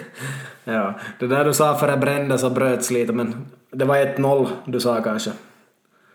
ja, 0.64 1.00
det 1.18 1.26
där 1.26 1.44
du 1.44 1.54
sa 1.54 1.78
före 1.78 1.96
brändes 1.96 2.40
så 2.40 2.50
bröts 2.50 2.90
lite 2.90 3.12
men 3.12 3.46
det 3.70 3.84
var 3.84 3.96
1-0 3.96 4.48
du 4.66 4.80
sa 4.80 5.02
kanske? 5.02 5.30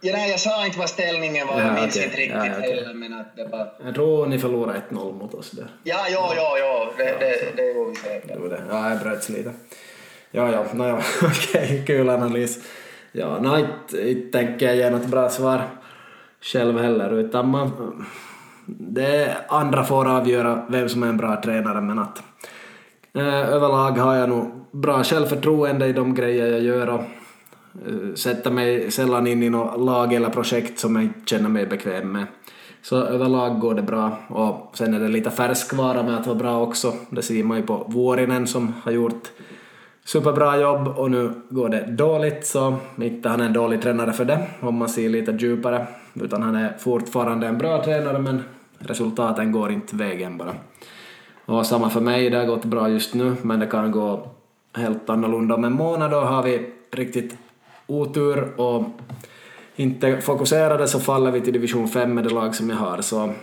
Ja, 0.02 0.14
nej, 0.14 0.30
jag 0.30 0.40
sa 0.40 0.66
inte 0.66 0.80
vad 0.80 0.90
ställningen 0.90 1.48
var, 1.48 1.60
ja, 1.60 1.66
jag 1.66 1.74
minns 1.74 1.96
okay. 1.96 2.06
inte 2.08 2.18
riktigt 2.18 2.36
ja, 2.46 2.58
okay. 2.58 2.76
heller. 2.76 2.94
Men 2.94 3.14
att 3.14 3.36
det 3.36 3.46
var... 3.46 3.74
Jag 3.86 3.96
tror 3.96 4.26
ni 4.26 4.40
förlorade 4.40 4.82
1-0 4.90 5.20
mot 5.20 5.34
oss 5.34 5.52
där. 5.52 5.68
Ja, 5.84 6.06
ja, 6.10 6.34
ja, 6.36 6.58
ja. 6.58 6.92
det, 6.98 7.04
det, 7.04 7.56
det 7.56 7.72
gjorde 7.72 7.90
vi 7.90 7.96
säkert. 7.96 8.28
Det 8.28 8.62
Ja, 8.70 8.90
jag 8.90 9.00
bröts 9.00 9.30
lite. 9.30 9.54
Ja, 10.32 10.52
ja, 10.52 10.66
no, 10.74 10.88
ja. 10.88 11.00
okej, 11.24 11.64
okay. 11.64 11.86
kul 11.86 12.10
analys. 12.10 12.60
Ja, 13.12 13.40
no, 13.40 13.58
inte, 13.58 14.10
inte 14.10 14.38
tänker 14.38 14.66
jag 14.66 14.76
ge 14.76 14.90
något 14.90 15.06
bra 15.06 15.30
svar 15.30 15.62
själv 16.42 16.80
heller, 16.80 17.20
utan 17.20 17.50
man, 17.50 18.06
det 18.66 19.38
andra 19.48 19.84
får 19.84 20.08
avgöra 20.08 20.66
vem 20.70 20.90
som 20.90 21.04
är 21.04 21.08
en 21.08 21.18
bra 21.18 21.42
tränare, 21.42 21.82
men 21.82 22.00
att 22.00 22.24
eh, 23.14 23.50
överlag 23.50 23.92
har 23.92 24.16
jag 24.16 24.30
nog 24.30 24.66
bra 24.72 25.04
självförtroende 25.04 25.88
i 25.88 25.94
de 25.94 26.16
grejer 26.16 26.48
jag 26.48 26.62
gör 26.62 26.90
och 26.90 27.02
Eh, 27.76 27.92
sätta 27.94 28.16
sätter 28.16 28.52
mig 28.52 28.92
sällan 28.92 29.28
in 29.28 29.44
i 29.44 29.50
något 29.50 29.80
lag 29.80 30.14
eller 30.14 30.30
projekt 30.30 30.80
som 30.80 30.96
jag 30.96 31.04
inte 31.04 31.20
känner 31.26 31.50
mig 31.50 31.66
bekväm 31.66 32.12
med. 32.12 32.26
Så 32.82 33.04
överlag 33.04 33.60
går 33.60 33.74
det 33.74 33.82
bra 33.82 34.18
och 34.28 34.72
sen 34.78 34.94
är 34.94 35.00
det 35.00 35.08
lite 35.08 35.32
färskvara 35.32 36.04
med 36.04 36.16
att 36.18 36.28
vara 36.28 36.38
bra 36.38 36.62
också. 36.62 36.94
Det 37.10 37.22
ser 37.22 37.44
man 37.44 37.58
ju 37.58 37.64
på 37.64 37.86
Vuorinen 37.90 38.48
som 38.48 38.74
har 38.84 38.92
gjort 38.92 39.32
superbra 40.06 40.58
jobb 40.58 40.88
och 40.88 41.12
nu 41.12 41.32
går 41.50 41.70
det 41.70 41.86
dåligt 41.86 42.46
så 42.46 42.76
inte 43.02 43.30
han 43.30 43.42
är 43.42 43.46
en 43.46 43.54
dålig 43.54 43.82
tränare 43.82 44.14
för 44.14 44.26
det 44.26 44.48
om 44.60 44.76
man 44.76 44.90
ser 44.90 45.10
lite 45.10 45.32
djupare 45.32 45.88
utan 46.14 46.42
han 46.42 46.56
är 46.56 46.78
fortfarande 46.80 47.48
en 47.48 47.58
bra 47.58 47.84
tränare 47.84 48.20
men 48.20 48.44
resultaten 48.80 49.52
går 49.52 49.72
inte 49.72 49.96
vägen 49.96 50.38
bara. 50.38 50.54
Och 51.46 51.66
samma 51.66 51.90
för 51.90 52.02
mig, 52.02 52.30
det 52.30 52.38
har 52.38 52.46
gått 52.46 52.66
bra 52.66 52.90
just 52.90 53.14
nu 53.14 53.36
men 53.42 53.60
det 53.60 53.68
kan 53.68 53.92
gå 53.92 54.28
helt 54.74 55.10
annorlunda 55.10 55.56
om 55.56 55.64
en 55.64 55.74
månad 55.74 56.12
då 56.12 56.20
har 56.20 56.44
vi 56.44 56.70
riktigt 56.92 57.38
otur 57.90 58.60
och 58.60 58.84
inte 59.76 60.22
fokuserade 60.22 60.88
så 60.88 61.00
faller 61.00 61.32
vi 61.32 61.42
till 61.42 61.54
division 61.54 61.90
5 61.90 62.14
med 62.14 62.24
det 62.24 62.30
lag 62.30 62.56
som 62.56 62.70
jag 62.70 62.78
har. 62.78 63.02
Så 63.02 63.34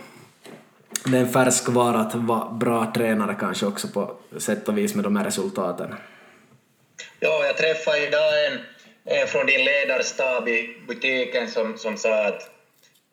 det 1.05 1.17
är 1.17 1.21
en 1.21 1.29
färskvara 1.29 1.99
att 1.99 2.15
vara 2.15 2.49
bra 2.51 2.91
tränare 2.95 3.35
kanske 3.39 3.65
också 3.65 3.87
på 3.87 4.15
sätt 4.37 4.67
och 4.67 4.77
vis 4.77 4.95
med 4.95 5.03
de 5.03 5.15
här 5.15 5.25
resultaten. 5.25 5.95
Ja, 7.19 7.45
jag 7.45 7.57
träffade 7.57 8.07
idag 8.07 8.45
en, 8.45 8.59
en 9.19 9.27
från 9.27 9.45
din 9.45 9.65
ledarstab 9.65 10.47
i 10.47 10.77
butiken 10.87 11.47
som, 11.47 11.77
som 11.77 11.97
sa 11.97 12.27
att, 12.27 12.49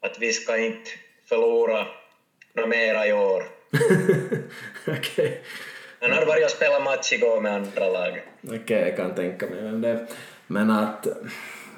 att 0.01 0.16
vi 0.20 0.32
ska 0.32 0.57
inte 0.57 0.91
förlora 1.28 1.87
något 2.55 2.68
mera 2.68 3.07
i 3.07 3.12
år. 3.12 3.45
Okay. 4.87 5.30
Han 6.01 6.12
hade 6.12 6.26
varit 6.26 6.45
och 6.45 6.51
spelat 6.51 6.85
match 6.85 7.12
igår 7.12 7.41
med 7.41 7.55
andra 7.55 7.89
lag. 7.89 8.22
Okej, 8.43 8.59
okay, 8.59 8.80
jag 8.80 8.97
kan 8.97 9.14
tänka 9.14 9.47
mig. 9.47 9.62
Men 9.62 9.80
det, 9.80 10.07
men 10.47 10.70
att 10.70 11.07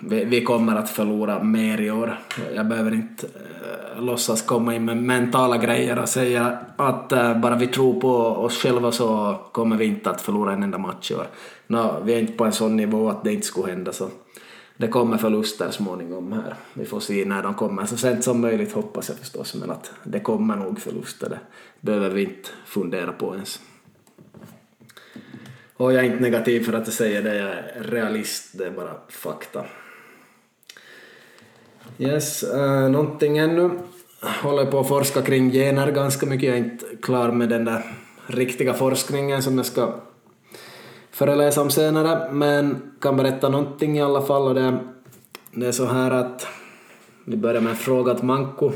vi, 0.01 0.25
vi, 0.25 0.45
kommer 0.45 0.77
att 0.77 0.91
förlora 0.91 1.43
mer 1.43 1.81
i 1.81 1.91
år. 1.91 2.19
Jag 2.55 2.67
behöver 2.67 2.95
inte 2.95 3.27
äh, 3.27 4.03
låtsas 4.03 4.43
komma 4.43 4.75
in 4.75 4.85
med 4.85 4.97
mentala 4.97 5.59
grejer 5.59 5.99
och 5.99 6.09
säga 6.09 6.59
att 6.77 7.13
äh, 7.13 7.39
bara 7.39 7.57
vi 7.57 7.67
tror 7.67 8.01
på 8.01 8.17
oss 8.17 8.63
själva 8.63 8.93
så 8.93 9.39
kommer 9.53 9.77
vi 9.77 9.85
inte 9.85 10.11
att 10.11 10.21
förlora 10.21 10.53
en 10.53 10.63
enda 10.63 10.79
match 10.79 11.11
i 11.11 11.15
år. 11.15 11.27
No, 11.67 12.03
vi 12.05 12.15
är 12.15 12.19
inte 12.19 12.33
på 12.33 12.45
en 12.45 12.53
sån 12.53 12.77
nivå 12.77 13.09
att 13.11 13.25
det 13.25 13.33
inte 13.33 13.47
skulle 13.47 13.73
hända 13.73 13.93
så 13.93 14.09
det 14.77 14.89
kommer 14.89 15.19
förluster 15.19 15.71
småningom 15.71 16.33
här. 16.33 16.55
Vi 16.75 16.85
får 16.85 17.01
se 17.01 17.25
när 17.25 17.43
de 17.43 17.55
kommer. 17.55 17.87
Så 17.87 17.97
sent 17.97 18.25
som 18.25 18.41
möjligt 18.41 18.73
hoppas 18.73 19.09
jag 19.09 19.19
förstås, 19.19 19.55
men 19.55 19.71
att 19.71 19.93
det 20.05 20.21
kommer 20.21 20.57
nog 20.57 20.81
förluster. 20.81 21.29
Det 21.29 21.39
behöver 21.81 22.11
vi 22.11 22.23
inte 22.23 22.49
fundera 22.67 23.13
på 23.13 23.35
ens. 23.35 23.61
Och 25.77 25.93
jag 25.93 26.05
är 26.05 26.07
inte 26.07 26.23
negativ 26.23 26.61
för 26.65 26.73
att 26.73 26.87
jag 26.87 26.95
säger 26.95 27.23
det, 27.23 27.37
jag 27.37 27.49
är 27.49 27.83
realist, 27.83 28.59
det 28.59 28.67
är 28.67 28.71
bara 28.71 28.95
fakta. 29.09 29.65
Yes, 31.99 32.45
uh, 32.55 32.89
någonting 32.91 33.39
ännu. 33.39 33.71
Håller 34.43 34.67
på 34.67 34.81
att 34.81 34.89
forska 34.89 35.23
kring 35.23 35.51
gener 35.51 35.91
ganska 35.91 36.27
mycket, 36.27 36.49
jag 36.49 36.55
är 36.55 36.59
inte 36.59 36.87
klar 37.03 37.33
med 37.33 37.49
den 37.49 37.65
där 37.65 37.83
riktiga 38.27 38.75
forskningen 38.75 39.43
som 39.43 39.57
jag 39.57 39.67
ska 39.67 39.95
föreläsa 41.11 41.63
om 41.63 41.71
senare, 41.71 42.33
men 42.33 42.93
kan 43.01 43.17
berätta 43.17 43.49
någonting 43.49 43.99
i 43.99 44.03
alla 44.03 44.23
fall 44.23 44.43
och 44.43 44.55
det, 44.55 44.79
det 45.53 45.67
är 45.67 45.73
så 45.73 45.87
här 45.87 46.11
att 46.11 46.47
vi 47.25 47.37
börjar 47.37 47.61
med 47.61 47.71
en 47.71 47.77
fråga 47.77 48.15
till 48.15 48.25
Manko. 48.25 48.73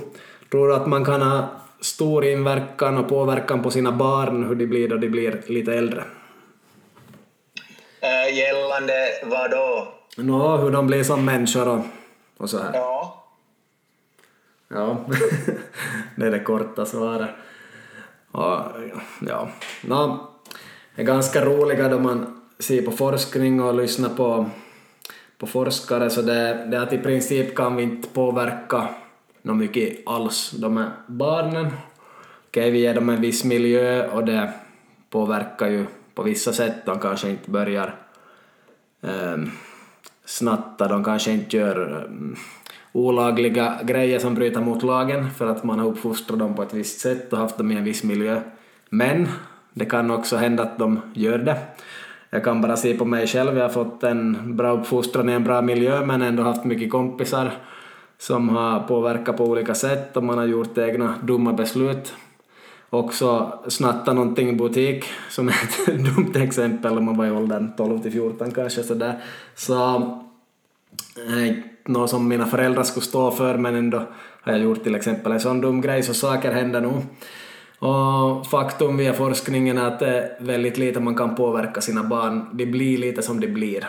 Tror 0.51 0.69
du 0.69 0.75
att 0.75 0.87
man 0.87 1.05
kan 1.05 1.23
ha 1.23 1.49
stor 1.81 2.25
inverkan 2.25 2.99
och 2.99 3.09
påverkan 3.09 3.63
på 3.63 3.71
sina 3.71 3.93
barn 3.93 4.45
hur 4.45 4.55
de 4.55 4.67
blir 4.67 4.89
då 4.89 4.97
de 4.97 5.09
blir 5.09 5.43
lite 5.47 5.75
äldre? 5.75 6.05
Äh, 8.01 8.37
gällande 8.37 8.95
vad 9.25 9.51
då? 9.51 9.89
Nå, 10.17 10.57
hur 10.57 10.71
de 10.71 10.87
blir 10.87 11.05
som 11.05 11.25
människor 11.25 11.69
och, 11.69 11.85
och 12.37 12.51
så 12.51 12.59
här. 12.59 12.71
Ja. 12.75 13.25
Ja, 14.69 15.05
det 16.17 16.27
är 16.27 16.31
det 16.31 16.41
korta 16.41 16.87
svaret. 16.87 17.31
Och, 18.31 18.59
ja, 19.21 19.49
no, 19.83 20.29
är 20.95 21.05
ganska 21.05 21.45
roliga 21.45 21.89
då 21.89 21.99
man 21.99 22.41
ser 22.59 22.83
på 22.83 22.91
forskning 22.91 23.61
och 23.61 23.75
lyssnar 23.75 24.09
på, 24.09 24.51
på 25.39 25.47
forskare 25.47 26.11
så 26.11 26.23
det, 26.23 26.67
det 26.71 26.83
att 26.83 26.93
i 26.93 26.99
princip 26.99 27.55
kan 27.55 27.77
vi 27.77 27.83
inte 27.83 28.09
påverka 28.09 28.89
något 29.43 29.57
mycket 29.57 29.99
alls 30.07 30.51
de 30.51 30.77
här 30.77 30.91
barnen. 31.07 31.67
Okej, 32.49 32.71
vi 32.71 32.79
ger 32.79 32.95
dem 32.95 33.09
en 33.09 33.21
viss 33.21 33.45
miljö 33.45 34.09
och 34.09 34.25
det 34.25 34.53
påverkar 35.11 35.69
ju 35.69 35.87
på 36.21 36.25
vissa 36.25 36.53
sätt. 36.53 36.87
De 36.87 36.99
kanske 36.99 37.31
inte 37.31 37.51
börjar 37.51 37.95
um, 39.01 39.51
snatta, 40.25 40.89
de 40.89 41.05
kanske 41.05 41.33
inte 41.33 41.57
gör 41.57 42.05
um, 42.05 42.37
olagliga 42.93 43.79
grejer 43.83 44.19
som 44.19 44.35
bryter 44.35 44.61
mot 44.61 44.83
lagen 44.83 45.31
för 45.31 45.47
att 45.47 45.65
man 45.65 45.79
har 45.79 45.87
uppfostrat 45.87 46.39
dem 46.39 46.55
på 46.55 46.63
ett 46.63 46.75
visst 46.75 47.01
sätt 47.01 47.33
och 47.33 47.39
haft 47.39 47.59
dem 47.59 47.73
i 47.73 47.77
en 47.77 47.85
viss 47.85 48.05
miljö. 48.05 48.41
Men 48.91 49.29
det 49.73 49.85
kan 49.85 50.11
också 50.11 50.37
hända 50.37 50.63
att 50.63 50.79
de 50.79 51.01
gör 51.15 51.39
det. 51.39 51.59
Jag 52.31 52.45
kan 52.45 52.61
bara 52.61 52.77
se 52.77 52.95
på 52.95 53.05
mig 53.05 53.27
själv, 53.27 53.57
jag 53.57 53.65
har 53.65 53.85
fått 53.85 54.05
en 54.05 54.57
bra 54.57 54.71
uppfostran 54.71 55.29
i 55.29 55.33
en 55.33 55.45
bra 55.45 55.63
miljö 55.63 56.07
men 56.07 56.23
ändå 56.23 56.43
haft 56.43 56.65
mycket 56.65 56.91
kompisar 56.91 57.51
som 58.19 58.49
har 58.49 58.81
påverkat 58.81 59.37
på 59.37 59.45
olika 59.45 59.75
sätt 59.75 60.17
och 60.17 60.25
man 60.25 60.39
har 60.39 60.47
gjort 60.47 60.79
egna 60.79 61.15
dumma 61.23 61.53
beslut. 61.53 62.15
Också 62.91 63.59
snatta 63.69 64.13
någonting 64.13 64.49
i 64.49 64.53
butik, 64.53 65.05
som 65.29 65.49
är 65.49 65.53
ett 65.53 65.87
dumt 66.15 66.33
exempel 66.35 66.99
om 66.99 67.05
man 67.05 67.17
var 67.17 67.27
i 67.27 67.31
åldern 67.31 67.73
12 67.77 68.03
till 68.03 68.13
14 68.13 68.51
kanske 68.51 68.83
sådär. 68.83 69.23
Så 69.55 69.95
eh, 71.17 71.55
något 71.87 72.11
som 72.11 72.29
mina 72.29 72.47
föräldrar 72.47 72.83
skulle 72.83 73.07
stå 73.07 73.31
för 73.31 73.57
men 73.57 73.75
ändå 73.75 73.99
har 74.43 74.53
jag 74.53 74.61
gjort 74.61 74.83
till 74.83 74.95
exempel 74.95 75.33
en 75.33 75.41
sån 75.41 75.61
dum 75.61 75.81
grej 75.81 76.03
så 76.03 76.15
saker 76.15 76.53
händer 76.53 76.81
nog. 76.81 77.03
Och 77.79 78.47
faktum 78.47 78.97
via 78.97 79.13
forskningen 79.13 79.79
är 79.79 79.87
att 79.87 79.99
det 79.99 80.19
är 80.19 80.37
väldigt 80.41 80.79
lite 80.79 81.01
man 81.01 81.15
kan 81.15 81.35
påverka 81.35 81.81
sina 81.81 82.05
barn. 82.05 82.47
De 82.53 82.67
blir 82.67 82.99
lite 82.99 83.23
som 83.23 83.41
de 83.41 83.47
blir. 83.47 83.89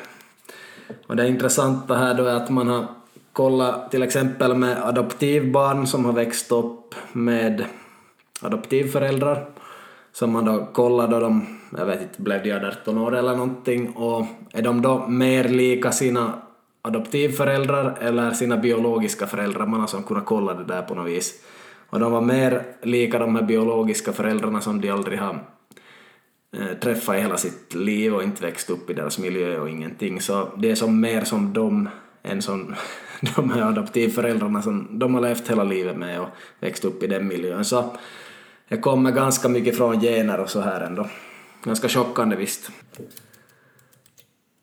Och 1.08 1.16
det 1.16 1.28
intressanta 1.28 1.96
här 1.96 2.14
då 2.14 2.26
är 2.26 2.36
att 2.36 2.50
man 2.50 2.68
har 2.68 2.86
kollat 3.34 3.92
till 3.92 4.04
exempel 4.04 4.56
med 4.56 4.84
adoptivbarn 4.84 5.88
som 5.88 6.06
har 6.06 6.14
växt 6.14 6.52
upp 6.52 6.96
med 7.12 7.66
adoptivföräldrar. 8.42 9.46
Som 10.12 10.32
man 10.32 10.46
då 10.46 10.66
kollar 10.74 11.08
då 11.08 11.20
de, 11.20 11.60
jag 11.78 11.86
vet 11.86 12.02
inte, 12.02 12.22
blev 12.22 12.44
de 12.44 12.52
18 12.52 12.98
år 12.98 13.16
eller 13.16 13.36
någonting 13.36 13.90
och 13.90 14.26
är 14.54 14.62
de 14.62 14.82
då 14.82 15.08
mer 15.08 15.44
lika 15.44 15.92
sina 15.92 16.34
adoptivföräldrar 16.82 17.98
eller 18.02 18.32
sina 18.32 18.58
biologiska 18.58 19.28
föräldrar? 19.28 19.66
Man 19.66 19.80
har 19.80 19.88
som 19.88 20.04
kunnat 20.04 20.26
kolla 20.26 20.54
det 20.54 20.64
där 20.64 20.82
på 20.82 20.96
något 20.96 21.08
vis. 21.08 21.44
Och 21.90 22.00
de 22.00 22.12
var 22.12 22.22
mer 22.22 22.64
lika 22.82 23.20
de 23.20 23.36
här 23.36 23.44
biologiska 23.44 24.14
föräldrarna 24.14 24.62
som 24.62 24.82
de 24.82 24.90
aldrig 24.90 25.20
har 25.20 25.40
eh, 26.58 26.78
träffat 26.82 27.18
i 27.18 27.22
hela 27.22 27.38
sitt 27.38 27.74
liv 27.74 28.16
och 28.16 28.24
inte 28.24 28.42
växt 28.42 28.70
upp 28.70 28.90
i 28.90 28.94
deras 28.94 29.20
miljö 29.20 29.60
och 29.60 29.70
ingenting. 29.70 30.22
Så 30.22 30.48
det 30.58 30.72
är 30.72 30.76
som 30.76 31.00
mer 31.00 31.24
som 31.24 31.54
de 31.54 31.90
än 32.24 32.42
som 32.42 32.76
de 33.36 33.52
här 33.52 33.62
adoptivföräldrarna 33.62 34.62
som 34.62 34.88
de 35.00 35.14
har 35.14 35.22
levt 35.22 35.50
hela 35.50 35.64
livet 35.64 35.98
med 35.98 36.22
och 36.22 36.28
växt 36.60 36.86
upp 36.86 37.04
i 37.04 37.08
den 37.08 37.28
miljön. 37.28 37.66
Så 37.66 37.96
det 38.72 38.78
kommer 38.78 39.12
ganska 39.12 39.50
mycket 39.50 39.78
från 39.78 40.02
gener 40.02 40.40
och 40.40 40.50
så 40.50 40.60
här 40.60 40.82
ändå. 40.82 41.08
Ganska 41.64 41.90
chockande 41.90 42.36
visst. 42.36 42.70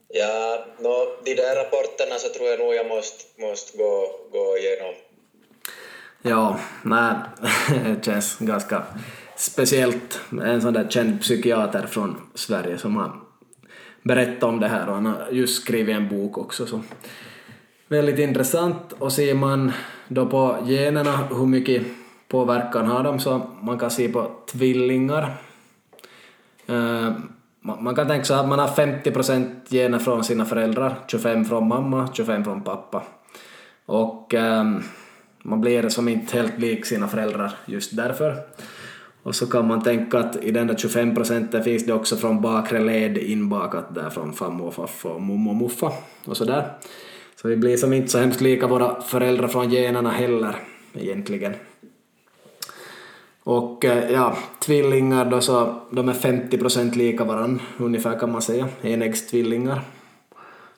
Ja, 0.08 0.66
no, 0.78 1.06
de 1.24 1.34
där 1.34 1.64
rapporterna 1.64 2.18
så 2.18 2.28
tror 2.28 2.48
jag 2.48 2.58
nog 2.58 2.74
jag 2.74 2.88
måste, 2.88 3.42
måste 3.42 3.78
gå, 3.78 4.10
gå 4.32 4.56
igenom 4.58 4.94
Ja, 6.22 6.58
nej, 6.82 7.14
det 7.84 8.04
känns 8.04 8.38
ganska 8.38 8.82
speciellt. 9.36 10.20
En 10.44 10.62
sån 10.62 10.72
där 10.72 10.88
känd 10.88 11.20
psykiater 11.20 11.86
från 11.86 12.30
Sverige 12.34 12.78
som 12.78 12.96
har 12.96 13.12
berättat 14.02 14.42
om 14.42 14.60
det 14.60 14.68
här 14.68 14.88
och 14.88 14.94
han 14.94 15.06
har 15.06 15.28
just 15.30 15.62
skrivit 15.62 15.96
en 15.96 16.08
bok 16.08 16.38
också. 16.38 16.66
Så 16.66 16.82
väldigt 17.88 18.18
intressant 18.18 18.92
och 18.98 19.12
ser 19.12 19.34
man 19.34 19.72
då 20.08 20.26
på 20.26 20.56
generna 20.66 21.16
hur 21.16 21.46
mycket 21.46 21.82
påverkan 22.28 22.86
har 22.86 23.02
de 23.02 23.20
så 23.20 23.42
man 23.60 23.78
kan 23.78 23.90
se 23.90 24.08
på 24.08 24.30
tvillingar. 24.52 25.30
Eh, 26.66 27.12
man 27.60 27.94
kan 27.94 28.08
tänka 28.08 28.24
sig 28.24 28.36
att 28.36 28.48
man 28.48 28.58
har 28.58 28.68
50 28.68 29.10
procent 29.10 29.70
gener 29.70 29.98
från 29.98 30.24
sina 30.24 30.44
föräldrar, 30.44 30.94
25 31.08 31.44
från 31.44 31.68
mamma, 31.68 32.08
25 32.12 32.44
från 32.44 32.62
pappa. 32.62 33.02
Och 33.86 34.34
ehm, 34.34 34.82
man 35.42 35.60
blir 35.60 35.88
som 35.88 36.08
inte 36.08 36.36
helt 36.36 36.58
lik 36.58 36.86
sina 36.86 37.08
föräldrar 37.08 37.52
just 37.66 37.96
därför. 37.96 38.34
Och 39.22 39.34
så 39.34 39.46
kan 39.46 39.66
man 39.66 39.82
tänka 39.82 40.18
att 40.18 40.36
i 40.36 40.50
den 40.50 40.66
där 40.66 40.76
25 40.76 41.14
procenten 41.14 41.64
finns 41.64 41.86
det 41.86 41.92
också 41.92 42.16
från 42.16 42.40
bakre 42.40 42.80
led 42.80 43.18
inbakat 43.18 43.94
där 43.94 44.10
från 44.10 44.32
farmor 44.32 44.66
och 44.66 44.74
farfar 44.74 45.10
och 45.10 45.22
mormor 45.22 45.50
och 45.50 45.56
muffa 45.56 45.92
och 46.24 46.36
sådär. 46.36 46.72
Så 47.42 47.48
vi 47.48 47.56
blir 47.56 47.76
som 47.76 47.92
inte 47.92 48.08
så 48.08 48.18
hemskt 48.18 48.40
lika 48.40 48.66
våra 48.66 49.00
föräldrar 49.00 49.48
från 49.48 49.70
generna 49.70 50.10
heller 50.10 50.56
egentligen. 50.94 51.54
Och 53.48 53.84
eh, 53.84 54.10
ja, 54.10 54.38
tvillingar 54.58 55.24
då 55.24 55.40
så, 55.40 55.80
de 55.90 56.08
är 56.08 56.12
50 56.12 56.58
procent 56.58 56.96
lika 56.96 57.24
varann 57.24 57.62
ungefär 57.78 58.18
kan 58.18 58.32
man 58.32 58.42
säga, 58.42 58.68
enäggstvillingar. 58.82 59.80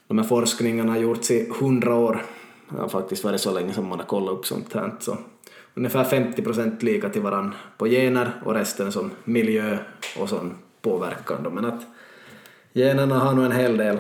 De 0.07 0.19
här 0.19 0.25
forskningarna 0.25 0.93
har 0.93 0.99
gjorts 0.99 1.31
i 1.31 1.53
hundra 1.61 1.95
år 1.95 2.23
det 2.69 2.81
har 2.81 2.89
faktiskt 2.89 3.25
varit 3.25 3.41
så 3.41 3.53
länge 3.53 3.73
som 3.73 3.87
man 3.87 3.99
har 3.99 4.07
kollat 4.07 4.33
upp 4.33 4.47
sånt 4.47 4.75
här. 4.75 4.93
Så 5.01 5.19
ungefär 5.75 6.05
50 6.05 6.43
procent 6.43 6.83
lika 6.83 7.09
till 7.09 7.23
varann 7.23 7.55
på 7.79 7.87
gener 7.87 8.33
och 8.45 8.55
resten 8.55 8.93
som 8.93 9.11
miljö 9.25 9.79
och 10.19 10.29
sån 10.29 10.55
påverkan. 10.83 11.55
Men 11.55 11.65
att 11.65 11.83
generna 12.73 13.19
har 13.19 13.35
nog 13.35 13.45
en 13.45 13.53
hel 13.53 13.77
del 13.77 13.99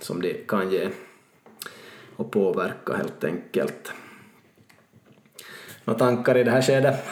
som 0.00 0.22
de 0.22 0.34
kan 0.48 0.70
ge 0.70 0.88
och 2.16 2.30
påverka 2.30 2.92
helt 2.92 3.24
enkelt. 3.24 3.92
Några 5.84 5.98
tankar 5.98 6.36
i 6.36 6.44
det 6.44 6.50
här 6.50 6.62
skedet? 6.62 7.04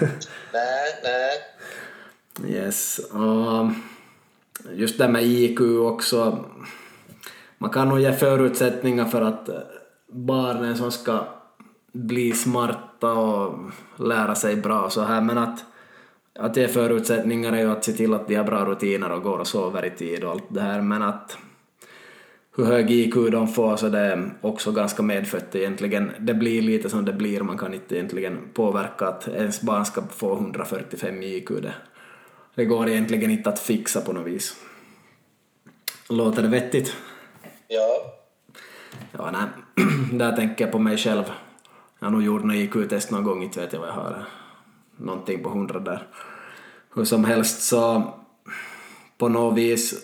nej, 0.52 1.00
nej. 1.02 1.38
Yes. 2.56 2.98
Och 2.98 3.70
just 4.72 4.98
det 4.98 5.08
med 5.08 5.22
IQ 5.22 5.60
också. 5.60 6.44
Man 7.58 7.70
kan 7.70 7.88
nog 7.88 8.00
ge 8.00 8.12
förutsättningar 8.12 9.04
för 9.04 9.22
att 9.22 9.48
eh, 9.48 9.54
barnen 10.06 10.76
som 10.76 10.92
ska 10.92 11.24
bli 11.92 12.32
smarta 12.32 13.12
och 13.12 13.58
lära 13.96 14.34
sig 14.34 14.56
bra 14.56 14.82
och 14.82 14.92
så 14.92 15.02
här 15.02 15.20
men 15.20 15.38
att, 15.38 15.64
att 16.38 16.56
ge 16.56 16.68
förutsättningar 16.68 17.52
är 17.52 17.60
ju 17.60 17.70
att 17.70 17.84
se 17.84 17.92
till 17.92 18.14
att 18.14 18.28
de 18.28 18.34
har 18.34 18.44
bra 18.44 18.64
rutiner 18.64 19.12
och 19.12 19.22
går 19.22 19.38
och 19.38 19.46
sover 19.46 19.84
i 19.84 19.90
tid 19.90 20.24
och 20.24 20.30
allt 20.30 20.44
det 20.48 20.60
här 20.60 20.80
men 20.80 21.02
att 21.02 21.36
hur 22.56 22.64
hög 22.64 22.90
IQ 22.90 23.14
de 23.14 23.48
får 23.48 23.76
så 23.76 23.88
det 23.88 23.98
är 23.98 24.30
också 24.40 24.72
ganska 24.72 25.02
medfött 25.02 25.54
egentligen. 25.54 26.12
Det 26.18 26.34
blir 26.34 26.62
lite 26.62 26.90
som 26.90 27.04
det 27.04 27.12
blir, 27.12 27.40
man 27.40 27.58
kan 27.58 27.74
inte 27.74 27.94
egentligen 27.94 28.38
påverka 28.54 29.06
att 29.06 29.28
ens 29.28 29.62
barn 29.62 29.84
ska 29.84 30.02
få 30.02 30.34
145 30.34 31.22
i 31.22 31.36
IQ. 31.36 31.48
Det, 31.48 31.74
det 32.54 32.64
går 32.64 32.88
egentligen 32.88 33.30
inte 33.30 33.50
att 33.50 33.58
fixa 33.58 34.00
på 34.00 34.12
något 34.12 34.26
vis. 34.26 34.56
Låter 36.08 36.42
det 36.42 36.48
vettigt? 36.48 36.96
Ja. 37.68 38.12
Ja, 39.12 39.30
nej. 39.30 39.46
Där 40.18 40.36
tänker 40.36 40.64
jag 40.64 40.72
på 40.72 40.78
mig 40.78 40.96
själv. 40.96 41.24
Jag 41.98 42.06
har 42.06 42.12
nog 42.12 42.22
gjort 42.22 42.44
något 42.44 42.56
IQ-test 42.56 43.10
någon 43.10 43.24
gång, 43.24 43.42
inte 43.42 43.60
vet 43.60 43.72
jag 43.72 43.80
vad 43.80 43.88
jag 43.88 43.94
har. 43.94 44.24
Någonting 44.96 45.42
på 45.42 45.48
hundra 45.48 45.80
där. 45.80 46.06
Hur 46.94 47.04
som 47.04 47.24
helst 47.24 47.62
så 47.62 48.14
på 49.18 49.28
något 49.28 49.58
vis 49.58 49.94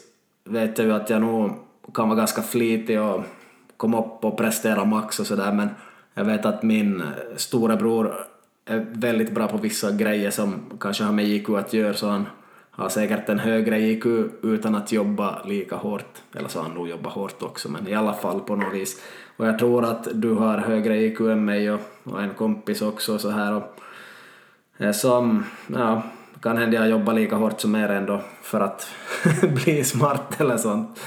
vet 0.45 0.79
jag 0.79 0.87
ju 0.87 0.93
att 0.93 1.11
jag 1.11 1.21
nog 1.21 1.68
kan 1.95 2.09
vara 2.09 2.19
ganska 2.19 2.43
flitig 2.43 3.01
och 3.01 3.23
komma 3.77 3.99
upp 3.99 4.25
och 4.25 4.37
prestera 4.37 4.85
max 4.85 5.21
och 5.21 5.27
sådär 5.27 5.53
men 5.53 5.69
jag 6.15 6.25
vet 6.25 6.47
att 6.47 6.63
min 6.63 7.03
storebror 7.37 8.15
är 8.65 8.87
väldigt 8.93 9.35
bra 9.35 9.49
på 9.49 9.57
vissa 9.57 9.93
grejer 9.93 10.31
som 10.31 10.55
kanske 10.81 11.05
har 11.05 11.13
med 11.13 11.25
IQ 11.25 11.49
att 11.49 11.73
göra 11.73 11.95
så 11.95 12.09
han 12.09 12.27
har 12.71 12.89
säkert 12.89 13.29
en 13.29 13.39
högre 13.39 13.81
IQ 13.81 14.07
utan 14.43 14.75
att 14.75 14.93
jobba 14.93 15.43
lika 15.45 15.77
hårt. 15.77 16.23
Eller 16.35 16.49
så 16.49 16.59
har 16.59 16.67
han 16.67 16.75
nog 16.75 16.89
jobbat 16.89 17.13
hårt 17.13 17.43
också 17.43 17.69
men 17.69 17.89
i 17.89 17.95
alla 17.95 18.13
fall 18.13 18.41
på 18.41 18.57
något 18.57 18.75
vis. 18.75 19.03
Och 19.37 19.47
jag 19.47 19.59
tror 19.59 19.85
att 19.85 20.09
du 20.13 20.35
har 20.35 20.59
högre 20.59 20.97
IQ 20.97 21.21
än 21.21 21.45
mig 21.45 21.71
och, 21.71 21.81
och 22.05 22.23
en 22.23 22.35
kompis 22.35 22.83
också 22.83 23.19
så 23.19 23.31
här 23.31 23.55
och 23.55 23.81
som, 24.95 25.45
ja, 25.67 26.03
kan 26.43 26.57
hända 26.57 26.77
jag 26.77 26.89
jobbar 26.89 27.13
lika 27.13 27.37
hårt 27.37 27.61
som 27.61 27.75
er 27.75 27.89
ändå 27.89 28.21
för 28.43 28.61
att 28.61 28.89
bli 29.55 29.85
smart 29.85 30.41
eller 30.41 30.57
sånt 30.57 31.01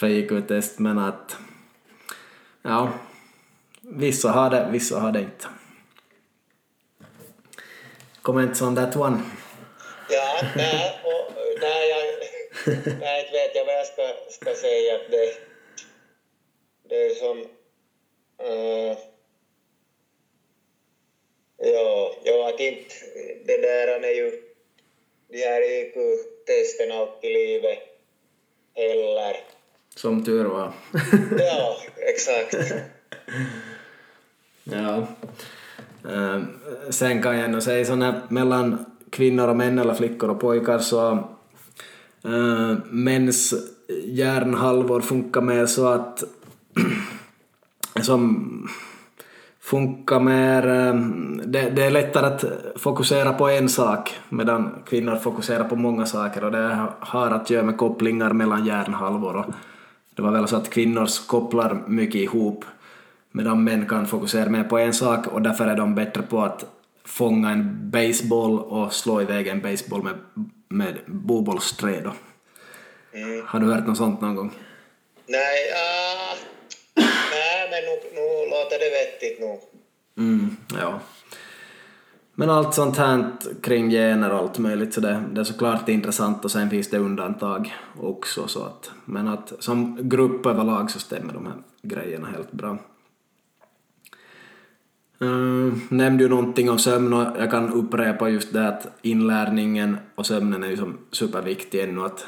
för 0.00 0.08
IQ-test 0.08 0.78
men 0.78 0.98
att 0.98 1.36
ja, 2.62 2.92
vissa 3.80 4.30
har 4.30 4.50
det, 4.50 4.68
vissa 4.72 4.98
har 5.00 5.12
det 5.12 5.20
inte. 5.20 5.46
Comments 8.22 8.62
on 8.62 8.76
that 8.76 8.96
one? 8.96 9.20
Ja, 10.10 10.40
nej, 10.56 11.00
och, 11.04 11.32
nej, 11.60 11.88
jag, 11.90 12.04
nej, 13.00 13.20
inte 13.20 13.32
vet 13.32 13.54
jag 13.54 13.64
vad 13.64 13.74
jag 13.74 13.86
ska, 13.86 14.02
ska 14.30 14.54
säga. 14.54 14.98
Det, 15.10 15.34
det 16.88 17.06
är 17.06 17.14
som... 17.14 17.38
Uh, 18.48 18.98
ja, 21.58 22.14
ja, 22.24 22.48
att 22.48 22.60
inte... 22.60 22.94
Det 23.44 23.56
där 23.56 23.88
är 23.88 24.14
ju... 24.14 24.42
De 25.28 25.38
här 25.38 25.62
IQ-testen 25.80 26.92
alltid 26.92 27.30
i 27.30 27.34
livet 27.34 27.78
heller. 28.74 29.59
Som 29.96 30.24
tur 30.24 30.44
var. 30.44 30.72
ja, 31.38 31.76
exakt. 32.14 32.54
ja. 34.64 35.06
Uh, 36.06 36.42
sen 36.90 37.22
kan 37.22 37.38
jag 37.38 37.50
nog 37.50 37.62
säga 37.62 37.84
sådana 37.84 38.22
mellan 38.28 38.84
kvinnor 39.10 39.48
och 39.48 39.56
män 39.56 39.78
eller 39.78 39.94
flickor 39.94 40.30
och 40.30 40.40
pojkar 40.40 40.78
så 40.78 41.10
uh, 42.26 42.74
mäns 42.84 43.54
hjärnhalvor 44.04 45.00
funkar 45.00 45.40
mer 45.40 45.66
så 45.66 45.88
att 45.88 46.24
som 48.02 48.68
funkar 49.60 50.20
mer, 50.20 50.62
det, 51.46 51.70
det, 51.70 51.82
är 51.82 51.90
lättare 51.90 52.26
att 52.26 52.44
fokusera 52.76 53.32
på 53.32 53.48
en 53.48 53.68
sak 53.68 54.18
medan 54.28 54.70
kvinnor 54.86 55.16
fokuserar 55.16 55.64
på 55.64 55.76
många 55.76 56.06
saker 56.06 56.44
och 56.44 56.52
det 56.52 56.88
har 57.00 57.30
att 57.30 57.50
göra 57.50 57.62
med 57.62 57.76
kopplingar 57.76 58.32
mellan 58.32 58.66
hjärnhalvor 58.66 59.36
och 59.36 59.46
det 60.20 60.24
var 60.24 60.32
väl 60.32 60.48
så 60.48 60.56
att 60.56 60.70
kvinnor 60.70 61.26
kopplar 61.26 61.84
mycket 61.86 62.20
ihop 62.20 62.64
medan 63.30 63.64
män 63.64 63.88
kan 63.88 64.06
fokusera 64.06 64.50
mer 64.50 64.64
på 64.64 64.78
en 64.78 64.94
sak 64.94 65.26
och 65.26 65.42
därför 65.42 65.66
är 65.66 65.76
de 65.76 65.94
bättre 65.94 66.22
på 66.22 66.40
att 66.40 66.64
fånga 67.04 67.50
en 67.50 67.90
baseball 67.90 68.58
och 68.58 68.92
slå 68.92 69.22
iväg 69.22 69.48
en 69.48 69.60
baseball 69.60 70.02
med, 70.02 70.14
med 70.68 70.98
bobollsträ 71.06 72.10
Mm. 73.12 73.46
Har 73.46 73.60
du 73.60 73.66
hört 73.72 73.86
något 73.86 73.96
sånt 73.96 74.20
någon 74.20 74.34
gång? 74.34 74.52
Nej, 75.26 75.58
uh, 75.70 76.38
nej 77.30 77.68
men 77.70 77.84
nu, 77.84 78.20
nu 78.20 78.50
låter 78.50 78.78
det 78.78 78.90
vettigt 78.90 79.40
nog. 79.40 79.60
Mm, 80.18 80.56
ja. 80.80 81.00
Men 82.40 82.50
allt 82.50 82.74
sånt 82.74 82.96
här 82.96 83.32
kring 83.62 83.90
gener 83.90 84.32
och 84.32 84.38
allt 84.38 84.58
möjligt 84.58 84.94
så 84.94 85.00
det, 85.00 85.22
det 85.32 85.40
är 85.40 85.44
såklart 85.44 85.88
intressant 85.88 86.44
och 86.44 86.50
sen 86.50 86.70
finns 86.70 86.90
det 86.90 86.98
undantag 86.98 87.74
också 88.00 88.48
så 88.48 88.64
att 88.64 88.90
men 89.04 89.28
att 89.28 89.52
som 89.58 89.98
grupp 90.08 90.46
överlag 90.46 90.90
så 90.90 90.98
stämmer 90.98 91.32
de 91.32 91.46
här 91.46 91.54
grejerna 91.82 92.28
helt 92.28 92.52
bra. 92.52 92.78
Uh, 95.22 95.72
nämnde 95.88 96.22
ju 96.22 96.28
någonting 96.28 96.70
om 96.70 96.78
sömn 96.78 97.12
och 97.12 97.26
jag 97.38 97.50
kan 97.50 97.72
upprepa 97.72 98.28
just 98.28 98.52
det 98.52 98.68
att 98.68 98.98
inlärningen 99.02 99.96
och 100.14 100.26
sömnen 100.26 100.62
är 100.62 100.68
ju 100.68 100.76
som 100.76 100.98
superviktig 101.10 101.80
ännu 101.80 102.04
att 102.04 102.26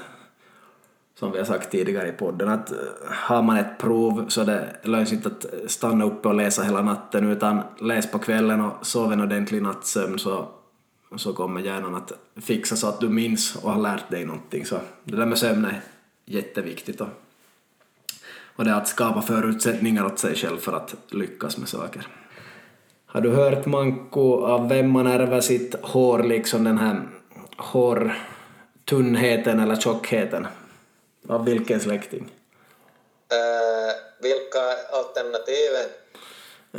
som 1.23 1.33
vi 1.33 1.39
har 1.39 1.45
sagt 1.45 1.71
tidigare 1.71 2.09
i 2.09 2.13
podden 2.13 2.49
att 2.49 2.71
eh, 2.71 2.77
har 3.09 3.43
man 3.43 3.57
ett 3.57 3.79
prov 3.79 4.25
så 4.29 4.45
det 4.45 4.77
löns 4.83 5.13
inte 5.13 5.29
att 5.29 5.47
stanna 5.67 6.05
uppe 6.05 6.29
och 6.29 6.35
läsa 6.35 6.63
hela 6.63 6.83
natten 6.83 7.31
utan 7.31 7.61
läs 7.81 8.11
på 8.11 8.19
kvällen 8.19 8.61
och 8.61 8.87
sov 8.87 9.13
en 9.13 9.21
ordentlig 9.21 9.63
nattsömn 9.63 10.19
så, 10.19 10.49
så 11.17 11.33
kommer 11.33 11.61
hjärnan 11.61 11.95
att 11.95 12.13
fixa 12.37 12.77
så 12.77 12.89
att 12.89 13.01
du 13.01 13.09
minns 13.09 13.57
och 13.57 13.73
har 13.73 13.83
lärt 13.83 14.11
dig 14.11 14.25
någonting 14.25 14.67
så 14.67 14.77
det 15.05 15.17
där 15.17 15.27
med 15.27 15.39
sömn 15.39 15.65
är 15.65 15.81
jätteviktigt 16.25 17.01
och, 17.01 17.09
och 18.57 18.65
det 18.65 18.71
är 18.71 18.75
att 18.75 18.89
skapa 18.89 19.23
förutsättningar 19.23 20.07
åt 20.07 20.19
sig 20.19 20.35
själv 20.35 20.59
för 20.59 20.73
att 20.73 20.95
lyckas 21.11 21.59
med 21.59 21.69
saker. 21.69 22.07
Har 23.07 23.21
du 23.21 23.31
hört 23.31 23.67
Manko 23.67 24.45
av 24.45 24.69
vem 24.69 24.91
man 24.91 25.07
ärver 25.07 25.41
sitt 25.41 25.75
hår, 25.83 26.23
liksom 26.23 26.65
den 26.65 26.79
här 26.79 27.03
hårtunnheten 27.57 29.61
eller 29.61 29.77
tjockheten? 29.77 30.47
Av 31.29 31.45
vilken 31.45 31.81
släkting? 31.81 32.23
Uh, 33.33 33.93
vilka 34.23 34.61
alternativen? 34.93 35.89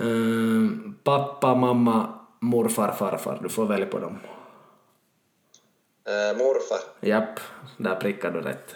Uh, 0.02 0.92
pappa, 1.04 1.56
mamma, 1.56 2.20
morfar, 2.40 2.92
farfar. 2.92 3.40
Du 3.44 3.50
får 3.50 3.66
välja 3.66 3.86
på 3.86 4.00
dem. 4.00 4.20
Uh, 6.10 6.38
morfar. 6.38 6.80
Japp, 7.02 7.40
där 7.78 7.96
prickar 7.96 8.32
du 8.32 8.42
rätt. 8.42 8.76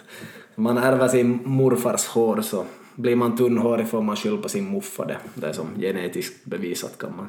Man 0.54 0.78
ärver 0.78 1.08
sin 1.08 1.40
morfars 1.44 2.06
hår 2.06 2.40
så 2.40 2.64
blir 2.94 3.16
man 3.16 3.36
tunnhårig 3.36 3.88
får 3.88 4.02
man 4.02 4.16
skylla 4.16 4.42
på 4.42 4.48
sin 4.48 4.72
muffa 4.72 5.04
det. 5.04 5.18
Det 5.34 5.46
är 5.46 5.52
som 5.52 5.68
genetiskt 5.78 6.44
bevisat 6.44 6.98
kan 6.98 7.16
man 7.16 7.28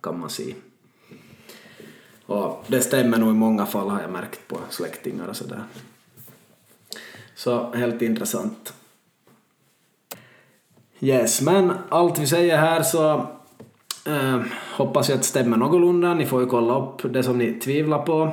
kan 0.00 0.20
man 0.20 0.30
se. 0.30 0.54
Och 2.26 2.64
det 2.66 2.80
stämmer 2.80 3.18
nog 3.18 3.30
i 3.30 3.38
många 3.38 3.66
fall 3.66 3.88
har 3.88 4.00
jag 4.00 4.10
märkt 4.10 4.48
på 4.48 4.58
släktingar 4.70 5.28
och 5.28 5.36
sådär. 5.36 5.64
Så 7.34 7.70
helt 7.74 8.02
intressant. 8.02 8.74
Yes, 11.00 11.42
men 11.42 11.72
allt 11.88 12.18
vi 12.18 12.26
säger 12.26 12.58
här 12.58 12.82
så 12.82 13.10
eh, 14.06 14.40
hoppas 14.76 15.08
jag 15.08 15.16
att 15.16 15.22
det 15.22 15.28
stämmer 15.28 15.56
någorlunda. 15.56 16.14
Ni 16.14 16.26
får 16.26 16.40
ju 16.40 16.46
kolla 16.46 16.78
upp 16.78 17.12
det 17.12 17.22
som 17.22 17.38
ni 17.38 17.52
tvivlar 17.52 17.98
på. 17.98 18.30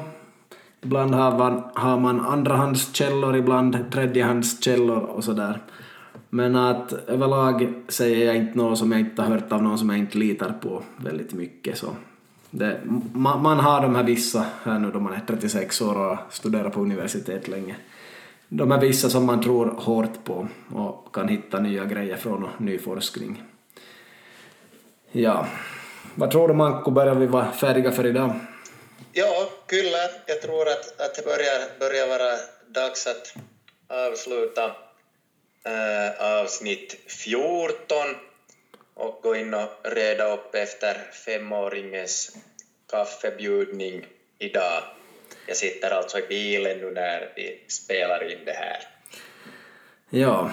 Ibland 0.82 1.15
har 1.15 1.38
man, 1.38 1.64
har 1.73 1.99
man 1.99 2.19
andrahandskällor, 2.19 3.36
ibland 3.36 3.91
tredjehandskällor 3.91 4.98
och 4.98 5.23
sådär. 5.23 5.60
Men 6.30 6.56
att 6.56 6.94
överlag 6.94 7.73
säger 7.88 8.26
jag 8.26 8.36
inte 8.36 8.57
något 8.57 8.78
som 8.78 8.91
jag 8.91 9.02
inte 9.02 9.22
har 9.22 9.30
hört 9.30 9.52
av 9.52 9.64
någon 9.64 9.78
som 9.78 9.90
jag 9.90 9.99
inte 9.99 10.18
litar 10.18 10.53
på 10.61 10.84
väldigt 10.98 11.34
mycket. 11.34 11.78
Så 11.78 11.88
det, 12.52 12.82
man, 13.14 13.41
man, 13.41 13.60
har 13.60 13.82
de 13.82 13.95
här 13.95 14.03
vissa 14.03 14.45
här 14.64 14.80
nu 14.80 14.91
då 14.91 14.99
man 14.99 15.14
är 15.14 15.23
36 15.28 15.82
år 15.82 16.11
och 16.11 16.18
studerar 16.30 16.69
på 16.69 16.82
universitet 16.82 17.48
länge. 17.48 17.76
De 18.53 18.72
är 18.72 18.80
vissa 18.80 19.10
som 19.10 19.26
man 19.26 19.44
tror 19.44 19.65
hårt 19.65 20.23
på 20.23 20.48
och 20.76 21.15
kan 21.15 21.28
hitta 21.28 21.60
nya 21.60 21.86
grejer 21.86 22.18
från 22.18 22.44
och 22.44 22.61
ny 22.61 22.80
forskning. 22.80 23.44
Ja, 25.11 25.48
vad 26.15 26.32
tror 26.32 26.48
du 26.48 26.53
Manko, 26.53 26.91
börjar 26.91 27.15
vi 27.15 27.26
vara 27.26 27.52
färdiga 27.52 27.91
för 27.91 28.06
idag? 28.06 28.36
Ja, 29.11 29.49
kyllä. 29.68 30.10
Jag 30.28 30.41
tror 30.41 30.68
att, 30.68 31.02
att 31.02 31.15
det 31.15 31.26
börjar, 31.26 31.80
börjar 31.80 32.07
vara 32.07 32.38
dags 32.68 33.07
att 33.07 33.36
avsluta 33.88 34.65
äh, 35.64 36.40
avsnitt 36.41 36.95
14 37.07 37.98
och 38.94 39.19
gå 39.23 39.36
in 39.36 39.53
och 39.53 39.69
reda 39.84 40.34
upp 40.34 40.56
efter 40.56 40.94
femåringens 41.26 42.38
kaffebjudning 42.91 44.06
idag. 44.40 44.84
Jag 45.48 45.58
sitter 45.58 45.92
alltså 45.92 46.20
i 46.20 46.28
bilen 46.30 46.78
nu 46.78 46.92
när 46.92 47.34
vi 47.36 47.64
spelar 47.68 48.32
in 48.32 48.46
det 48.46 48.52
här. 48.52 48.78
Ja, 50.10 50.52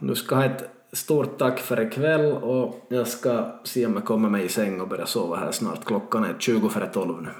du 0.00 0.14
ska 0.14 0.34
ha 0.34 0.44
ett 0.44 0.62
stort 0.92 1.38
tack 1.38 1.60
för 1.60 1.86
ikväll 1.86 2.32
och 2.32 2.86
jag 2.88 3.08
ska 3.08 3.60
se 3.64 3.86
om 3.86 3.94
jag 3.94 4.04
kommer 4.04 4.28
mig 4.28 4.44
i 4.44 4.48
säng 4.48 4.80
och 4.80 4.88
börja 4.88 5.06
sova 5.06 5.36
här 5.36 5.52
snart. 5.52 5.84
Klockan 5.84 6.24
är 6.24 6.36
20 6.38 6.68
före 6.68 6.86
12 6.86 7.22
nu. 7.22 7.30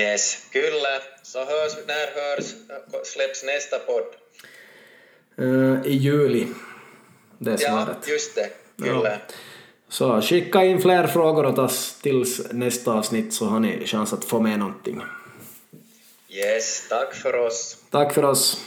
Yes, 0.00 0.48
kyllä. 0.52 1.00
Så 1.22 1.38
hörs, 1.38 1.72
när 1.86 2.14
hörs, 2.14 2.54
släpps 3.04 3.44
nästa 3.44 3.78
podd? 3.78 4.04
Uh, 5.38 5.86
I 5.86 5.92
juli. 5.92 6.46
Det 7.38 7.52
är 7.52 7.56
svaret. 7.56 7.96
Ja, 8.06 8.12
just 8.12 8.34
det. 8.34 8.50
Kyllä. 8.82 9.10
Ja. 9.10 9.34
Så 9.88 10.20
skicka 10.22 10.64
in 10.64 10.80
fler 10.80 11.06
frågor 11.06 11.46
åt 11.46 11.58
oss 11.58 11.98
tills 12.02 12.52
nästa 12.52 12.92
avsnitt 12.92 13.32
så 13.32 13.46
har 13.46 13.60
ni 13.60 13.86
chans 13.86 14.12
att 14.12 14.24
få 14.24 14.40
med 14.40 14.58
någonting. 14.58 15.02
Yes, 16.32 16.88
tack 16.88 17.14
för 17.14 17.46
oss. 17.46 17.76
Tack 17.90 18.12
för 18.12 18.24
oss. 18.24 18.64